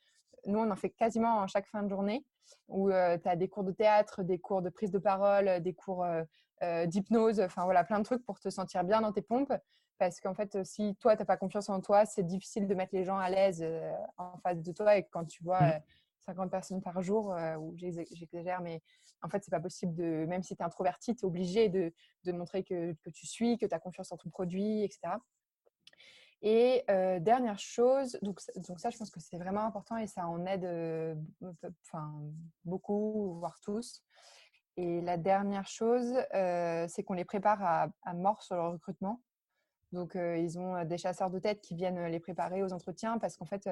Nous, 0.47 0.59
on 0.59 0.69
en 0.69 0.77
fait 0.77 0.91
quasiment 0.91 1.37
en 1.37 1.47
chaque 1.47 1.69
fin 1.69 1.85
de 1.85 1.89
journée 1.89 2.27
où 2.67 2.91
tu 2.91 2.95
as 2.97 3.37
des 3.37 3.49
cours 3.49 3.63
de 3.63 3.71
théâtre, 3.71 4.25
des 4.25 4.41
cours 4.41 4.63
de 4.63 4.69
prise 4.69 4.91
de 4.91 4.99
parole, 4.99 5.61
des 5.61 5.75
cours 5.75 6.05
d'hypnose, 6.87 7.41
enfin 7.41 7.65
voilà, 7.65 7.85
plein 7.85 8.01
de 8.01 8.05
trucs 8.05 8.25
pour 8.25 8.41
te 8.41 8.51
sentir 8.51 8.83
bien 8.83 9.01
dans 9.01 9.13
tes 9.13 9.23
pompes. 9.23 9.53
Parce 10.03 10.19
qu'en 10.21 10.35
fait, 10.35 10.65
si 10.65 10.97
toi, 10.97 11.15
tu 11.15 11.23
n'as 11.23 11.27
pas 11.27 11.37
confiance 11.37 11.69
en 11.69 11.81
toi, 11.81 12.05
c'est 12.07 12.25
difficile 12.25 12.67
de 12.67 12.75
mettre 12.75 12.93
les 12.93 13.05
gens 13.05 13.19
à 13.19 13.31
l'aise 13.31 13.65
en 14.19 14.37
face 14.39 14.61
de 14.61 14.73
toi. 14.73 14.97
Et 14.97 15.05
quand 15.05 15.25
tu 15.25 15.45
vois 15.45 15.61
mmh 15.61 15.81
50 16.27 16.51
personnes 16.51 16.81
par 16.81 17.03
jour, 17.03 17.35
ou 17.59 17.75
j'exagère, 17.77 18.61
mais 18.61 18.81
en 19.23 19.29
fait, 19.29 19.43
c'est 19.43 19.51
pas 19.51 19.61
possible 19.61 19.95
de, 19.95 20.25
même 20.27 20.43
si 20.43 20.55
tu 20.55 20.63
es 20.63 20.65
introverti, 20.65 21.17
tu 21.17 21.23
es 21.23 21.25
obligé 21.25 21.69
de, 21.69 21.93
de 22.25 22.33
montrer 22.33 22.63
que, 22.63 22.93
que, 22.93 23.11
tu 23.11 23.27
suis, 23.27 23.59
que 23.59 23.67
tu 23.67 23.75
as 23.75 23.81
confiance 23.81 24.13
en 24.13 24.17
ton 24.17 24.31
produit, 24.31 24.85
etc. 24.85 25.15
Et 26.43 26.85
dernière 27.21 27.59
chose, 27.59 28.19
donc, 28.23 28.41
donc, 28.69 28.81
ça, 28.81 28.91
je 28.91 28.99
pense 28.99 29.11
que 29.11 29.21
c'est 29.21 29.39
vraiment 29.39 29.65
important 29.65 29.97
et 29.97 30.07
ça 30.07 30.27
en 30.27 30.45
aide 30.47 30.65
enfin, 31.87 32.13
beaucoup, 32.65 33.39
voire 33.39 33.59
tous. 33.61 34.03
Et 34.77 35.01
la 35.03 35.17
dernière 35.17 35.67
chose, 35.67 36.15
c'est 36.89 37.03
qu'on 37.05 37.15
les 37.15 37.25
prépare 37.25 37.63
à, 37.63 37.89
à, 38.03 38.15
mort 38.15 38.43
sur 38.43 38.57
le 38.57 38.69
recrutement. 38.69 39.21
Donc, 39.93 40.15
ils 40.15 40.59
ont 40.59 40.85
des 40.85 40.99
chasseurs 40.99 41.31
de 41.31 41.39
tête 41.39 41.61
qui 41.61 41.75
viennent 41.75 42.07
les 42.07 42.21
préparer 42.21 42.63
aux 42.63 42.73
entretiens 42.73 43.19
parce 43.19 43.37
qu'en 43.37 43.45
fait, 43.45 43.69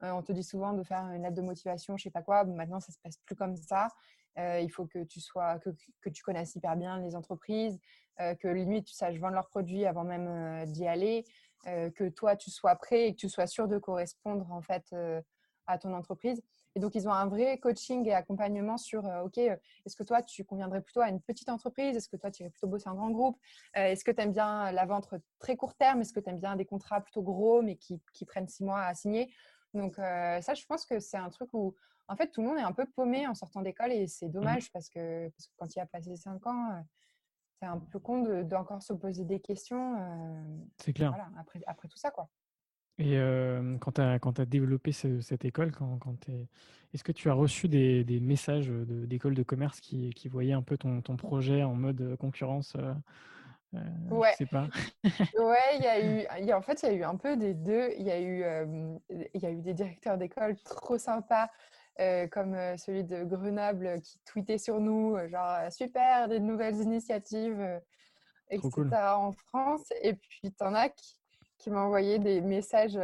on 0.00 0.22
te 0.22 0.32
dit 0.32 0.44
souvent 0.44 0.72
de 0.72 0.82
faire 0.82 1.04
une 1.10 1.22
lettre 1.22 1.34
de 1.34 1.42
motivation, 1.42 1.96
je 1.96 2.04
sais 2.04 2.10
pas 2.10 2.22
quoi. 2.22 2.44
maintenant, 2.44 2.80
ça 2.80 2.92
se 2.92 2.98
passe 3.02 3.16
plus 3.18 3.34
comme 3.34 3.56
ça. 3.56 3.88
il 4.36 4.68
faut 4.70 4.86
que 4.86 5.02
tu 5.04 5.20
sois, 5.20 5.58
que, 5.58 6.08
tu 6.08 6.22
connaisses 6.22 6.54
hyper 6.54 6.76
bien 6.76 7.00
les 7.00 7.16
entreprises, 7.16 7.80
que 8.18 8.48
limite 8.48 8.86
tu 8.86 8.94
saches 8.94 9.18
vendre 9.18 9.34
leurs 9.34 9.48
produits 9.48 9.86
avant 9.86 10.04
même 10.04 10.64
d'y 10.66 10.86
aller. 10.86 11.24
Que 11.64 12.08
toi, 12.08 12.36
tu 12.36 12.50
sois 12.50 12.76
prêt 12.76 13.08
et 13.08 13.12
que 13.12 13.18
tu 13.18 13.28
sois 13.28 13.46
sûr 13.46 13.66
de 13.66 13.78
correspondre 13.78 14.50
en 14.52 14.62
fait 14.62 14.94
à 15.66 15.78
ton 15.78 15.92
entreprise. 15.94 16.42
Et 16.76 16.78
donc, 16.78 16.94
ils 16.94 17.08
ont 17.08 17.12
un 17.12 17.26
vrai 17.26 17.56
coaching 17.58 18.06
et 18.06 18.12
accompagnement 18.12 18.76
sur, 18.76 19.06
euh, 19.06 19.22
OK, 19.22 19.38
est-ce 19.38 19.96
que 19.96 20.02
toi, 20.02 20.22
tu 20.22 20.44
conviendrais 20.44 20.82
plutôt 20.82 21.00
à 21.00 21.08
une 21.08 21.22
petite 21.22 21.48
entreprise? 21.48 21.96
Est-ce 21.96 22.08
que 22.08 22.18
toi, 22.18 22.30
tu 22.30 22.42
irais 22.42 22.50
plutôt 22.50 22.68
bosser 22.68 22.90
en 22.90 22.94
grand 22.94 23.10
groupe? 23.10 23.38
Est-ce 23.72 24.04
que 24.04 24.10
tu 24.10 24.20
aimes 24.20 24.32
bien 24.32 24.70
la 24.72 24.84
vente 24.84 25.08
très 25.38 25.56
court 25.56 25.74
terme? 25.74 26.02
Est-ce 26.02 26.12
que 26.12 26.20
tu 26.20 26.28
aimes 26.28 26.38
bien 26.38 26.54
des 26.54 26.66
contrats 26.66 27.00
plutôt 27.00 27.22
gros, 27.22 27.62
mais 27.62 27.76
qui, 27.76 27.98
prennent 28.26 28.46
six 28.46 28.62
mois 28.62 28.82
à 28.82 28.92
signer? 28.92 29.32
Donc, 29.72 29.94
ça, 29.96 30.52
je 30.52 30.66
pense 30.66 30.84
que 30.84 31.00
c'est 31.00 31.16
un 31.16 31.30
truc 31.30 31.48
où, 31.54 31.74
en 32.08 32.16
fait, 32.16 32.28
tout 32.28 32.42
le 32.42 32.48
monde 32.48 32.58
est 32.58 32.62
un 32.62 32.72
peu 32.72 32.84
paumé 32.84 33.26
en 33.26 33.34
sortant 33.34 33.62
d'école 33.62 33.92
et 33.92 34.06
c'est 34.06 34.28
mmh 34.28 34.32
dommage 34.32 34.70
parce 34.70 34.90
que, 34.90 35.30
parce 35.30 35.48
que 35.48 35.52
quand 35.56 35.74
il 35.74 35.80
a 35.80 35.86
passé 35.86 36.14
cinq 36.14 36.46
ans, 36.46 36.82
c'est 37.58 37.66
un 37.66 37.78
peu 37.78 37.98
con 37.98 38.42
d'encore 38.42 38.82
se 38.82 38.92
poser 38.92 39.24
des 39.24 39.40
questions. 39.40 39.96
Euh, 39.98 40.58
c'est 40.78 40.92
clair. 40.92 41.14
après, 41.38 41.60
après 41.66 41.88
tout 41.88 41.96
ça, 41.96 42.10
quoi. 42.10 42.28
Et 42.98 43.18
euh, 43.18 43.76
quand 43.78 43.92
tu 43.92 44.00
as, 44.00 44.14
as, 44.14 44.44
développé 44.46 44.92
cette 44.92 45.44
école, 45.44 45.72
quand, 45.72 45.98
quand 45.98 46.16
est-ce 46.94 47.04
que 47.04 47.12
tu 47.12 47.28
as 47.28 47.34
reçu 47.34 47.68
des, 47.68 48.04
des 48.04 48.20
messages 48.20 48.68
d'écoles 48.68 49.34
de, 49.34 49.42
commerce 49.42 49.80
qui, 49.80 50.10
qui, 50.10 50.28
voyaient 50.28 50.54
un 50.54 50.62
peu 50.62 50.78
ton, 50.78 51.02
ton 51.02 51.16
projet 51.16 51.62
en 51.62 51.74
mode 51.74 52.16
concurrence 52.18 52.74
euh, 52.76 52.94
Ouais. 54.10 54.30
Je 54.32 54.36
sais 54.38 54.46
pas? 54.46 54.68
ouais, 55.04 55.76
il 55.78 55.82
y 55.82 55.86
a 55.86 56.00
eu, 56.40 56.46
y 56.46 56.52
a, 56.52 56.56
en 56.56 56.62
fait, 56.62 56.82
il 56.82 56.88
y 56.88 56.92
a 56.92 56.94
eu 56.94 57.02
un 57.02 57.16
peu 57.16 57.36
des 57.36 57.52
deux. 57.52 57.90
Il 57.98 58.06
y 58.06 58.10
a 58.10 58.20
eu, 58.20 58.42
il 59.34 59.42
y 59.42 59.44
a 59.44 59.50
eu 59.50 59.60
des 59.60 59.74
directeurs 59.74 60.16
d'école 60.16 60.56
trop 60.64 60.96
sympas 60.96 61.50
euh, 61.98 62.26
comme 62.26 62.54
euh, 62.54 62.76
celui 62.76 63.04
de 63.04 63.24
Grenoble 63.24 64.02
qui 64.02 64.18
tweetait 64.26 64.58
sur 64.58 64.80
nous, 64.80 65.16
euh, 65.16 65.28
genre 65.28 65.72
super, 65.72 66.28
des 66.28 66.40
nouvelles 66.40 66.76
initiatives, 66.76 67.80
etc. 68.50 69.16
en 69.16 69.32
France. 69.32 69.90
Et 70.02 70.12
puis, 70.12 70.52
tu 70.52 70.62
en 70.64 70.74
as 70.74 70.90
qui, 70.90 71.16
qui 71.58 71.70
envoyé 71.70 72.18
des 72.18 72.40
messages 72.40 72.98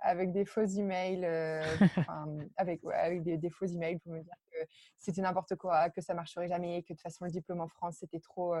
avec 0.00 0.32
des 0.32 0.44
faux 0.44 0.64
emails, 0.64 1.24
avec, 2.56 2.80
avec 2.92 3.22
des, 3.22 3.50
faux 3.50 3.66
emails 3.66 3.98
pour 3.98 4.12
me 4.12 4.20
dire 4.20 4.34
que 4.50 4.58
c'était 4.98 5.20
n'importe 5.20 5.56
quoi, 5.56 5.90
que 5.90 6.00
ça 6.00 6.14
marcherait 6.14 6.48
jamais, 6.48 6.82
que 6.82 6.92
de 6.92 6.94
toute 6.94 7.02
façon 7.02 7.24
le 7.24 7.30
diplôme 7.30 7.60
en 7.60 7.68
France 7.68 7.96
c'était 8.00 8.20
trop, 8.20 8.54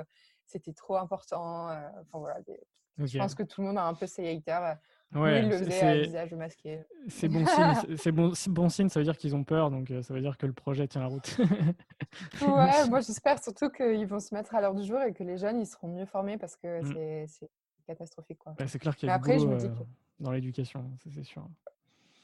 c'était 0.44 0.72
trop 0.72 0.96
important. 0.96 1.68
Enfin 2.00 2.18
voilà, 2.18 2.40
je 2.98 3.18
pense 3.18 3.34
que 3.34 3.42
tout 3.42 3.60
le 3.60 3.68
monde 3.68 3.78
a 3.78 3.84
un 3.84 3.94
peu 3.94 4.06
ses 4.06 4.28
haters. 4.28 4.76
Ouais, 5.12 5.42
le 5.42 5.58
faisait 5.58 5.80
à 5.80 5.96
visage 5.96 6.32
masqué. 6.34 6.84
C'est 7.08 7.28
bon 7.28 7.44
signe, 7.44 7.96
c'est 7.96 8.12
bon, 8.12 8.32
bon 8.46 8.68
signe, 8.68 8.88
ça 8.88 9.00
veut 9.00 9.04
dire 9.04 9.16
qu'ils 9.16 9.34
ont 9.34 9.42
peur, 9.42 9.72
donc 9.72 9.92
ça 10.02 10.14
veut 10.14 10.20
dire 10.20 10.38
que 10.38 10.46
le 10.46 10.52
projet 10.52 10.86
tient 10.86 11.00
la 11.00 11.08
route. 11.08 11.36
ouais, 12.42 12.88
moi 12.90 13.00
j'espère 13.00 13.42
surtout 13.42 13.70
qu'ils 13.70 14.06
vont 14.06 14.20
se 14.20 14.32
mettre 14.32 14.54
à 14.54 14.60
l'heure 14.60 14.74
du 14.74 14.84
jour 14.84 15.00
et 15.02 15.12
que 15.12 15.24
les 15.24 15.36
jeunes 15.36 15.60
ils 15.60 15.66
seront 15.66 15.88
mieux 15.88 16.06
formés 16.06 16.38
parce 16.38 16.54
que 16.54 16.82
mmh. 16.82 17.26
c'est 17.26 17.50
catastrophique. 17.90 18.38
Quoi. 18.38 18.54
c'est 18.66 18.78
clair 18.78 18.96
qu'il 18.96 19.08
y 19.08 19.10
a 19.10 19.14
après, 19.14 19.38
je 19.38 19.46
me 19.46 19.56
dis 19.56 19.68
dans 20.20 20.32
l'éducation, 20.32 20.90
c'est 21.12 21.24
sûr. 21.24 21.48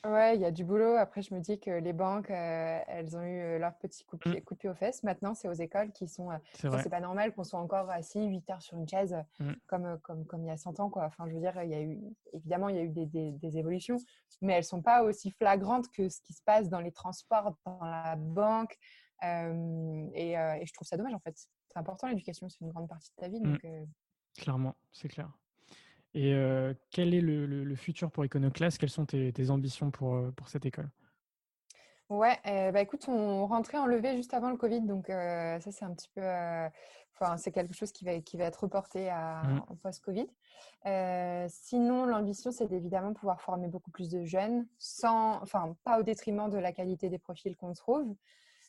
Ouais, 0.05 0.37
il 0.37 0.41
y 0.41 0.45
a 0.45 0.53
du 0.53 0.65
boulot. 0.65 0.95
Après, 0.95 1.21
je 1.21 1.35
me 1.35 1.41
dis 1.41 1.59
que 1.59 1.71
les 1.71 1.93
banques, 1.93 2.31
euh, 2.31 2.79
elles 2.87 3.17
ont 3.17 3.23
eu 3.23 3.41
euh, 3.41 3.59
leur 3.59 3.75
petit 3.75 4.05
coup 4.05 4.17
de, 4.17 4.39
pied, 4.55 4.69
aux 4.69 4.75
fesses. 4.75 5.03
Maintenant, 5.03 5.35
c'est 5.35 5.49
aux 5.49 5.55
écoles 5.55 5.91
qui 5.91 6.07
sont. 6.07 6.31
Euh, 6.31 6.37
c'est 6.55 6.91
pas 6.91 7.01
normal 7.01 7.35
qu'on 7.35 7.43
soit 7.43 7.59
encore 7.59 7.91
assis 7.91 8.25
8 8.25 8.51
heures 8.51 8.63
sur 8.63 8.77
une 8.77 8.89
chaise 8.89 9.17
mmh. 9.41 9.53
comme, 9.67 9.99
comme, 10.03 10.25
comme 10.27 10.45
il 10.45 10.47
y 10.47 10.51
a 10.51 10.57
100 10.57 10.79
ans. 10.79 10.91
Quoi. 10.91 11.07
Enfin, 11.07 11.27
je 11.27 11.35
veux 11.35 11.41
dire, 11.41 11.61
il 11.65 11.71
y 11.71 11.75
a 11.75 11.83
eu, 11.83 11.99
évidemment, 12.33 12.69
il 12.69 12.77
y 12.77 12.79
a 12.79 12.83
eu 12.83 12.91
des, 12.91 13.07
des, 13.07 13.59
évolutions, 13.59 13.97
mais 14.43 14.53
elles 14.53 14.65
sont 14.65 14.83
pas 14.83 15.03
aussi 15.03 15.33
flagrantes 15.33 15.91
que 15.91 16.09
ce 16.09 16.21
qui 16.21 16.35
se 16.35 16.43
passe 16.45 16.69
dans 16.69 16.81
les 16.81 16.93
transports, 16.93 17.57
dans 17.65 17.81
la 17.83 18.15
banque. 18.15 18.77
et, 19.23 20.33
et, 20.35 20.67
je 20.67 20.73
trouve 20.73 20.87
ça 20.87 20.97
dommage, 20.97 21.15
en 21.15 21.21
fait. 21.21 21.35
C'est 21.37 21.79
important, 21.79 22.07
l'éducation, 22.07 22.49
c'est 22.49 22.61
une 22.61 22.71
grande 22.71 22.89
partie 22.89 23.11
de 23.11 23.23
ta 23.23 23.29
vie. 23.29 23.41
Donc, 23.41 23.67
Clairement, 24.37 24.77
c'est 24.93 25.09
clair. 25.09 25.31
Et 26.15 26.35
quel 26.91 27.15
est 27.15 27.21
le, 27.21 27.75
futur 27.75 28.11
pour 28.11 28.25
Iconoclast? 28.25 28.79
Quelles 28.79 28.91
sont 28.91 29.07
tes, 29.07 29.51
ambitions 29.51 29.91
pour, 29.91 30.33
pour 30.35 30.49
cette 30.49 30.65
école? 30.65 30.89
Ouais, 32.09 32.39
eh, 32.45 32.71
bah 32.71 32.81
écoute, 32.81 33.07
on 33.09 33.47
rentrait 33.47 33.79
en 33.79 33.87
levée 33.87 34.17
juste 34.17 34.33
avant 34.33 34.51
le 34.51 34.57
Covid, 34.57 34.83
donc 34.83 35.09
ça 35.09 35.73
c'est 35.73 35.85
un 35.85 35.93
petit 35.93 36.09
peu, 36.15 36.23
enfin 37.15 37.37
c'est 37.37 37.51
quelque 37.51 37.75
chose 37.75 37.91
qui 37.91 38.05
va, 38.05 38.21
qui 38.21 38.37
va 38.37 38.45
être 38.45 38.63
reporté 38.63 39.09
à, 39.09 39.43
mmh. 39.43 39.77
post-Covid. 39.83 40.29
sinon, 41.49 42.07
l'ambition 42.07 42.53
c'est 42.53 42.71
évidemment 42.71 43.13
pouvoir 43.13 43.41
former 43.41 43.67
beaucoup 43.67 43.91
plus 43.91 44.09
de 44.09 44.25
jeunes, 44.25 44.69
sans, 44.79 45.43
enfin 45.43 45.77
pas 45.83 45.99
au 45.99 46.05
détriment 46.05 46.49
de 46.49 46.59
la 46.59 46.73
qualité 46.73 47.09
des 47.09 47.19
profils 47.19 47.57
qu'on 47.57 47.73
trouve, 47.73 48.15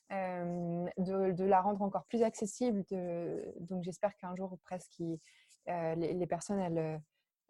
de, 0.09 1.31
de, 1.31 1.43
la 1.43 1.61
rendre 1.61 1.83
encore 1.83 2.05
plus 2.05 2.23
accessible. 2.23 2.83
De, 2.89 3.53
donc 3.59 3.83
j'espère 3.83 4.15
qu'un 4.15 4.35
jour 4.35 4.57
presque 4.63 4.97
les, 4.97 6.13
les, 6.13 6.27
personnes 6.27 6.59
elles 6.59 6.99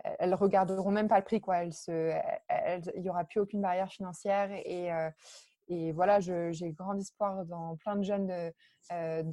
elles 0.03 0.33
regarderont 0.33 0.91
même 0.91 1.07
pas 1.07 1.17
le 1.17 1.23
prix 1.23 1.41
quoi. 1.41 1.63
il 1.63 3.01
y 3.03 3.09
aura 3.09 3.23
plus 3.23 3.39
aucune 3.39 3.61
barrière 3.61 3.91
financière 3.91 4.51
et, 4.51 4.91
euh, 4.91 5.91
voilà, 5.93 6.19
j'ai 6.19 6.71
grand 6.71 6.97
espoir 6.97 7.45
dans 7.45 7.75
plein 7.77 7.97
de 7.97 8.03
jeunes 8.03 8.27
de, 8.27 8.53
euh, 8.91 9.23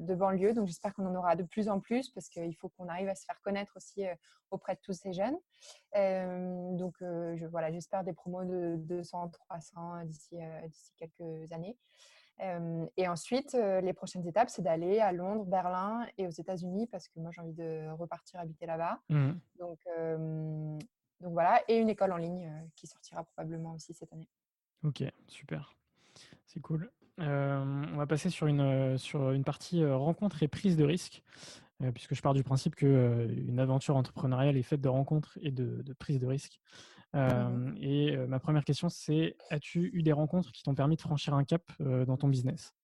de, 0.00 0.14
banlieue. 0.14 0.52
Donc 0.52 0.66
j'espère 0.66 0.92
qu'on 0.94 1.06
en 1.06 1.14
aura 1.14 1.36
de 1.36 1.44
plus 1.44 1.68
en 1.68 1.78
plus 1.78 2.10
parce 2.10 2.28
qu'il 2.28 2.56
faut 2.56 2.70
qu'on 2.70 2.88
arrive 2.88 3.08
à 3.08 3.14
se 3.14 3.24
faire 3.24 3.40
connaître 3.42 3.72
aussi 3.76 4.06
euh, 4.06 4.14
auprès 4.50 4.74
de 4.74 4.80
tous 4.80 4.94
ces 4.94 5.12
jeunes. 5.12 5.36
donc 6.76 6.94
voilà, 7.50 7.70
j'espère 7.70 8.04
des 8.04 8.12
promos 8.12 8.44
de 8.44 8.76
200, 8.78 9.28
300 9.28 10.04
d'ici 10.04 10.38
d'ici 10.68 10.92
quelques 10.96 11.52
années 11.52 11.76
et 12.38 13.08
ensuite, 13.08 13.54
les 13.54 13.92
prochaines 13.92 14.26
étapes, 14.26 14.50
c'est 14.50 14.62
d'aller 14.62 14.98
à 15.00 15.12
Londres, 15.12 15.44
Berlin 15.44 16.06
et 16.18 16.26
aux 16.26 16.30
États-Unis 16.30 16.86
parce 16.86 17.08
que 17.08 17.18
moi, 17.18 17.30
j'ai 17.32 17.40
envie 17.40 17.54
de 17.54 17.90
repartir 17.92 18.40
habiter 18.40 18.66
là-bas. 18.66 19.00
Mmh. 19.08 19.32
Donc, 19.58 19.78
donc 21.20 21.32
voilà, 21.32 21.62
et 21.68 21.78
une 21.78 21.88
école 21.88 22.12
en 22.12 22.18
ligne 22.18 22.52
qui 22.74 22.86
sortira 22.86 23.24
probablement 23.24 23.72
aussi 23.72 23.94
cette 23.94 24.12
année. 24.12 24.28
Ok, 24.84 25.02
super. 25.28 25.74
C'est 26.44 26.60
cool. 26.60 26.90
on 27.18 27.96
va 27.96 28.06
passer 28.06 28.28
sur 28.28 28.46
une, 28.46 28.98
sur 28.98 29.30
une 29.30 29.44
partie 29.44 29.84
rencontre 29.84 30.42
et 30.42 30.48
prise 30.48 30.76
de 30.76 30.84
risque, 30.84 31.22
puisque 31.94 32.14
je 32.14 32.22
pars 32.22 32.34
du 32.34 32.42
principe 32.42 32.74
qu'une 32.76 33.58
aventure 33.58 33.96
entrepreneuriale 33.96 34.56
est 34.56 34.62
faite 34.62 34.80
de 34.80 34.88
rencontres 34.88 35.38
et 35.42 35.50
de, 35.50 35.82
de 35.82 35.92
prise 35.92 36.18
de 36.18 36.26
risque. 36.26 36.60
Mmh 37.14 37.76
et 37.80 38.16
ma 38.28 38.38
première 38.38 38.64
question, 38.64 38.88
c'est 38.88 39.36
as-tu 39.50 39.90
eu 39.94 40.02
des 40.02 40.12
rencontres 40.12 40.52
qui 40.52 40.62
t'ont 40.62 40.74
permis 40.74 40.96
de 40.96 41.00
franchir 41.00 41.34
un 41.34 41.44
cap 41.44 41.62
dans 41.80 42.16
ton 42.16 42.28
business? 42.28 42.74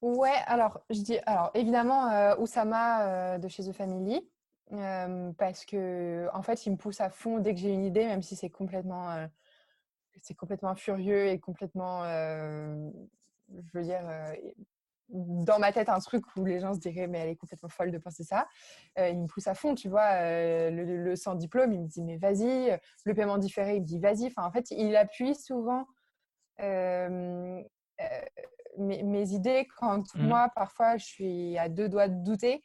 Ouais, 0.00 0.34
alors 0.46 0.80
je 0.90 1.00
dis, 1.00 1.18
alors 1.26 1.50
évidemment 1.54 2.34
Oussama 2.40 3.38
de 3.38 3.48
chez 3.48 3.62
The 3.64 3.72
Family, 3.72 4.20
parce 5.38 5.64
que 5.64 6.28
en 6.32 6.42
fait, 6.42 6.66
il 6.66 6.72
me 6.72 6.76
pousse 6.76 7.00
à 7.00 7.10
fond 7.10 7.38
dès 7.38 7.54
que 7.54 7.60
j'ai 7.60 7.72
une 7.72 7.84
idée, 7.84 8.04
même 8.04 8.22
si 8.22 8.34
c'est 8.36 8.50
complètement, 8.50 9.28
c'est 10.22 10.34
complètement 10.34 10.74
furieux 10.74 11.26
et 11.28 11.38
complètement, 11.38 12.04
je 12.04 13.70
veux 13.74 13.82
dire, 13.82 14.02
dans 15.08 15.58
ma 15.58 15.72
tête 15.72 15.88
un 15.88 15.98
truc 15.98 16.24
où 16.36 16.44
les 16.44 16.60
gens 16.60 16.74
se 16.74 16.78
diraient 16.78 17.06
mais 17.06 17.18
elle 17.18 17.28
est 17.30 17.36
complètement 17.36 17.68
folle 17.68 17.90
de 17.90 17.98
penser 17.98 18.24
ça. 18.24 18.46
Euh, 18.98 19.08
il 19.08 19.20
me 19.20 19.26
pousse 19.26 19.46
à 19.46 19.54
fond, 19.54 19.74
tu 19.74 19.88
vois, 19.88 20.10
euh, 20.12 20.70
le, 20.70 21.16
sans 21.16 21.34
diplôme, 21.34 21.72
il 21.72 21.80
me 21.80 21.86
dit 21.86 22.02
mais 22.02 22.16
vas-y, 22.16 22.78
le 23.04 23.14
paiement 23.14 23.38
différé, 23.38 23.76
il 23.76 23.82
me 23.82 23.86
dit 23.86 23.98
vas-y. 23.98 24.26
Enfin, 24.26 24.44
en 24.44 24.50
fait, 24.50 24.70
il 24.70 24.96
appuie 24.96 25.34
souvent 25.34 25.86
euh, 26.60 27.62
mes, 28.78 29.32
idées 29.32 29.68
quand 29.78 30.14
mmh. 30.14 30.22
moi, 30.22 30.50
parfois, 30.54 30.96
je 30.96 31.04
suis 31.04 31.58
à 31.58 31.68
deux 31.68 31.88
doigts 31.88 32.08
de 32.08 32.24
douter. 32.24 32.62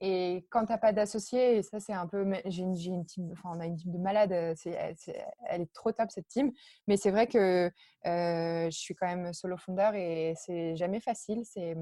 Et 0.00 0.46
quand 0.50 0.64
tu 0.64 0.72
n'as 0.72 0.78
pas 0.78 0.92
d'associé, 0.92 1.56
et 1.56 1.62
ça 1.62 1.80
c'est 1.80 1.92
un 1.92 2.06
peu, 2.06 2.24
j'ai 2.46 2.62
une, 2.62 2.76
une, 2.76 3.04
team, 3.04 3.30
enfin 3.32 3.50
on 3.56 3.60
a 3.60 3.66
une 3.66 3.76
team 3.76 3.92
de 3.92 3.98
malades, 3.98 4.32
euh, 4.32 4.54
c'est, 4.56 4.70
elle 5.48 5.62
est 5.62 5.72
trop 5.72 5.90
top 5.90 6.10
cette 6.10 6.28
team. 6.28 6.52
Mais 6.86 6.96
c'est 6.96 7.10
vrai 7.10 7.26
que 7.26 7.66
euh, 8.06 8.70
je 8.70 8.78
suis 8.78 8.94
quand 8.94 9.06
même 9.06 9.32
solo 9.32 9.56
founder 9.56 9.90
et 9.94 10.34
c'est 10.36 10.76
jamais 10.76 11.00
facile. 11.00 11.42
C'est, 11.44 11.76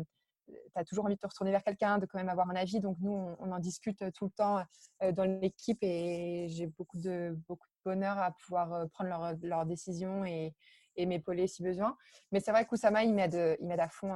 tu 0.47 0.55
as 0.77 0.85
toujours 0.85 1.05
envie 1.05 1.17
de 1.17 1.21
te 1.21 1.27
retourner 1.27 1.51
vers 1.51 1.63
quelqu'un, 1.63 1.99
de 1.99 2.07
quand 2.07 2.19
même 2.19 2.31
avoir 2.31 2.49
un 2.49 2.57
avis. 2.57 2.81
Donc 2.81 2.97
nous, 3.01 3.37
on, 3.39 3.53
en 3.53 3.59
discute 3.59 4.03
tout 4.13 4.25
le 4.25 4.31
temps 4.31 4.65
euh, 5.03 5.13
dans 5.13 5.25
l'équipe 5.25 5.79
et 5.83 6.47
j'ai 6.49 6.69
beaucoup 6.69 6.99
de, 6.99 7.37
beaucoup 7.47 7.67
de 7.69 7.91
bonheur 7.91 8.19
à 8.19 8.33
pouvoir 8.33 8.89
prendre 8.91 9.37
leurs 9.43 9.67
décisions 9.67 10.25
et, 10.25 10.55
m'épauler 10.99 11.47
si 11.47 11.63
besoin. 11.63 11.95
Mais 12.33 12.41
c'est 12.41 12.53
vrai 12.53 12.65
qu'Oussama, 12.65 13.05
il 13.05 13.13
m'aide, 13.13 13.59
il 13.61 13.67
m'aide 13.67 13.81
à 13.81 13.89
fond 13.91 14.15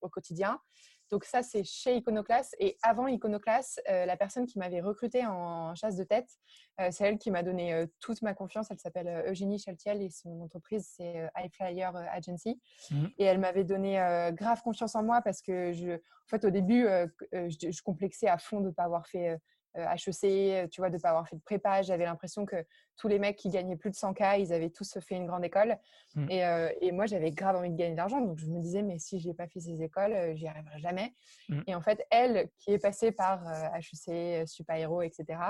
au 0.00 0.08
quotidien. 0.08 0.58
Donc 1.10 1.24
ça, 1.24 1.42
c'est 1.42 1.64
chez 1.64 1.96
Iconoclast. 1.96 2.54
Et 2.58 2.76
avant 2.82 3.06
Iconoclast, 3.06 3.82
euh, 3.88 4.04
la 4.06 4.16
personne 4.16 4.46
qui 4.46 4.58
m'avait 4.58 4.80
recrutée 4.80 5.24
en 5.26 5.74
chasse 5.74 5.96
de 5.96 6.04
tête, 6.04 6.28
euh, 6.80 6.88
c'est 6.90 7.04
elle 7.04 7.18
qui 7.18 7.30
m'a 7.30 7.42
donné 7.42 7.72
euh, 7.72 7.86
toute 8.00 8.22
ma 8.22 8.34
confiance. 8.34 8.68
Elle 8.70 8.78
s'appelle 8.78 9.24
Eugénie 9.26 9.58
Chaltiel 9.58 10.02
et 10.02 10.10
son 10.10 10.40
entreprise, 10.40 10.88
c'est 10.96 11.30
High 11.36 11.52
Flyer 11.52 11.96
Agency. 12.12 12.60
Mmh. 12.90 13.06
Et 13.18 13.24
elle 13.24 13.38
m'avait 13.38 13.64
donné 13.64 13.94
grave 14.32 14.62
confiance 14.62 14.94
en 14.94 15.02
moi 15.02 15.22
parce 15.22 15.42
que, 15.42 15.72
je, 15.72 15.92
en 15.92 16.28
fait, 16.28 16.44
au 16.44 16.50
début, 16.50 16.86
je, 17.32 17.70
je, 17.70 17.82
complexais 17.82 18.28
à 18.28 18.38
fond 18.38 18.60
de 18.60 18.66
ne 18.66 18.70
pas 18.70 18.84
avoir 18.84 19.06
fait 19.06 19.38
HEC, 19.74 20.24
euh, 20.24 20.66
tu 20.68 20.80
vois, 20.80 20.90
de 20.90 20.96
ne 20.96 21.00
pas 21.00 21.10
avoir 21.10 21.28
fait 21.28 21.36
de 21.36 21.42
prépa. 21.42 21.82
J'avais 21.82 22.04
l'impression 22.04 22.46
que 22.46 22.56
tous 22.96 23.08
les 23.08 23.18
mecs 23.18 23.36
qui 23.36 23.50
gagnaient 23.50 23.76
plus 23.76 23.90
de 23.90 23.96
100K, 23.96 24.40
ils 24.40 24.52
avaient 24.52 24.70
tous 24.70 24.98
fait 25.00 25.16
une 25.16 25.26
grande 25.26 25.44
école. 25.44 25.78
Mm. 26.14 26.28
Euh, 26.30 26.70
et, 26.80 26.92
moi, 26.92 27.06
j'avais 27.06 27.30
grave 27.30 27.56
envie 27.56 27.70
de 27.70 27.76
gagner 27.76 27.92
de 27.92 27.96
l'argent. 27.96 28.20
Donc, 28.20 28.38
je 28.38 28.46
me 28.46 28.60
disais, 28.60 28.82
mais 28.82 28.98
si 28.98 29.20
je 29.20 29.28
n'ai 29.28 29.34
pas 29.34 29.46
fait 29.46 29.60
ces 29.60 29.82
écoles, 29.82 30.12
euh, 30.12 30.34
j'y 30.34 30.46
arriverai 30.46 30.78
jamais. 30.78 31.14
Mm. 31.48 31.60
Et 31.66 31.74
en 31.74 31.80
fait, 31.80 32.04
elle, 32.10 32.48
qui 32.58 32.72
est 32.72 32.78
passée 32.78 33.12
par 33.12 33.42
HEC, 33.76 34.46
Super 34.46 34.76
Hero, 34.76 35.02
etc., 35.02 35.40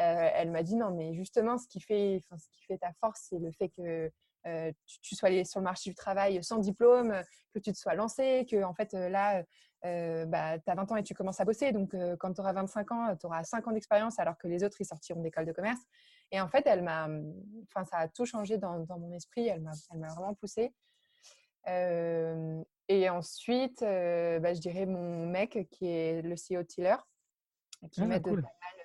elle 0.00 0.52
m'a 0.52 0.62
dit, 0.62 0.76
non, 0.76 0.92
mais 0.92 1.12
justement, 1.12 1.58
ce 1.58 1.66
qui 1.66 1.80
fait, 1.80 2.20
ce 2.30 2.48
qui 2.52 2.62
fait 2.66 2.78
ta 2.78 2.92
force, 3.00 3.26
c'est 3.30 3.40
le 3.40 3.50
fait 3.50 3.68
que 3.68 4.12
tu, 4.44 5.14
sois 5.14 5.28
allé 5.28 5.44
sur 5.44 5.60
le 5.60 5.64
marché 5.64 5.90
du 5.90 5.96
travail 5.96 6.42
sans 6.42 6.58
diplôme, 6.58 7.14
que 7.52 7.58
tu 7.58 7.72
te 7.72 7.78
sois 7.78 7.94
lancé, 7.94 8.46
que 8.50 8.62
en 8.62 8.74
fait 8.74 8.92
là, 8.92 9.42
bah, 9.82 10.58
tu 10.58 10.70
as 10.70 10.74
20 10.74 10.92
ans 10.92 10.96
et 10.96 11.02
tu 11.02 11.14
commences 11.14 11.40
à 11.40 11.44
bosser. 11.44 11.72
Donc 11.72 11.94
quand 12.18 12.32
tu 12.32 12.40
auras 12.40 12.52
25 12.52 12.92
ans, 12.92 13.16
tu 13.16 13.26
auras 13.26 13.44
5 13.44 13.66
ans 13.66 13.72
d'expérience 13.72 14.18
alors 14.18 14.36
que 14.38 14.48
les 14.48 14.64
autres, 14.64 14.80
ils 14.80 14.86
sortiront 14.86 15.22
d'école 15.22 15.46
de 15.46 15.52
commerce. 15.52 15.80
Et 16.30 16.40
en 16.40 16.48
fait, 16.48 16.66
elle 16.66 16.82
m'a, 16.82 17.08
enfin, 17.68 17.84
ça 17.84 17.98
a 17.98 18.08
tout 18.08 18.26
changé 18.26 18.58
dans, 18.58 18.84
mon 18.88 19.12
esprit. 19.12 19.48
Elle 19.48 19.62
m'a, 19.62 19.72
vraiment 19.92 20.34
poussée. 20.34 20.72
et 21.66 23.10
ensuite, 23.10 23.80
bah, 23.80 24.54
je 24.54 24.60
dirais 24.60 24.86
mon 24.86 25.26
mec 25.26 25.68
qui 25.70 25.88
est 25.88 26.22
le 26.22 26.34
CEO 26.34 26.62
de 26.62 26.66
Tiller, 26.66 26.96
qui 27.92 28.02
ah, 28.02 28.06
m'aide 28.06 28.22
pas 28.22 28.32
mal 28.32 28.77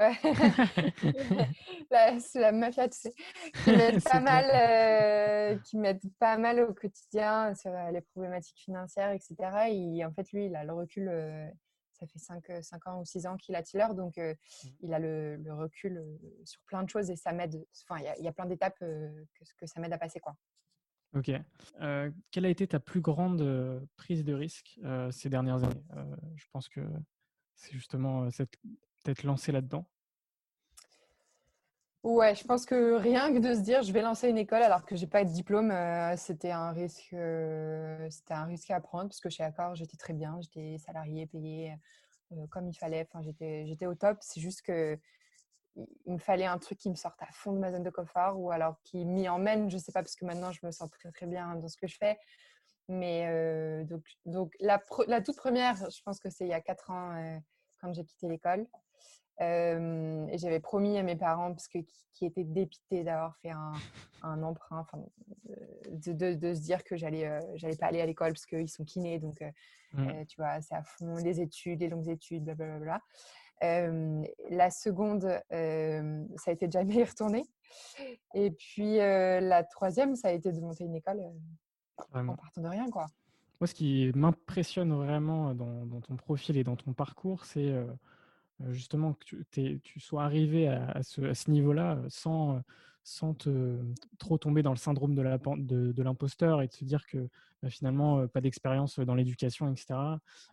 c'est 2.18 2.40
la 2.40 2.52
mafia, 2.52 2.88
tu 2.88 2.98
sais, 2.98 3.14
qui 3.62 3.70
m'aide 3.70 4.02
pas 4.04 4.20
mal, 4.20 4.50
euh, 4.52 5.56
qui 5.60 5.78
m'aide 5.78 6.02
pas 6.18 6.36
mal 6.36 6.58
au 6.60 6.74
quotidien 6.74 7.54
sur 7.54 7.70
euh, 7.70 7.92
les 7.92 8.00
problématiques 8.00 8.58
financières, 8.58 9.12
etc. 9.12 9.36
Et 9.70 10.04
en 10.04 10.12
fait, 10.12 10.32
lui, 10.32 10.46
il 10.46 10.56
a 10.56 10.64
le 10.64 10.72
recul. 10.72 11.08
Euh, 11.08 11.48
ça 11.92 12.08
fait 12.08 12.18
5, 12.18 12.44
5, 12.60 12.88
ans 12.88 13.00
ou 13.00 13.04
6 13.04 13.28
ans 13.28 13.36
qu'il 13.36 13.54
a 13.54 13.62
Tiller, 13.62 13.86
donc 13.94 14.16
mmh. 14.16 14.34
il 14.80 14.92
a 14.92 14.98
le, 14.98 15.40
recul 15.50 16.04
sur 16.44 16.60
plein 16.62 16.82
de 16.82 16.88
choses 16.88 17.08
et 17.08 17.14
ça 17.14 17.32
m'aide. 17.32 17.64
Enfin, 17.88 18.02
il 18.18 18.24
y, 18.24 18.26
a 18.26 18.32
plein 18.32 18.46
d'étapes 18.46 18.76
que, 18.80 19.24
que 19.56 19.66
ça 19.66 19.80
m'aide 19.80 19.92
à 19.92 19.98
passer, 19.98 20.18
quoi. 20.18 20.34
Ok. 21.14 21.30
quelle 22.32 22.44
a 22.44 22.48
été 22.48 22.66
ta 22.66 22.80
plus 22.80 23.00
grande 23.00 23.86
prise 23.94 24.24
de 24.24 24.34
risque 24.34 24.80
ces 25.12 25.28
dernières 25.28 25.62
années? 25.62 25.84
Je 26.34 26.46
pense 26.52 26.68
que 26.68 26.80
c'est 27.54 27.72
justement 27.72 28.28
cette 28.32 28.58
peut-être 29.04 29.22
lancé 29.22 29.52
là-dedans? 29.52 29.86
Ouais, 32.02 32.34
je 32.34 32.44
pense 32.44 32.66
que 32.66 32.96
rien 32.96 33.32
que 33.32 33.38
de 33.38 33.54
se 33.54 33.60
dire 33.60 33.82
je 33.82 33.90
vais 33.90 34.02
lancer 34.02 34.28
une 34.28 34.36
école 34.36 34.62
alors 34.62 34.84
que 34.84 34.94
j'ai 34.94 35.06
pas 35.06 35.24
de 35.24 35.30
diplôme, 35.30 35.70
euh, 35.70 36.14
c'était 36.18 36.50
un 36.50 36.70
risque, 36.70 37.14
euh, 37.14 38.06
c'était 38.10 38.34
un 38.34 38.44
risque 38.44 38.70
à 38.70 38.78
prendre 38.78 39.08
parce 39.08 39.20
que 39.20 39.30
chez 39.30 39.42
Accor 39.42 39.74
j'étais 39.74 39.96
très 39.96 40.12
bien, 40.12 40.38
j'étais 40.42 40.76
salarié, 40.76 41.26
payé 41.26 41.74
euh, 42.32 42.46
comme 42.48 42.68
il 42.68 42.74
fallait, 42.74 43.08
enfin 43.08 43.22
j'étais 43.22 43.64
j'étais 43.66 43.86
au 43.86 43.94
top. 43.94 44.18
C'est 44.20 44.40
juste 44.40 44.60
que 44.60 44.98
il 45.76 46.12
me 46.12 46.18
fallait 46.18 46.44
un 46.44 46.58
truc 46.58 46.78
qui 46.78 46.90
me 46.90 46.94
sorte 46.94 47.20
à 47.22 47.32
fond 47.32 47.52
de 47.52 47.58
ma 47.58 47.72
zone 47.72 47.82
de 47.82 47.90
confort 47.90 48.38
ou 48.38 48.50
alors 48.50 48.76
qui 48.82 49.06
m'y 49.06 49.26
emmène, 49.30 49.70
je 49.70 49.78
sais 49.78 49.90
pas 49.92 50.02
parce 50.02 50.14
que 50.14 50.26
maintenant 50.26 50.52
je 50.52 50.60
me 50.62 50.70
sens 50.72 50.90
très 50.90 51.10
très 51.10 51.26
bien 51.26 51.54
dans 51.56 51.68
ce 51.68 51.78
que 51.78 51.86
je 51.86 51.96
fais. 51.96 52.18
Mais 52.88 53.84
donc 53.86 54.04
donc 54.26 54.54
la 54.60 54.78
toute 55.22 55.36
première, 55.36 55.76
je 55.90 56.02
pense 56.02 56.20
que 56.20 56.28
c'est 56.28 56.44
il 56.44 56.50
y 56.50 56.52
a 56.52 56.60
quatre 56.60 56.90
ans 56.90 57.14
quand 57.80 57.94
j'ai 57.94 58.04
quitté 58.04 58.28
l'école. 58.28 58.66
Euh, 59.40 60.26
et 60.28 60.38
j'avais 60.38 60.60
promis 60.60 60.96
à 60.96 61.02
mes 61.02 61.16
parents, 61.16 61.52
parce 61.52 61.68
que, 61.68 61.78
qui, 62.12 62.26
étaient 62.26 62.44
dépités 62.44 63.02
d'avoir 63.02 63.36
fait 63.38 63.50
un, 63.50 63.72
un 64.22 64.42
emprunt, 64.42 64.86
de, 65.90 66.12
de, 66.12 66.34
de, 66.34 66.54
se 66.54 66.60
dire 66.60 66.84
que 66.84 66.96
j'allais 66.96 67.26
euh, 67.26 67.40
j'allais 67.56 67.76
pas 67.76 67.86
aller 67.86 68.00
à 68.00 68.06
l'école 68.06 68.32
parce 68.32 68.46
qu'ils 68.46 68.68
sont 68.68 68.84
kinés, 68.84 69.18
donc 69.18 69.42
euh, 69.42 69.50
mmh. 69.94 70.26
tu 70.26 70.36
vois, 70.36 70.60
c'est 70.60 70.74
à 70.74 70.82
fond 70.82 71.16
les 71.16 71.40
études, 71.40 71.80
les 71.80 71.88
longues 71.88 72.08
études, 72.08 72.44
blablabla. 72.44 73.00
la 73.60 74.70
seconde, 74.70 75.22
ça 75.50 76.50
a 76.50 76.52
été 76.52 76.66
de 76.66 76.72
jamais 76.72 76.94
y 76.94 77.04
retourner. 77.04 77.44
Et 78.34 78.52
puis 78.52 78.96
la 78.98 79.64
troisième, 79.64 80.14
ça 80.14 80.28
a 80.28 80.32
été 80.32 80.52
de 80.52 80.60
monter 80.60 80.84
une 80.84 80.94
école 80.94 81.20
en 82.12 82.36
partant 82.36 82.60
de 82.60 82.68
rien, 82.68 82.88
quoi. 82.90 83.06
Moi, 83.60 83.68
ce 83.68 83.74
qui 83.74 84.10
m'impressionne 84.14 84.92
vraiment 84.92 85.54
dans, 85.54 85.86
dans, 85.86 86.00
ton 86.00 86.16
profil 86.16 86.56
et 86.56 86.64
dans 86.64 86.76
ton 86.76 86.92
parcours, 86.92 87.44
c'est 87.44 87.68
euh, 87.68 87.86
justement 88.70 89.14
que 89.14 89.24
tu, 89.24 89.80
tu, 89.82 90.00
sois 90.00 90.24
arrivé 90.24 90.68
à, 90.68 91.02
ce, 91.02 91.50
niveau-là 91.50 91.96
euh, 91.96 92.06
sans, 92.08 92.60
sans 93.02 93.34
te, 93.34 93.80
trop 94.18 94.38
tomber 94.38 94.62
dans 94.62 94.70
le 94.70 94.76
syndrome 94.76 95.14
de 95.14 96.02
l'imposteur 96.02 96.62
et 96.62 96.68
de 96.68 96.72
se 96.72 96.84
dire 96.84 97.06
que 97.06 97.28
bah, 97.62 97.70
finalement, 97.70 98.20
euh, 98.20 98.26
pas 98.26 98.40
d'expérience 98.40 98.98
dans 98.98 99.14
l'éducation, 99.14 99.70
etc., 99.70 99.94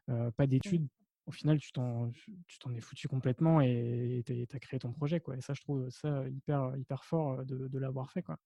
pas 0.07 0.47
d'études. 0.47 0.87
Au 1.27 1.31
final, 1.31 1.59
tu 1.59 1.71
t'en 1.71 2.11
es 2.75 2.81
foutu 2.81 3.07
complètement 3.07 3.61
et 3.61 4.23
tu 4.25 4.47
as 4.51 4.59
créé 4.59 4.79
ton 4.79 4.91
projet. 4.91 5.19
Quoi. 5.19 5.37
Et 5.37 5.41
ça, 5.41 5.53
je 5.53 5.61
trouve 5.61 5.89
ça 5.89 6.27
hyper, 6.27 6.75
hyper 6.75 7.05
fort 7.05 7.45
de, 7.45 7.67
de 7.67 7.79
l'avoir 7.79 8.11
fait. 8.11 8.23
Quoi. 8.23 8.37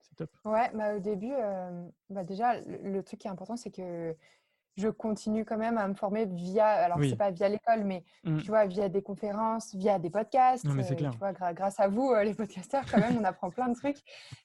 C'est 0.00 0.16
top. 0.16 0.30
Ouais, 0.44 0.70
bah, 0.74 0.96
au 0.96 1.00
début, 1.00 1.34
bah, 2.08 2.24
déjà, 2.24 2.58
le, 2.60 3.02
truc 3.02 3.20
qui 3.20 3.28
est 3.28 3.30
important, 3.30 3.56
c'est 3.56 3.70
que 3.70 4.16
je 4.76 4.88
continue 4.88 5.44
quand 5.44 5.58
même 5.58 5.76
à 5.76 5.86
me 5.86 5.94
former 5.94 6.24
via, 6.26 6.66
alors 6.66 6.98
c'est 7.02 7.16
pas 7.16 7.30
via 7.30 7.48
l'école, 7.48 7.84
mais 7.84 8.04
mm. 8.24 8.38
tu 8.38 8.46
vois, 8.48 8.66
via 8.66 8.88
des 8.88 9.02
conférences, 9.02 9.74
via 9.74 9.98
des 9.98 10.10
podcasts. 10.10 10.64
Non, 10.64 10.74
mais 10.74 10.82
c'est 10.82 10.94
euh, 10.94 10.96
clair. 10.96 11.10
Tu 11.10 11.18
vois, 11.18 11.32
grâce 11.32 11.78
à 11.78 11.88
vous, 11.88 12.10
euh, 12.10 12.24
les 12.24 12.34
podcasteurs, 12.34 12.84
quand 12.90 12.98
même, 12.98 13.18
on 13.18 13.24
apprend 13.24 13.50
plein 13.50 13.68
de 13.68 13.74
trucs. 13.74 13.98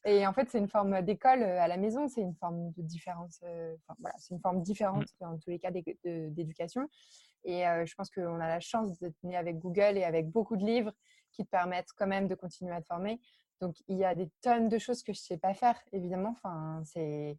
Et 0.04 0.28
en 0.28 0.34
fait, 0.34 0.50
c'est 0.50 0.58
une 0.58 0.68
forme 0.68 1.02
d'école 1.02 1.44
euh, 1.44 1.62
à 1.62 1.68
la 1.68 1.78
maison, 1.78 2.08
c'est 2.08 2.22
une 2.22 2.36
forme 2.36 2.72
de 2.72 2.82
différence. 2.82 3.40
Enfin, 3.44 3.96
voilà, 4.00 4.16
c'est 4.18 4.34
une 4.34 4.42
forme 4.42 4.62
différente 4.62 5.04
mm. 5.04 5.22
dans 5.22 5.38
tous 5.38 5.50
les 5.50 5.60
cas 5.60 5.72
d'éducation. 5.72 6.90
Et 7.46 7.64
je 7.86 7.96
pense 7.96 8.10
qu'on 8.10 8.42
a 8.42 8.48
la 8.48 8.60
chance 8.60 9.00
d'être 9.00 9.16
né 9.24 9.38
avec 9.38 9.58
Google 9.58 9.98
et 9.98 10.04
avec 10.04 10.30
beaucoup 10.30 10.58
de 10.58 10.66
livres 10.66 10.92
qui 11.32 11.46
te 11.46 11.50
permettent 11.50 11.94
quand 11.96 12.08
même 12.08 12.28
de 12.28 12.36
continuer 12.36 12.74
à 12.74 12.82
te 12.82 12.88
former. 12.88 13.22
Donc, 13.62 13.76
il 13.88 13.98
y 13.98 14.04
a 14.04 14.16
des 14.16 14.30
tonnes 14.42 14.68
de 14.68 14.78
choses 14.78 15.02
que 15.02 15.14
je 15.14 15.20
sais 15.20 15.38
pas 15.38 15.54
faire, 15.54 15.80
évidemment. 15.94 16.32
Enfin, 16.32 16.82
c'est 16.84 17.38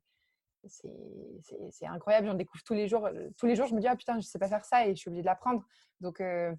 c'est 0.66 1.86
incroyable, 1.86 2.26
j'en 2.26 2.34
découvre 2.34 2.62
tous 2.64 2.74
les 2.74 2.88
jours. 2.88 3.06
Euh, 3.06 3.28
tous 3.36 3.46
les 3.46 3.56
jours, 3.56 3.66
je 3.66 3.74
me 3.74 3.80
dis, 3.80 3.86
ah 3.86 3.96
putain, 3.96 4.18
je 4.20 4.26
sais 4.26 4.38
pas 4.38 4.48
faire 4.48 4.64
ça 4.64 4.86
et 4.86 4.90
je 4.90 5.00
suis 5.00 5.08
obligée 5.08 5.22
de 5.22 5.26
l'apprendre. 5.26 5.64
Donc, 6.00 6.20
euh, 6.20 6.54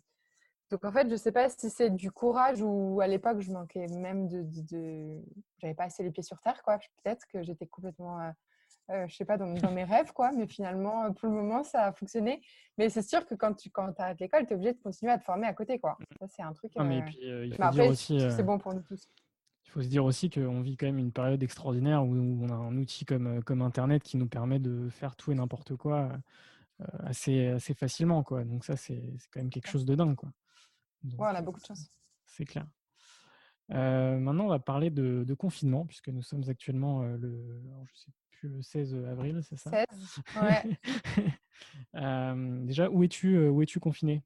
donc, 0.71 0.85
en 0.85 0.91
fait, 0.91 1.09
je 1.09 1.15
sais 1.15 1.31
pas 1.31 1.49
si 1.49 1.69
c'est 1.69 1.89
du 1.89 2.11
courage 2.11 2.61
ou 2.61 3.01
à 3.01 3.07
l'époque, 3.07 3.39
je 3.39 3.51
manquais 3.51 3.87
même 3.87 4.27
de. 4.27 4.43
de, 4.71 5.19
J'avais 5.57 5.73
pas 5.73 5.85
assez 5.85 6.03
les 6.03 6.11
pieds 6.11 6.23
sur 6.23 6.39
terre, 6.41 6.61
quoi. 6.63 6.77
Peut-être 7.03 7.25
que 7.27 7.41
j'étais 7.41 7.65
complètement. 7.65 8.19
Euh, 8.91 9.05
je 9.07 9.15
sais 9.15 9.25
pas, 9.25 9.37
dans, 9.37 9.71
mes 9.71 9.83
rêves, 9.83 10.13
quoi. 10.13 10.31
Mais 10.31 10.47
finalement, 10.47 11.11
pour 11.13 11.29
le 11.29 11.35
moment, 11.35 11.63
ça 11.63 11.85
a 11.85 11.93
fonctionné. 11.93 12.41
Mais 12.77 12.89
c'est 12.89 13.01
sûr 13.01 13.25
que 13.25 13.35
quand 13.35 13.53
tu 13.53 13.69
quand 13.71 13.99
arrêtes 13.99 14.19
l'école, 14.19 14.45
tu 14.45 14.53
es 14.53 14.55
obligé 14.55 14.73
de 14.73 14.79
continuer 14.79 15.11
à 15.11 15.17
te 15.17 15.23
former 15.23 15.47
à 15.47 15.53
côté, 15.53 15.79
quoi. 15.79 15.97
Ça, 16.19 16.27
c'est 16.27 16.43
un 16.43 16.53
truc. 16.53 16.71
mais 16.77 17.03
puis, 17.03 17.17
il 17.21 17.55
faut 17.55 17.69
dire 17.71 17.87
aussi. 17.87 18.19
C'est 18.31 18.43
bon 18.43 18.59
pour 18.59 18.73
nous 18.73 18.81
tous. 18.81 19.07
Il 19.69 19.71
faut 19.73 19.81
se 19.83 19.87
dire 19.87 20.03
aussi 20.03 20.31
qu'on 20.31 20.61
vit 20.61 20.77
quand 20.77 20.87
même 20.87 20.97
une 20.97 21.11
période 21.11 21.43
extraordinaire 21.43 22.03
où 22.03 22.15
on 22.15 22.49
a 22.49 22.55
un 22.55 22.75
outil 22.75 23.05
comme, 23.05 23.27
euh, 23.27 23.41
comme 23.41 23.61
Internet 23.61 24.01
qui 24.01 24.17
nous 24.17 24.27
permet 24.27 24.57
de 24.57 24.89
faire 24.89 25.15
tout 25.15 25.31
et 25.31 25.35
n'importe 25.35 25.75
quoi 25.75 26.09
euh, 26.81 26.85
assez, 27.03 27.49
assez 27.49 27.75
facilement. 27.75 28.23
Quoi. 28.23 28.45
Donc 28.45 28.65
ça, 28.65 28.75
c'est 28.75 29.13
quand 29.29 29.39
même 29.39 29.51
quelque 29.51 29.69
chose 29.69 29.85
de 29.85 29.93
dingue. 29.93 30.15
Quoi. 30.15 30.31
on 31.19 31.23
a 31.23 31.41
beaucoup 31.43 31.59
de 31.59 31.65
chance. 31.65 31.91
C'est 32.25 32.45
clair. 32.45 32.65
Euh, 33.69 34.17
maintenant, 34.17 34.45
on 34.45 34.49
va 34.49 34.57
parler 34.57 34.89
de, 34.89 35.23
de, 35.23 35.33
confinement, 35.35 35.85
puisque 35.85 36.07
nous 36.07 36.23
sommes 36.23 36.43
actuellement 36.49 37.03
le, 37.03 37.61
je 37.93 37.99
sais 37.99 38.11
plus, 38.31 38.49
le 38.49 38.63
16 38.63 38.95
avril, 39.05 39.39
c'est 39.43 39.57
ça? 39.57 39.69
16, 39.69 40.21
ouais. 40.41 40.79
déjà, 42.65 42.89
où 42.89 43.03
es-tu 43.03 43.37
où 43.37 43.61
es 43.61 43.67
confiné? 43.79 44.23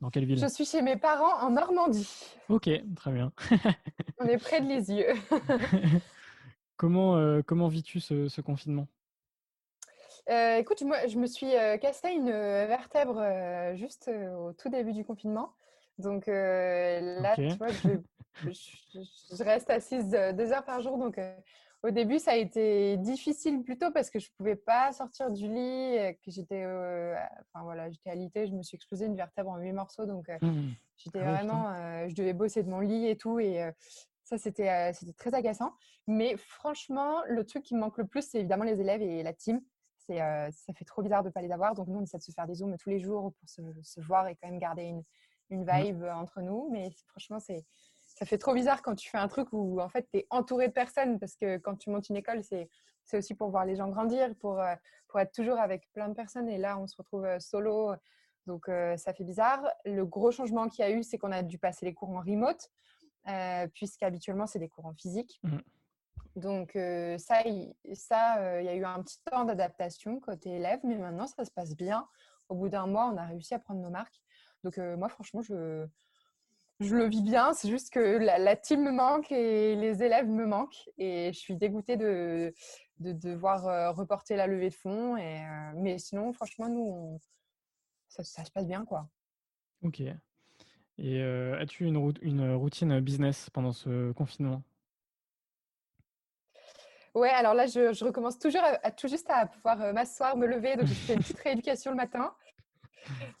Dans 0.00 0.10
quelle 0.10 0.24
ville 0.24 0.38
Je 0.38 0.46
suis 0.46 0.64
chez 0.64 0.82
mes 0.82 0.96
parents 0.96 1.42
en 1.42 1.50
Normandie. 1.50 2.08
Ok, 2.48 2.68
très 2.96 3.12
bien. 3.12 3.32
On 4.18 4.26
est 4.26 4.38
près 4.38 4.60
de 4.60 4.66
Lisieux. 4.66 5.14
comment 6.76 7.16
euh, 7.16 7.42
comment 7.44 7.68
vis-tu 7.68 8.00
ce, 8.00 8.40
confinement? 8.40 8.86
Euh, 10.30 10.56
écoute, 10.56 10.82
moi, 10.82 11.06
je 11.06 11.18
me 11.18 11.26
suis 11.26 11.54
euh, 11.54 11.78
cassé 11.78 12.10
une 12.10 12.30
vertèbre 12.30 13.22
juste 13.76 14.10
au 14.38 14.52
tout 14.52 14.68
début 14.68 14.92
du 14.92 15.04
confinement. 15.04 15.52
Donc 15.98 16.26
là, 16.26 17.34
tu 17.34 17.48
vois, 17.56 17.68
je, 17.68 18.52
je, 19.32 19.42
reste 19.42 19.68
assise 19.70 20.10
deux 20.10 20.52
heures 20.52 20.64
par 20.64 20.80
jour. 20.80 20.96
Donc 20.98 21.18
au 21.84 21.90
début, 21.90 22.18
ça 22.18 22.32
a 22.32 22.36
été 22.36 22.96
difficile 22.96 23.62
plutôt 23.62 23.92
parce 23.92 24.10
que 24.10 24.18
je 24.18 24.28
pouvais 24.36 24.56
pas 24.56 24.92
sortir 24.92 25.30
du 25.30 25.46
lit, 25.46 25.96
que 26.24 26.30
j'étais, 26.30 26.64
euh, 26.64 27.14
enfin 27.54 27.62
voilà, 27.62 27.88
j'étais 27.88 28.10
alitée, 28.10 28.48
je 28.48 28.52
me 28.52 28.62
suis 28.62 28.74
explosé 28.74 29.06
une 29.06 29.14
vertèbre 29.14 29.50
en 29.50 29.58
huit 29.58 29.72
morceaux, 29.72 30.04
donc 30.04 30.28
euh, 30.28 30.38
mmh. 30.42 30.74
j'étais 30.96 31.20
ah 31.20 31.32
vraiment, 31.32 31.70
euh, 31.70 32.08
je 32.08 32.14
devais 32.16 32.32
bosser 32.32 32.64
de 32.64 32.68
mon 32.68 32.80
lit 32.80 33.06
et 33.06 33.16
tout, 33.16 33.38
et 33.38 33.70
Ça, 34.24 34.36
c'était 34.36 34.92
c'était 34.92 35.14
très 35.14 35.34
agaçant. 35.34 35.72
Mais 36.06 36.36
franchement, 36.36 37.22
le 37.28 37.44
truc 37.46 37.62
qui 37.62 37.74
me 37.74 37.80
manque 37.80 37.96
le 37.96 38.06
plus, 38.06 38.22
c'est 38.28 38.40
évidemment 38.40 38.64
les 38.64 38.78
élèves 38.80 39.00
et 39.00 39.22
la 39.22 39.32
team. 39.32 39.62
C'est, 39.96 40.18
ça 40.18 40.72
fait 40.74 40.84
trop 40.84 41.02
bizarre 41.02 41.22
de 41.22 41.28
ne 41.28 41.32
pas 41.32 41.40
les 41.40 41.50
avoir. 41.50 41.74
Donc, 41.74 41.88
nous, 41.88 41.98
on 41.98 42.02
essaie 42.02 42.18
de 42.18 42.22
se 42.22 42.32
faire 42.32 42.46
des 42.46 42.56
zooms 42.56 42.76
tous 42.76 42.90
les 42.90 42.98
jours 42.98 43.32
pour 43.32 43.48
se, 43.48 43.62
se 43.82 44.00
voir 44.02 44.28
et 44.28 44.36
quand 44.36 44.48
même 44.50 44.58
garder 44.58 44.82
une, 44.82 45.02
une 45.48 45.64
mmh. 45.64 45.70
vibe 45.70 46.04
entre 46.04 46.42
nous. 46.42 46.68
Mais 46.70 46.90
franchement, 47.06 47.40
c'est, 47.40 47.64
ça 48.18 48.26
fait 48.26 48.38
trop 48.38 48.52
bizarre 48.52 48.82
quand 48.82 48.96
tu 48.96 49.08
fais 49.08 49.18
un 49.18 49.28
truc 49.28 49.48
où 49.52 49.80
en 49.80 49.88
fait 49.88 50.08
tu 50.12 50.18
es 50.18 50.26
entouré 50.30 50.66
de 50.66 50.72
personnes 50.72 51.20
parce 51.20 51.36
que 51.36 51.56
quand 51.58 51.76
tu 51.76 51.88
montes 51.88 52.08
une 52.08 52.16
école, 52.16 52.42
c'est, 52.42 52.68
c'est 53.04 53.16
aussi 53.16 53.36
pour 53.36 53.50
voir 53.50 53.64
les 53.64 53.76
gens 53.76 53.88
grandir, 53.88 54.34
pour, 54.40 54.58
euh, 54.58 54.74
pour 55.06 55.20
être 55.20 55.30
toujours 55.32 55.56
avec 55.58 55.88
plein 55.92 56.08
de 56.08 56.14
personnes. 56.14 56.48
Et 56.48 56.58
là, 56.58 56.80
on 56.80 56.88
se 56.88 56.96
retrouve 56.96 57.24
euh, 57.24 57.38
solo. 57.38 57.94
Donc, 58.46 58.68
euh, 58.68 58.96
ça 58.96 59.14
fait 59.14 59.22
bizarre. 59.22 59.62
Le 59.84 60.04
gros 60.04 60.32
changement 60.32 60.68
qu'il 60.68 60.84
y 60.84 60.88
a 60.88 60.90
eu, 60.90 61.04
c'est 61.04 61.16
qu'on 61.16 61.30
a 61.30 61.44
dû 61.44 61.58
passer 61.58 61.86
les 61.86 61.94
cours 61.94 62.10
en 62.10 62.20
remote, 62.20 62.68
puisqu'habituellement, 63.74 64.48
c'est 64.48 64.58
des 64.58 64.68
cours 64.68 64.86
en 64.86 64.94
physique. 64.94 65.38
Mmh. 65.44 65.58
Donc, 66.36 66.72
ça, 67.18 67.42
il, 67.44 67.74
ça, 67.94 68.60
il 68.60 68.64
y 68.64 68.68
a 68.68 68.74
eu 68.74 68.84
un 68.84 69.02
petit 69.02 69.18
temps 69.30 69.44
d'adaptation 69.44 70.18
côté 70.18 70.50
élève, 70.50 70.80
mais 70.82 70.96
maintenant, 70.96 71.26
ça 71.26 71.44
se 71.44 71.50
passe 71.50 71.76
bien. 71.76 72.08
Au 72.48 72.54
bout 72.54 72.68
d'un 72.68 72.86
mois, 72.86 73.10
on 73.12 73.16
a 73.18 73.26
réussi 73.26 73.54
à 73.54 73.58
prendre 73.58 73.80
nos 73.80 73.90
marques. 73.90 74.18
Donc, 74.64 74.78
moi, 74.78 75.10
franchement, 75.10 75.42
je, 75.42 75.86
je 76.80 76.94
le 76.94 77.08
vis 77.08 77.22
bien. 77.22 77.52
C'est 77.52 77.68
juste 77.68 77.92
que 77.92 78.00
la, 78.00 78.56
team 78.56 78.82
me 78.82 78.92
manque 78.92 79.30
et 79.32 79.74
les 79.76 80.02
élèves 80.02 80.28
me 80.28 80.46
manquent. 80.46 80.88
Et 80.98 81.32
je 81.32 81.38
suis 81.38 81.56
dégoûtée 81.56 81.96
de, 81.96 82.54
de 83.00 83.12
devoir 83.12 83.66
euh, 83.66 83.90
reporter 83.90 84.36
la 84.36 84.46
levée 84.46 84.70
de 84.70 84.74
fonds. 84.74 85.16
Et, 85.16 85.40
euh, 85.40 85.72
mais 85.76 85.98
sinon, 85.98 86.32
franchement, 86.32 86.68
nous, 86.68 87.20
ça, 88.08 88.22
se 88.22 88.50
passe 88.50 88.66
bien. 88.66 88.84
quoi. 88.84 89.08
Ok. 89.82 90.00
Et 90.00 91.22
euh, 91.22 91.58
as-tu 91.60 91.84
une, 91.84 92.12
une 92.22 92.54
routine 92.54 93.00
business 93.00 93.50
pendant 93.50 93.72
ce 93.72 94.12
confinement? 94.12 94.62
Ouais, 97.14 97.30
alors 97.30 97.54
là, 97.54 97.66
je, 97.66 98.04
recommence 98.04 98.38
toujours 98.38 98.62
à, 98.62 98.90
tout 98.92 99.08
juste 99.08 99.28
à 99.30 99.46
pouvoir 99.46 99.92
m'asseoir, 99.92 100.36
me 100.36 100.46
lever. 100.46 100.76
Donc, 100.76 100.86
je 100.86 100.94
fais 100.94 101.14
une 101.14 101.18
petite 101.22 101.38
rééducation 101.38 101.90
le 101.90 101.96
matin. 101.96 102.32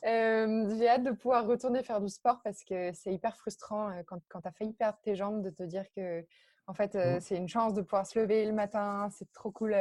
Euh, 0.06 0.76
j'ai 0.78 0.88
hâte 0.88 1.02
de 1.02 1.10
pouvoir 1.10 1.46
retourner 1.46 1.82
faire 1.82 2.00
du 2.00 2.08
sport 2.08 2.40
parce 2.42 2.64
que 2.64 2.92
c'est 2.92 3.12
hyper 3.12 3.36
frustrant 3.36 3.90
euh, 3.90 4.02
quand, 4.06 4.20
quand 4.28 4.40
tu 4.40 4.48
as 4.48 4.52
failli 4.52 4.72
perdre 4.72 4.98
tes 5.02 5.16
jambes 5.16 5.42
de 5.42 5.50
te 5.50 5.62
dire 5.64 5.84
que 5.94 6.24
en 6.66 6.74
fait, 6.74 6.94
euh, 6.94 7.16
mmh. 7.16 7.20
c'est 7.20 7.36
une 7.36 7.48
chance 7.48 7.74
de 7.74 7.82
pouvoir 7.82 8.06
se 8.06 8.18
lever 8.18 8.44
le 8.44 8.52
matin. 8.52 9.08
C'est 9.10 9.30
trop 9.32 9.50
cool 9.50 9.74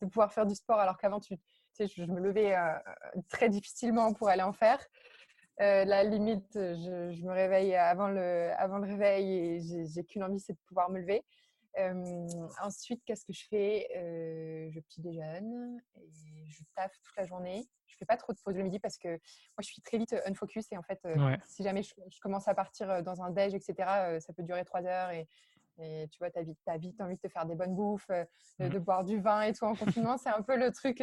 de 0.00 0.06
pouvoir 0.06 0.32
faire 0.32 0.46
du 0.46 0.54
sport 0.54 0.78
alors 0.78 0.96
qu'avant, 0.96 1.20
tu, 1.20 1.36
sais, 1.72 1.86
je, 1.86 2.04
me 2.04 2.20
levais 2.20 2.56
très 3.28 3.48
difficilement 3.48 4.12
pour 4.14 4.28
aller 4.28 4.42
en 4.42 4.52
faire. 4.52 4.84
la 5.58 6.04
limite, 6.04 6.52
je, 6.54 7.12
je, 7.12 7.24
me 7.24 7.32
réveille 7.32 7.74
avant 7.74 8.08
le, 8.08 8.50
avant 8.56 8.78
le 8.78 8.86
réveil 8.86 9.32
et 9.32 9.60
j'ai 9.86 10.04
qu'une 10.04 10.22
envie, 10.22 10.38
c'est 10.38 10.52
de 10.52 10.60
pouvoir 10.68 10.90
me 10.90 11.00
lever 11.00 11.24
ensuite, 12.62 13.02
qu'est-ce 13.04 13.24
que 13.24 13.32
je 13.32 13.44
fais? 13.48 13.88
Je 14.70 14.80
petit 14.80 15.00
déjeune 15.00 15.80
et 15.96 16.46
je 16.46 16.62
taffe 16.74 16.98
toute 17.02 17.16
la 17.16 17.26
journée. 17.26 17.68
Je 17.86 17.96
fais 17.96 18.04
pas 18.04 18.16
trop 18.16 18.32
de 18.32 18.38
pause 18.38 18.56
le 18.56 18.62
midi 18.62 18.78
parce 18.78 18.98
que 18.98 19.08
moi, 19.08 19.60
je 19.60 19.66
suis 19.66 19.82
très 19.82 19.98
vite 19.98 20.14
unfocus 20.26 20.70
et 20.72 20.76
en 20.76 20.82
fait, 20.82 21.00
si 21.46 21.62
jamais 21.62 21.82
je, 21.82 21.92
commence 22.20 22.48
à 22.48 22.54
partir 22.54 23.02
dans 23.02 23.22
un 23.22 23.30
déj, 23.30 23.54
etc., 23.54 23.74
ça 24.20 24.32
peut 24.32 24.42
durer 24.42 24.64
trois 24.64 24.84
heures 24.84 25.10
et, 25.10 25.26
et 25.78 26.08
tu 26.10 26.18
vois, 26.18 26.30
tu 26.30 26.38
as 26.38 26.42
vite, 26.42 26.58
as 26.66 26.78
vite 26.78 27.00
envie 27.00 27.16
de 27.16 27.20
te 27.20 27.28
faire 27.28 27.46
des 27.46 27.54
bonnes 27.54 27.74
bouffes, 27.74 28.10
mmh. 28.58 28.68
de, 28.68 28.78
boire 28.78 29.04
du 29.04 29.20
vin 29.20 29.42
et 29.42 29.52
tout 29.52 29.64
en 29.64 29.74
confinement. 29.74 30.18
c'est 30.18 30.30
un 30.30 30.42
peu 30.42 30.56
le 30.56 30.72
truc 30.72 31.02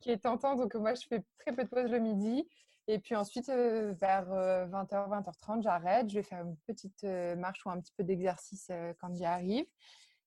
qui 0.00 0.10
est 0.10 0.18
tentant. 0.18 0.54
Donc, 0.54 0.74
moi, 0.74 0.94
je 0.94 1.06
fais 1.06 1.24
très 1.38 1.54
peu 1.54 1.64
de 1.64 1.68
pause 1.68 1.90
le 1.90 1.98
midi. 1.98 2.48
Et 2.86 2.98
puis 2.98 3.16
ensuite, 3.16 3.48
vers 3.48 4.28
20h, 4.28 5.08
20h30, 5.08 5.62
j'arrête. 5.62 6.08
Je 6.08 6.16
vais 6.16 6.22
faire 6.22 6.42
une 6.42 6.56
petite 6.66 7.02
marche 7.04 7.64
ou 7.64 7.70
un 7.70 7.80
petit 7.80 7.92
peu 7.96 8.04
d'exercice 8.04 8.70
quand 8.98 9.14
j'y 9.14 9.24
arrive. 9.24 9.66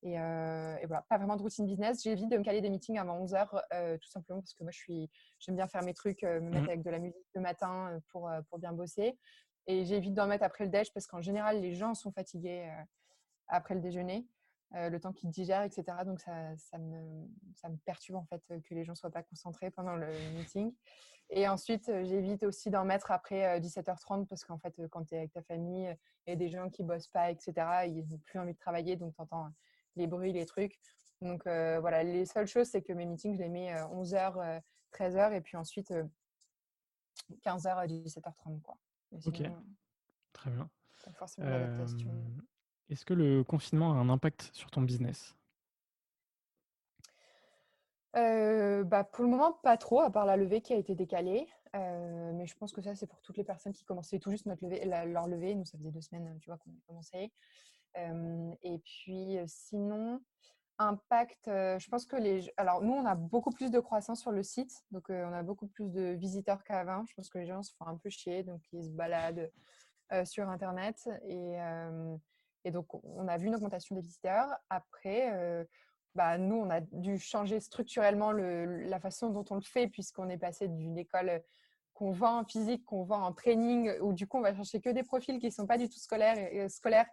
Et, 0.04 0.16
voilà, 0.86 1.06
pas 1.10 1.18
vraiment 1.18 1.36
de 1.36 1.42
routine 1.42 1.66
business. 1.66 2.04
J'évite 2.04 2.30
de 2.30 2.38
me 2.38 2.44
caler 2.44 2.62
des 2.62 2.70
meetings 2.70 2.98
avant 2.98 3.24
11h, 3.26 4.00
tout 4.00 4.10
simplement 4.10 4.42
parce 4.42 4.54
que 4.54 4.64
moi, 4.64 4.72
je 4.72 4.78
suis, 4.78 5.10
j'aime 5.40 5.56
bien 5.56 5.68
faire 5.68 5.84
mes 5.84 5.94
trucs, 5.94 6.24
me 6.24 6.40
mettre 6.40 6.66
mmh. 6.66 6.70
avec 6.70 6.84
de 6.84 6.90
la 6.90 7.00
musique 7.00 7.26
le 7.34 7.42
matin 7.42 8.00
pour, 8.12 8.30
pour 8.50 8.60
bien 8.60 8.74
bosser. 8.74 9.18
Et 9.66 9.84
j'évite 9.86 10.14
d'en 10.14 10.28
mettre 10.28 10.44
après 10.44 10.64
le 10.64 10.70
déj 10.70 10.94
parce 10.94 11.08
qu'en 11.08 11.22
général, 11.22 11.62
les 11.62 11.74
gens 11.74 11.94
sont 11.94 12.12
fatigués 12.12 12.72
après 13.48 13.76
le 13.76 13.82
déjeuner. 13.82 14.26
le 14.74 14.98
temps 14.98 15.14
qu'ils 15.14 15.30
digèrent, 15.30 15.64
etc. 15.64 15.84
Donc 16.06 16.20
ça, 16.20 16.56
ça, 16.58 16.78
me, 16.78 17.28
ça, 17.56 17.70
me, 17.70 17.78
perturbe 17.78 18.18
en 18.18 18.26
fait 18.26 18.42
que 18.64 18.74
les 18.74 18.84
gens 18.84 18.94
ne 18.94 18.98
soient 18.98 19.12
pas 19.12 19.24
concentrés 19.24 19.72
pendant 19.72 19.96
le 19.96 20.08
meeting. 20.38 20.74
Et 21.30 21.48
ensuite, 21.48 21.92
j'évite 22.04 22.44
aussi 22.44 22.70
d'en 22.70 22.86
mettre 22.86 23.12
après 23.12 23.60
17h30 23.60 24.28
parce 24.28 24.46
qu'en 24.46 24.58
fait, 24.58 24.74
quand 24.90 25.04
tu 25.04 25.16
es 25.16 25.18
avec 25.18 25.34
ta 25.34 25.42
famille, 25.42 25.94
il 26.26 26.30
y 26.30 26.34
a 26.34 26.38
des 26.38 26.50
gens 26.50 26.70
qui 26.70 26.84
bossent 26.84 27.10
pas, 27.10 27.32
etc. 27.32 27.54
Ils 27.88 28.08
n'ont 28.10 28.20
plus 28.20 28.40
envie 28.40 28.54
de 28.54 28.58
travailler, 28.58 28.96
donc 28.96 29.14
tu 29.14 29.22
entends 29.22 29.50
les 29.98 30.08
bruits, 30.08 30.34
les 30.34 30.46
trucs. 30.46 30.80
Donc 31.22 31.44
voilà, 31.46 32.04
les 32.04 32.26
seules 32.26 32.48
choses, 32.48 32.68
c'est 32.68 32.82
que 32.82 32.94
mes 32.94 33.06
meetings, 33.06 33.36
je 33.36 33.42
les 33.42 33.50
mets 33.50 33.74
11h, 33.74 34.62
13h 34.94 35.34
et 35.34 35.42
puis 35.42 35.58
ensuite 35.58 35.94
15h 37.44 37.68
à 37.68 37.88
17h30. 37.88 38.62
Quoi. 38.62 38.78
ok, 39.26 39.42
très 40.34 40.52
bien. 40.52 40.70
Est-ce 42.90 43.06
que 43.06 43.14
le 43.14 43.44
confinement 43.44 43.92
a 43.94 43.96
un 43.96 44.10
impact 44.10 44.50
sur 44.54 44.72
ton 44.72 44.82
business? 44.82 45.36
Bah, 48.14 49.04
pour 49.04 49.24
le 49.26 49.30
moment, 49.30 49.54
pas 49.54 49.78
trop, 49.78 50.02
à 50.02 50.10
part 50.12 50.26
la 50.26 50.38
levée 50.38 50.62
qui 50.62 50.74
a 50.74 50.78
été 50.78 50.96
décalée. 50.96 51.48
mais 51.74 52.48
je 52.48 52.56
pense 52.56 52.72
que 52.72 52.82
ça, 52.82 52.96
c'est 52.96 53.08
pour 53.08 53.22
toutes 53.22 53.38
les 53.38 53.44
personnes 53.44 53.74
qui 53.74 53.86
commençaient 53.86 54.20
tout 54.20 54.32
juste 54.32 54.46
notre 54.46 54.64
levée, 54.64 54.86
leur 54.86 55.28
levée. 55.28 55.56
Nous, 55.56 55.66
ça 55.66 55.78
faisait 55.78 55.92
deux 55.92 56.02
semaines, 56.02 56.38
tu 56.40 56.50
vois, 56.50 56.58
qu'on 56.58 56.72
a 56.72 56.82
commencé 56.88 57.32
et 58.64 58.78
puis 58.80 59.38
sinon, 59.48 60.22
impact, 60.80 61.46
je 61.46 61.90
pense 61.90 62.06
que 62.06 62.16
les... 62.16 62.52
Alors 62.58 62.82
nous, 62.82 62.94
on 62.94 63.06
a 63.06 63.16
beaucoup 63.16 63.52
plus 63.52 63.72
de 63.72 63.80
croissance 63.80 64.22
sur 64.22 64.32
le 64.32 64.44
site, 64.44 64.84
donc 64.92 65.10
on 65.10 65.34
a 65.34 65.44
beaucoup 65.44 65.68
plus 65.68 65.92
de 65.92 66.14
visiteurs 66.14 66.64
qu'avant. 66.64 67.06
Je 67.06 67.14
pense 67.16 67.30
que 67.30 67.38
les 67.40 67.46
gens 67.46 67.64
se 67.64 67.74
font 67.76 67.88
un 67.88 67.98
peu 67.98 68.10
chier, 68.10 68.44
donc 68.44 68.62
ils 68.74 68.86
se 68.86 68.90
baladent 68.90 69.52
sur 70.26 70.50
Internet. 70.50 71.10
Et, 71.26 71.58
et, 72.64 72.72
donc, 72.72 72.88
on 73.04 73.28
a 73.28 73.38
vu 73.38 73.48
une 73.48 73.56
augmentation 73.56 73.96
des 73.96 74.02
visiteurs. 74.02 74.48
Après, 74.70 75.66
bah, 76.18 76.38
nous, 76.40 76.56
on 76.56 76.70
a 76.72 76.82
dû 76.82 77.20
changer 77.20 77.60
structurellement 77.60 78.32
le, 78.32 78.84
la 78.84 79.00
façon 79.00 79.30
dont 79.30 79.46
on 79.52 79.56
le 79.56 79.62
fait, 79.62 79.88
puisqu'on 79.88 80.30
est 80.30 80.38
passé 80.38 80.68
d'une 80.68 80.98
école 80.98 81.44
qu'on 81.94 82.12
vend 82.12 82.40
en 82.40 82.44
physique, 82.44 82.86
qu'on 82.86 83.04
vend 83.04 83.24
en 83.24 83.34
training, 83.34 83.92
où 84.02 84.14
du 84.14 84.28
coup, 84.28 84.38
on 84.38 84.42
va 84.42 84.56
chercher 84.56 84.82
que 84.82 84.90
des 84.90 85.04
profils 85.04 85.40
qui 85.40 85.46
ne 85.46 85.52
sont 85.52 85.68
pas 85.68 85.78
du 85.78 85.90
tout 85.90 86.00
scolaires, 86.00 86.70
scolaires 86.70 87.08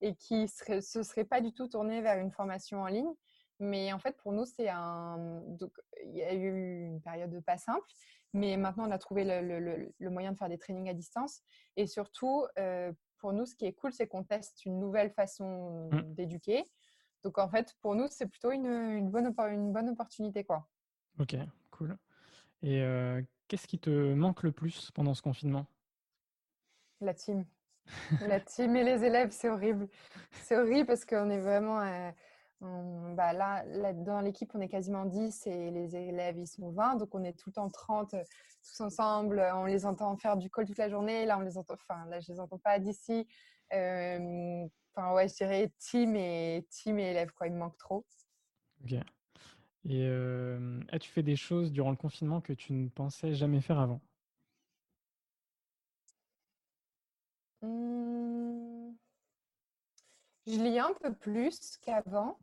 et 0.00 0.14
qui 0.14 0.46
ne 0.68 0.80
se 0.80 1.02
serait 1.02 1.24
pas 1.24 1.40
du 1.40 1.52
tout 1.52 1.68
tourné 1.68 2.00
vers 2.00 2.18
une 2.18 2.30
formation 2.30 2.82
en 2.82 2.86
ligne. 2.86 3.12
Mais 3.60 3.92
en 3.92 3.98
fait, 3.98 4.16
pour 4.18 4.32
nous, 4.32 4.44
c'est 4.44 4.68
un. 4.68 5.42
Donc, 5.46 5.72
il 6.04 6.16
y 6.16 6.22
a 6.22 6.32
eu 6.32 6.86
une 6.86 7.00
période 7.00 7.42
pas 7.44 7.58
simple, 7.58 7.86
mais 8.32 8.56
maintenant, 8.56 8.86
on 8.86 8.90
a 8.92 8.98
trouvé 8.98 9.24
le, 9.24 9.58
le, 9.98 10.10
moyen 10.10 10.32
de 10.32 10.36
faire 10.36 10.48
des 10.48 10.58
trainings 10.58 10.88
à 10.88 10.94
distance. 10.94 11.42
Et 11.76 11.86
surtout, 11.86 12.46
euh, 12.58 12.92
pour 13.18 13.32
nous, 13.32 13.46
ce 13.46 13.56
qui 13.56 13.66
est 13.66 13.72
cool, 13.72 13.92
c'est 13.92 14.06
qu'on 14.06 14.22
teste 14.22 14.64
une 14.64 14.78
nouvelle 14.78 15.10
façon 15.10 15.90
mmh. 15.90 16.14
d'éduquer. 16.14 16.64
Donc, 17.24 17.38
en 17.38 17.48
fait, 17.48 17.74
pour 17.80 17.96
nous, 17.96 18.06
c'est 18.08 18.28
plutôt 18.28 18.52
une, 18.52 18.66
une, 18.66 19.10
bonne, 19.10 19.34
une 19.50 19.72
bonne 19.72 19.88
opportunité. 19.88 20.44
Quoi. 20.44 20.68
Ok, 21.18 21.34
cool. 21.72 21.98
Et 22.62 22.80
euh, 22.82 23.20
qu'est-ce 23.48 23.66
qui 23.66 23.78
te 23.78 24.14
manque 24.14 24.44
le 24.44 24.52
plus 24.52 24.90
pendant 24.92 25.14
ce 25.14 25.22
confinement? 25.22 25.66
La 27.00 27.14
team. 27.14 27.44
La 28.26 28.40
team 28.40 28.76
et 28.76 28.84
les 28.84 29.04
élèves, 29.04 29.30
c'est 29.30 29.48
horrible. 29.48 29.88
C'est 30.42 30.56
horrible 30.56 30.86
parce 30.86 31.04
qu'on 31.04 31.30
est 31.30 31.38
vraiment. 31.38 31.80
Euh, 31.80 32.10
bah 33.14 33.32
là, 33.32 33.64
dans 33.94 34.20
l'équipe, 34.20 34.50
on 34.54 34.60
est 34.60 34.68
quasiment 34.68 35.04
10 35.04 35.46
et 35.46 35.70
les 35.70 35.94
élèves, 35.94 36.38
ils 36.38 36.46
sont 36.46 36.70
20. 36.70 36.96
Donc, 36.96 37.14
on 37.14 37.22
est 37.22 37.32
tout 37.32 37.50
le 37.50 37.54
temps 37.54 37.68
30, 37.68 38.14
euh, 38.14 38.22
tous 38.62 38.80
ensemble. 38.80 39.44
On 39.54 39.64
les 39.64 39.86
entend 39.86 40.16
faire 40.16 40.36
du 40.36 40.50
call 40.50 40.66
toute 40.66 40.78
la 40.78 40.88
journée. 40.88 41.24
Là, 41.24 41.38
on 41.38 41.42
les 41.42 41.56
entend, 41.56 41.74
enfin, 41.74 42.04
là, 42.06 42.20
je 42.20 42.32
les 42.32 42.40
entends 42.40 42.58
pas 42.58 42.78
d'ici. 42.78 43.26
Euh, 43.72 44.66
enfin, 44.94 45.14
ouais, 45.14 45.28
je 45.28 45.34
dirais 45.34 45.72
team 45.78 46.16
et, 46.16 46.66
team 46.70 46.98
et 46.98 47.10
élèves, 47.10 47.32
quoi. 47.32 47.46
Il 47.46 47.52
me 47.52 47.58
manque 47.58 47.78
trop. 47.78 48.04
Ok. 48.82 48.94
Et 49.88 50.06
as-tu 50.90 51.08
fait 51.08 51.22
des 51.22 51.36
choses 51.36 51.72
durant 51.72 51.90
le 51.90 51.96
confinement 51.96 52.40
que 52.42 52.52
tu 52.52 52.72
ne 52.74 52.88
pensais 52.88 53.32
jamais 53.32 53.60
faire 53.60 53.78
avant? 53.78 54.02
Mmh. 57.62 58.92
Je 60.46 60.52
lis 60.52 60.78
un 60.78 60.92
peu 61.00 61.12
plus 61.12 61.78
qu'avant. 61.82 62.38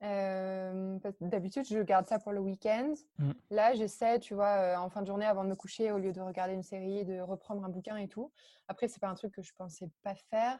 D'habitude, 0.00 1.64
je 1.66 1.78
garde 1.80 2.06
ça 2.06 2.18
pour 2.18 2.32
le 2.32 2.40
week-end. 2.40 2.92
Mmh. 3.18 3.30
Là, 3.50 3.72
j'essaie, 3.74 4.18
tu 4.18 4.34
vois, 4.34 4.76
en 4.78 4.90
fin 4.90 5.00
de 5.00 5.06
journée, 5.06 5.24
avant 5.24 5.44
de 5.44 5.48
me 5.48 5.54
coucher, 5.54 5.92
au 5.92 5.98
lieu 5.98 6.12
de 6.12 6.20
regarder 6.20 6.52
une 6.52 6.62
série, 6.62 7.04
de 7.04 7.20
reprendre 7.20 7.64
un 7.64 7.70
bouquin 7.70 7.96
et 7.96 8.08
tout. 8.08 8.30
Après, 8.68 8.88
c'est 8.88 9.00
pas 9.00 9.08
un 9.08 9.14
truc 9.14 9.32
que 9.32 9.42
je 9.42 9.52
pensais 9.56 9.88
pas 10.02 10.14
faire. 10.14 10.58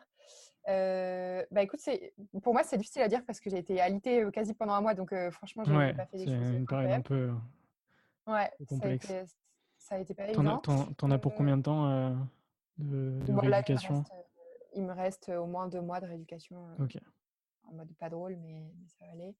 bah 0.66 1.62
écoute, 1.62 1.80
pour 2.42 2.54
moi, 2.54 2.62
c'est 2.62 2.78
difficile 2.78 3.02
à 3.02 3.08
dire 3.08 3.22
parce 3.26 3.40
que 3.40 3.50
j'ai 3.50 3.58
été 3.58 3.80
alitée 3.80 4.26
quasi 4.32 4.54
pendant 4.54 4.72
un 4.74 4.80
mois, 4.80 4.94
donc 4.94 5.14
franchement, 5.30 5.64
j'ai 5.64 5.92
pas 5.92 6.06
fait 6.06 6.18
des 6.18 6.26
choses. 6.26 6.50
une 6.50 6.66
période 6.66 6.92
un 6.92 7.02
peu 7.02 7.30
ouais, 8.26 8.50
complexe. 8.66 9.12
Ça 9.76 9.96
a 9.96 9.98
été, 9.98 10.14
pas 10.14 10.28
évident. 10.28 10.62
T'en 10.96 11.10
as 11.10 11.18
pour 11.18 11.34
combien 11.34 11.58
de 11.58 11.62
temps 11.62 12.16
de, 12.78 13.20
de 13.26 13.40
l'éducation 13.40 14.04
il 14.74 14.84
me 14.84 14.92
reste 14.92 15.28
au 15.30 15.46
moins 15.46 15.68
deux 15.68 15.80
mois 15.80 16.00
de 16.00 16.06
rééducation. 16.06 16.68
Ok. 16.78 16.98
En 17.64 17.74
mode 17.74 17.92
pas 17.94 18.10
drôle, 18.10 18.36
mais, 18.36 18.70
ça 18.86 19.06
va 19.06 19.12
aller. 19.12 19.34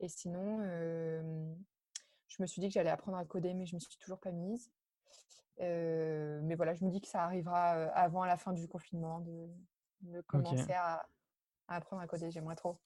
Et 0.00 0.08
sinon, 0.08 0.60
je 2.28 2.42
me 2.42 2.46
suis 2.46 2.60
dit 2.60 2.68
que 2.68 2.74
j'allais 2.74 2.90
apprendre 2.90 3.18
à 3.18 3.24
coder, 3.24 3.54
mais 3.54 3.66
je 3.66 3.74
me 3.74 3.80
suis 3.80 3.96
toujours 3.98 4.18
pas 4.18 4.32
mise. 4.32 4.72
mais 5.58 6.54
voilà, 6.56 6.74
je 6.74 6.84
me 6.84 6.90
dis 6.90 7.00
que 7.00 7.08
ça 7.08 7.24
arrivera 7.24 7.70
avant 7.92 8.24
la 8.24 8.36
fin 8.36 8.52
du 8.52 8.66
confinement 8.66 9.20
de, 9.20 10.20
commencer 10.22 10.72
à, 10.72 11.06
apprendre 11.68 12.02
à 12.02 12.06
coder. 12.06 12.30
J'aimerais 12.30 12.56
trop. 12.56 12.78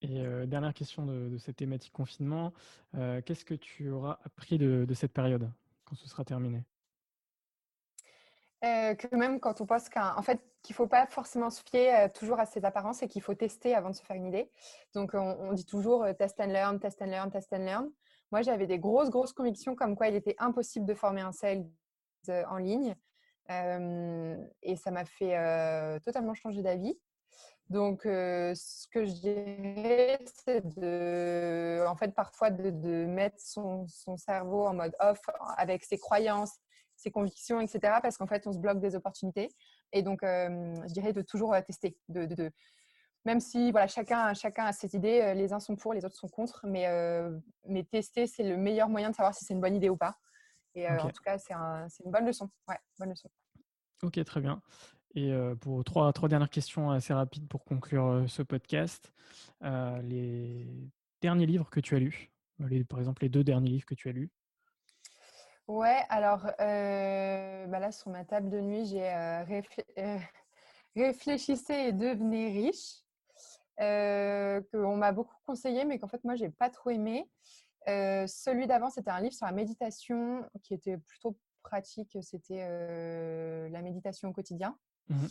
Et 0.00 0.22
dernière 0.46 0.74
question 0.74 1.06
de, 1.06 1.36
cette 1.38 1.56
thématique 1.56 1.92
confinement, 1.92 2.52
qu'est-ce 2.92 3.44
que 3.44 3.54
tu 3.54 3.90
auras 3.90 4.18
appris 4.24 4.58
de, 4.58 4.94
cette 4.94 5.12
période 5.12 5.50
quand 5.84 5.96
ce 5.96 6.08
sera 6.08 6.24
terminé? 6.24 6.64
Que 8.64 9.16
même 9.16 9.40
quand 9.40 9.60
on 9.60 9.66
pense 9.66 9.88
qu'en 9.88 10.22
fait 10.22 10.40
qu'il 10.62 10.74
faut 10.74 10.86
pas 10.86 11.06
forcément 11.06 11.50
se 11.50 11.62
fier 11.68 12.10
toujours 12.12 12.40
à 12.40 12.46
ses 12.46 12.64
apparences 12.64 13.02
et 13.02 13.08
qu'il 13.08 13.22
faut 13.22 13.34
tester 13.34 13.74
avant 13.74 13.90
de 13.90 13.94
se 13.94 14.02
faire 14.02 14.16
une 14.16 14.26
idée. 14.26 14.50
Donc 14.94 15.12
on, 15.14 15.52
dit 15.52 15.66
toujours 15.66 16.06
test 16.18 16.40
and 16.40 16.46
learn, 16.46 16.78
test 16.80 17.02
and 17.02 17.06
learn, 17.06 17.30
test 17.30 17.52
and 17.52 17.64
learn. 17.64 17.90
Moi 18.30 18.42
j'avais 18.42 18.66
des 18.66 18.78
grosses 18.78 19.10
grosses 19.10 19.32
convictions 19.32 19.74
comme 19.74 19.96
quoi 19.96 20.08
il 20.08 20.14
était 20.14 20.36
impossible 20.38 20.86
de 20.86 20.94
former 20.94 21.20
un 21.20 21.32
sales 21.32 21.66
en 22.28 22.56
ligne 22.56 22.94
et 23.50 24.76
ça 24.76 24.90
m'a 24.90 25.04
fait 25.04 26.00
totalement 26.00 26.34
changer 26.34 26.62
d'avis. 26.62 26.98
Donc, 27.70 28.02
ce 28.04 28.86
que 28.88 29.06
je 29.06 29.12
dirais, 29.12 30.18
c'est 30.44 30.66
de, 30.78 31.84
en 31.86 31.96
fait, 31.96 32.14
parfois 32.14 32.50
de, 32.50 32.70
de 32.70 33.06
mettre 33.06 33.40
son, 33.40 33.86
son, 33.88 34.16
cerveau 34.18 34.66
en 34.66 34.74
mode 34.74 34.94
off 35.00 35.20
avec 35.56 35.82
ses 35.82 35.98
croyances, 35.98 36.58
ses 36.96 37.10
convictions, 37.10 37.60
etc. 37.60 37.98
Parce 38.02 38.16
qu'en 38.16 38.26
fait, 38.26 38.46
on 38.46 38.52
se 38.52 38.58
bloque 38.58 38.80
des 38.80 38.94
opportunités. 38.94 39.48
Et 39.92 40.02
donc, 40.02 40.20
je 40.22 40.92
dirais 40.92 41.12
de 41.12 41.22
toujours 41.22 41.54
tester, 41.66 41.96
de, 42.08 42.26
de, 42.26 42.50
même 43.24 43.40
si 43.40 43.70
voilà, 43.70 43.86
chacun, 43.86 44.34
chacun 44.34 44.66
a 44.66 44.72
ses 44.72 44.94
idées, 44.96 45.34
les 45.34 45.52
uns 45.52 45.60
sont 45.60 45.76
pour, 45.76 45.94
les 45.94 46.04
autres 46.04 46.16
sont 46.16 46.28
contre, 46.28 46.66
mais, 46.66 46.86
mais 47.66 47.84
tester, 47.84 48.26
c'est 48.26 48.42
le 48.42 48.56
meilleur 48.56 48.88
moyen 48.88 49.10
de 49.10 49.14
savoir 49.14 49.34
si 49.34 49.44
c'est 49.44 49.54
une 49.54 49.60
bonne 49.60 49.74
idée 49.74 49.88
ou 49.88 49.96
pas. 49.96 50.16
Et 50.74 50.88
en 50.88 51.10
tout 51.10 51.22
cas, 51.22 51.38
c'est 51.38 51.54
un, 51.54 51.86
une 52.04 52.10
bonne 52.10 52.26
leçon. 52.26 52.50
Ouais, 52.68 52.78
bonne 52.98 53.10
leçon. 53.10 53.28
Ok, 54.02 54.22
très 54.24 54.40
bien. 54.40 54.60
Et 55.14 55.32
pour 55.60 55.84
trois, 55.84 56.12
trois 56.12 56.28
dernières 56.28 56.50
questions 56.50 56.90
assez 56.90 57.14
rapides 57.14 57.48
pour 57.48 57.64
conclure 57.64 58.24
ce 58.28 58.42
podcast. 58.42 59.12
les 59.62 60.90
derniers 61.22 61.46
livres 61.46 61.70
que 61.70 61.80
tu 61.80 61.94
as 61.96 61.98
lus, 61.98 62.30
par 62.88 62.98
exemple 62.98 63.22
les 63.22 63.28
deux 63.28 63.44
derniers 63.44 63.70
livres 63.70 63.86
que 63.86 63.94
tu 63.94 64.08
as 64.08 64.12
lus. 64.12 64.30
Ouais, 65.66 66.02
alors 66.10 66.42
bah 66.58 67.78
là 67.78 67.90
sur 67.90 68.10
ma 68.10 68.24
table 68.24 68.50
de 68.50 68.60
nuit, 68.60 68.84
j'ai 68.86 69.08
Réfléchissez 70.96 71.74
et 71.74 71.92
devenez 71.92 72.52
riche, 72.52 73.02
qu'on 73.78 74.96
m'a 74.96 75.12
beaucoup 75.12 75.36
conseillé, 75.46 75.84
mais 75.84 75.98
qu'en 75.98 76.08
fait 76.08 76.22
moi 76.24 76.36
j'ai 76.36 76.50
pas 76.50 76.70
trop 76.70 76.90
aimé. 76.90 77.28
celui 77.86 78.66
d'avant, 78.66 78.90
c'était 78.90 79.10
un 79.10 79.20
livre 79.20 79.34
sur 79.34 79.46
la 79.46 79.52
méditation 79.52 80.48
qui 80.62 80.74
était 80.74 80.98
plutôt 80.98 81.36
pratique, 81.62 82.16
c'était 82.20 83.68
la 83.70 83.82
méditation 83.82 84.28
au 84.28 84.32
quotidien. 84.32 84.76
Mmh 85.08 85.26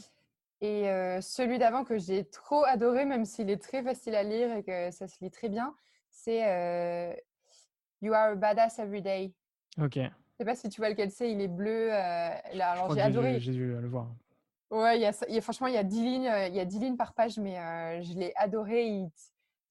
et 0.65 0.85
celui 1.21 1.59
d'avant 1.59 1.83
que 1.83 1.97
j'ai 1.97 2.23
trop 2.23 2.63
adoré, 2.63 3.03
même 3.03 3.25
s'il 3.25 3.49
est 3.49 3.61
très 3.61 3.83
facile 3.83 4.15
à 4.15 4.23
lire 4.23 4.55
et 4.55 4.63
que 4.63 4.91
ça 4.91 5.09
se 5.09 5.17
lit 5.21 5.29
très 5.29 5.49
bien, 5.49 5.75
c'est 6.09 7.17
You 8.01 8.13
are 8.13 8.31
a 8.31 8.35
badass 8.35 8.79
every 8.79 9.01
day. 9.01 9.33
Ok. 9.77 9.99
Je 10.43 10.49
sais 10.49 10.55
pas 10.55 10.61
si 10.61 10.67
tu 10.67 10.81
vois 10.81 10.89
lequel 10.89 11.09
c'est, 11.09 11.31
il 11.31 11.39
est 11.39 11.47
bleu. 11.47 11.87
là, 11.87 12.71
alors 12.71 12.93
j'ai 12.93 12.99
adoré. 12.99 13.39
J'ai 13.39 13.53
dû 13.53 13.67
le 13.67 13.87
voir. 13.87 14.07
Ouais, 14.71 14.99
y 14.99 15.05
a, 15.05 15.41
franchement, 15.41 15.67
il 15.67 15.73
y 15.73 15.77
a 15.77 15.83
10 15.83 16.03
lignes, 16.03 16.33
il 16.47 16.55
y 16.55 16.59
a 16.59 16.65
10 16.65 16.79
lignes 16.79 16.97
par 16.97 17.13
page, 17.13 17.37
mais 17.37 18.03
je 18.03 18.13
l'ai 18.13 18.33
adoré. 18.35 18.85
Il, 18.87 19.09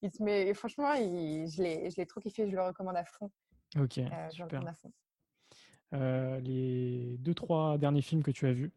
il 0.01 0.11
te 0.11 0.55
franchement, 0.55 0.95
je 0.95 1.63
l'ai 1.97 2.07
trop 2.07 2.21
kiffé, 2.21 2.49
je 2.49 2.57
le 2.57 2.63
recommande 2.63 2.97
à 2.97 3.05
fond. 3.05 3.31
Ok, 3.79 4.01
super. 4.31 4.67
À 4.67 4.73
fond. 4.73 4.93
les 5.93 7.17
deux, 7.19 7.35
trois 7.35 7.77
derniers 7.77 8.01
films 8.01 8.23
que 8.23 8.31
tu 8.31 8.47
as 8.47 8.53
vus? 8.53 8.73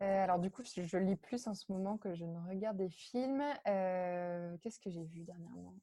Euh, 0.00 0.22
alors 0.24 0.38
du 0.38 0.48
coup, 0.48 0.62
je, 0.62 0.96
lis 0.96 1.16
plus 1.16 1.48
en 1.48 1.54
ce 1.54 1.72
moment 1.72 1.98
que 1.98 2.14
je 2.14 2.24
ne 2.24 2.38
regarde 2.48 2.76
des 2.76 2.88
films. 2.88 3.42
Euh, 3.66 4.56
qu'est-ce 4.62 4.78
que 4.78 4.90
j'ai 4.90 5.02
vu 5.02 5.24
dernièrement? 5.24 5.74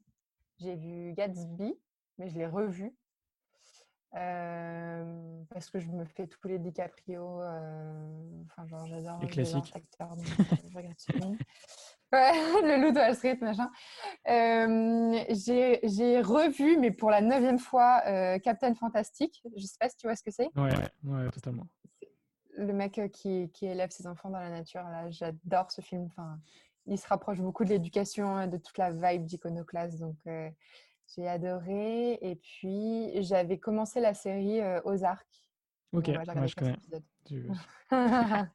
J'ai 0.58 0.76
vu 0.76 1.14
Gatsby, 1.14 1.78
mais 2.18 2.30
je 2.30 2.38
l'ai 2.38 2.48
revu. 2.48 2.96
Euh, 4.16 5.44
parce 5.50 5.70
que 5.70 5.80
je 5.80 5.88
me 5.90 6.06
fais 6.06 6.28
tous 6.28 6.48
les 6.48 6.60
DiCaprio. 6.60 7.42
Enfin, 8.46 8.66
genre, 8.68 8.86
j'adore 8.88 9.20
les 9.22 9.28
classiques. 9.28 9.72
Acteurs, 9.76 10.16
je 10.18 10.78
regarde 10.78 10.96
Ouais, 12.14 12.32
le 12.62 12.82
loup 12.82 12.92
de 12.92 13.00
Wall 13.00 13.16
Street, 13.16 13.38
machin. 13.42 13.70
j'ai 14.26 16.22
revu, 16.22 16.78
mais 16.78 16.92
pour 16.92 17.10
la 17.10 17.22
neuvième 17.22 17.60
fois, 17.60 18.02
Captain 18.40 18.74
Fantastic. 18.76 19.42
Je 19.56 19.66
sais 19.66 19.78
pas 19.80 19.90
si 19.90 19.98
tu 19.98 20.08
vois 20.08 20.16
ce 20.16 20.24
que 20.24 20.32
c'est. 20.32 20.50
Ouais, 20.56 20.72
ouais, 21.04 21.30
totalement 21.32 21.68
le 22.58 22.74
mec 22.74 22.98
euh, 23.00 23.08
qui, 23.08 23.50
élève 23.62 23.92
ses 23.92 24.08
enfants 24.08 24.30
dans 24.30 24.40
la 24.40 24.50
nature. 24.50 24.84
Là, 24.84 25.10
j'adore 25.10 25.72
ce 25.72 25.82
film. 25.82 26.06
Enfin, 26.06 26.40
il 26.88 26.98
se 26.98 27.08
rapproche 27.08 27.40
beaucoup 27.40 27.64
de 27.64 27.70
l'éducation, 27.70 28.48
de 28.48 28.58
toute 28.58 28.78
la 28.78 28.92
vibe 28.92 29.26
d'Iconoclast. 29.26 30.00
Donc, 30.00 30.18
euh, 30.28 30.50
j'ai 31.14 31.28
adoré. 31.28 32.18
Et 32.22 32.36
puis, 32.36 33.22
j'avais 33.24 33.58
commencé 33.58 34.00
la 34.00 34.14
série 34.14 34.62
Ozark. 34.84 35.28
Ok, 35.92 36.10
moi, 36.36 36.48
je 36.48 36.56
connais. 36.56 36.78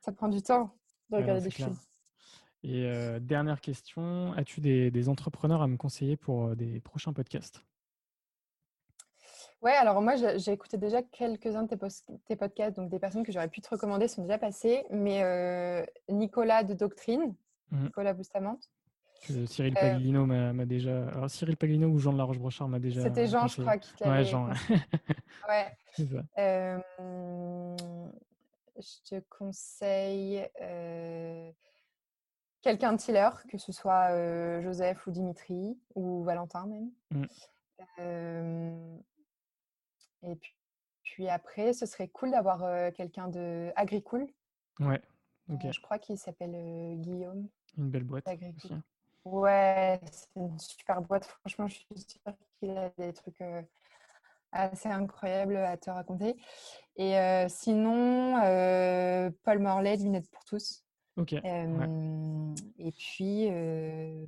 Ça 0.00 0.12
prend 0.12 0.28
du 0.28 0.42
temps 0.42 0.76
de 1.10 1.16
regarder 1.16 1.42
des 1.42 1.50
films. 1.50 1.76
Et 2.62 2.88
dernière 3.20 3.60
question, 3.60 4.32
as-tu 4.32 4.60
des, 4.60 5.08
entrepreneurs 5.08 5.62
à 5.62 5.68
me 5.68 5.76
conseiller 5.76 6.16
pour 6.16 6.56
des 6.56 6.80
prochains 6.80 7.12
podcasts? 7.12 7.62
Ouais, 9.62 9.72
alors 9.72 10.00
moi, 10.02 10.14
j'ai 10.16 10.52
écouté 10.52 10.76
déjà 10.76 11.02
quelques-uns 11.02 11.64
de 11.64 11.76
tes, 12.26 12.36
podcasts, 12.36 12.76
donc 12.76 12.90
des 12.90 12.98
personnes 12.98 13.24
que 13.24 13.32
j'aurais 13.32 13.48
pu 13.48 13.60
te 13.60 13.68
recommander 13.68 14.06
sont 14.06 14.22
déjà 14.22 14.38
passées, 14.38 14.84
mais 14.90 15.22
euh, 15.22 15.84
Nicolas 16.08 16.62
de 16.62 16.74
Doctrine, 16.74 17.34
mhm. 17.70 17.84
Nicolas 17.84 18.12
Bustamante. 18.12 18.70
Cyril 19.46 19.76
euh, 19.76 19.80
Paglino 19.80 20.26
m'a 20.26 20.66
déjà. 20.66 21.08
Alors, 21.08 21.30
Cyril 21.30 21.56
Paglino 21.56 21.88
ou 21.88 21.98
Jean 21.98 22.12
de 22.12 22.18
la 22.18 22.24
Roche-Brochard 22.24 22.68
m'a 22.68 22.78
déjà. 22.78 23.02
C'était 23.02 23.26
Jean, 23.26 23.46
je 23.46 23.60
crois, 23.60 23.78
qui 23.78 23.92
t'avait. 23.94 24.18
Ouais, 24.18 24.24
Jean. 24.24 24.48
ouais. 25.48 25.76
Euh, 26.38 26.78
je 28.76 29.08
te 29.08 29.20
conseille 29.30 30.46
quelqu'un 32.60 32.92
de 32.92 32.98
Tiller, 32.98 33.30
que 33.48 33.56
ce 33.56 33.72
soit 33.72 34.60
Joseph 34.60 35.06
ou 35.06 35.10
Dimitri, 35.10 35.78
ou 35.94 36.22
Valentin 36.22 36.66
même. 36.66 36.90
Mm. 37.10 37.24
Et 40.22 40.36
puis, 41.02 41.28
après, 41.28 41.72
ce 41.72 41.86
serait 41.86 42.08
cool 42.08 42.30
d'avoir 42.30 42.64
euh, 42.64 42.90
quelqu'un 42.90 43.28
de 43.28 43.72
Agricool. 43.76 44.26
Ouais, 44.80 45.00
ok. 45.48 45.70
je 45.70 45.80
crois 45.80 45.98
qu'il 45.98 46.18
s'appelle 46.18 46.54
euh, 46.54 46.94
Guillaume. 46.96 47.48
Une 47.78 47.90
belle 47.90 48.04
boîte. 48.04 48.28
Aussi. 48.28 48.74
Ouais, 49.26 49.98
c'est 50.12 50.28
une 50.36 50.56
super 50.56 51.02
boîte. 51.02 51.24
Franchement, 51.24 51.66
je 51.66 51.74
suis 51.74 51.86
sûre 51.98 52.32
qu'il 52.60 52.70
a 52.70 52.90
des 52.96 53.12
trucs 53.12 53.40
euh, 53.40 53.60
assez 54.52 54.88
incroyables 54.88 55.56
à 55.56 55.76
te 55.76 55.90
raconter. 55.90 56.36
Et 56.96 57.16
sinon, 57.48 58.34
Paul 59.42 59.58
Morley, 59.58 59.96
Lunettes 59.96 60.30
pour 60.30 60.44
tous. 60.44 60.84
Ok. 61.16 61.32
Et 61.32 62.92
puis 62.92 63.50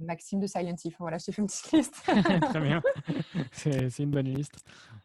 Maxime 0.01 0.41
de 0.41 0.49
Silent 0.49 0.75
Hill. 0.85 0.97
Voilà, 0.99 1.19
je 1.19 1.27
t'ai 1.27 1.33
fait 1.33 1.43
une 1.43 1.47
petite 1.47 1.71
liste. 1.71 2.03
Très 2.51 2.61
bien. 2.61 2.83
C'est 3.53 4.01
une 4.01 4.11
bonne 4.11 4.27
liste. 4.27 4.57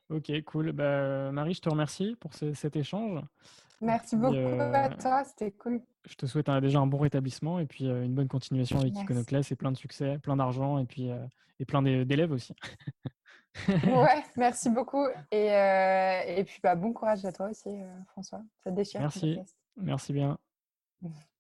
Ok, 0.10 0.32
cool. 0.46 0.72
Bah, 0.72 1.32
Marie, 1.32 1.54
je 1.54 1.62
te 1.62 1.70
remercie 1.70 2.18
pour 2.20 2.34
cet 2.34 2.76
échange. 2.76 3.22
Merci 3.82 4.15
beaucoup 4.15 4.36
à 4.36 4.89
toi, 4.89 5.24
c'était 5.24 5.51
cool. 5.51 5.82
Je 6.07 6.15
te 6.15 6.26
souhaite 6.26 6.49
déjà 6.61 6.80
un 6.80 6.88
bon 6.88 6.97
rétablissement 6.97 7.59
et 7.59 7.65
puis 7.65 7.86
une 7.86 8.13
bonne 8.13 8.28
continuation 8.28 8.80
avec 8.80 8.97
Iconoclast 8.97 9.51
et 9.51 9.55
plein 9.55 9.71
de 9.71 9.78
succès, 9.78 10.19
plein 10.19 10.36
d'argent 10.36 10.78
et 10.80 10.86
puis 10.86 11.09
et 11.59 11.65
plein 11.65 11.82
d'élèves 11.82 12.32
aussi. 12.32 12.55
ouais, 13.67 14.24
merci 14.36 14.69
beaucoup. 14.69 15.05
Et, 15.32 15.47
et 15.47 16.43
puis 16.43 16.59
bah, 16.63 16.76
bon 16.76 16.93
courage 16.93 17.24
à 17.26 17.32
toi 17.32 17.49
aussi, 17.49 17.69
François. 18.07 18.41
Ça 18.63 18.71
te 18.71 18.76
déchire. 18.76 19.01
Merci. 19.01 19.39
Merci 19.78 20.13
bien. 20.13 20.38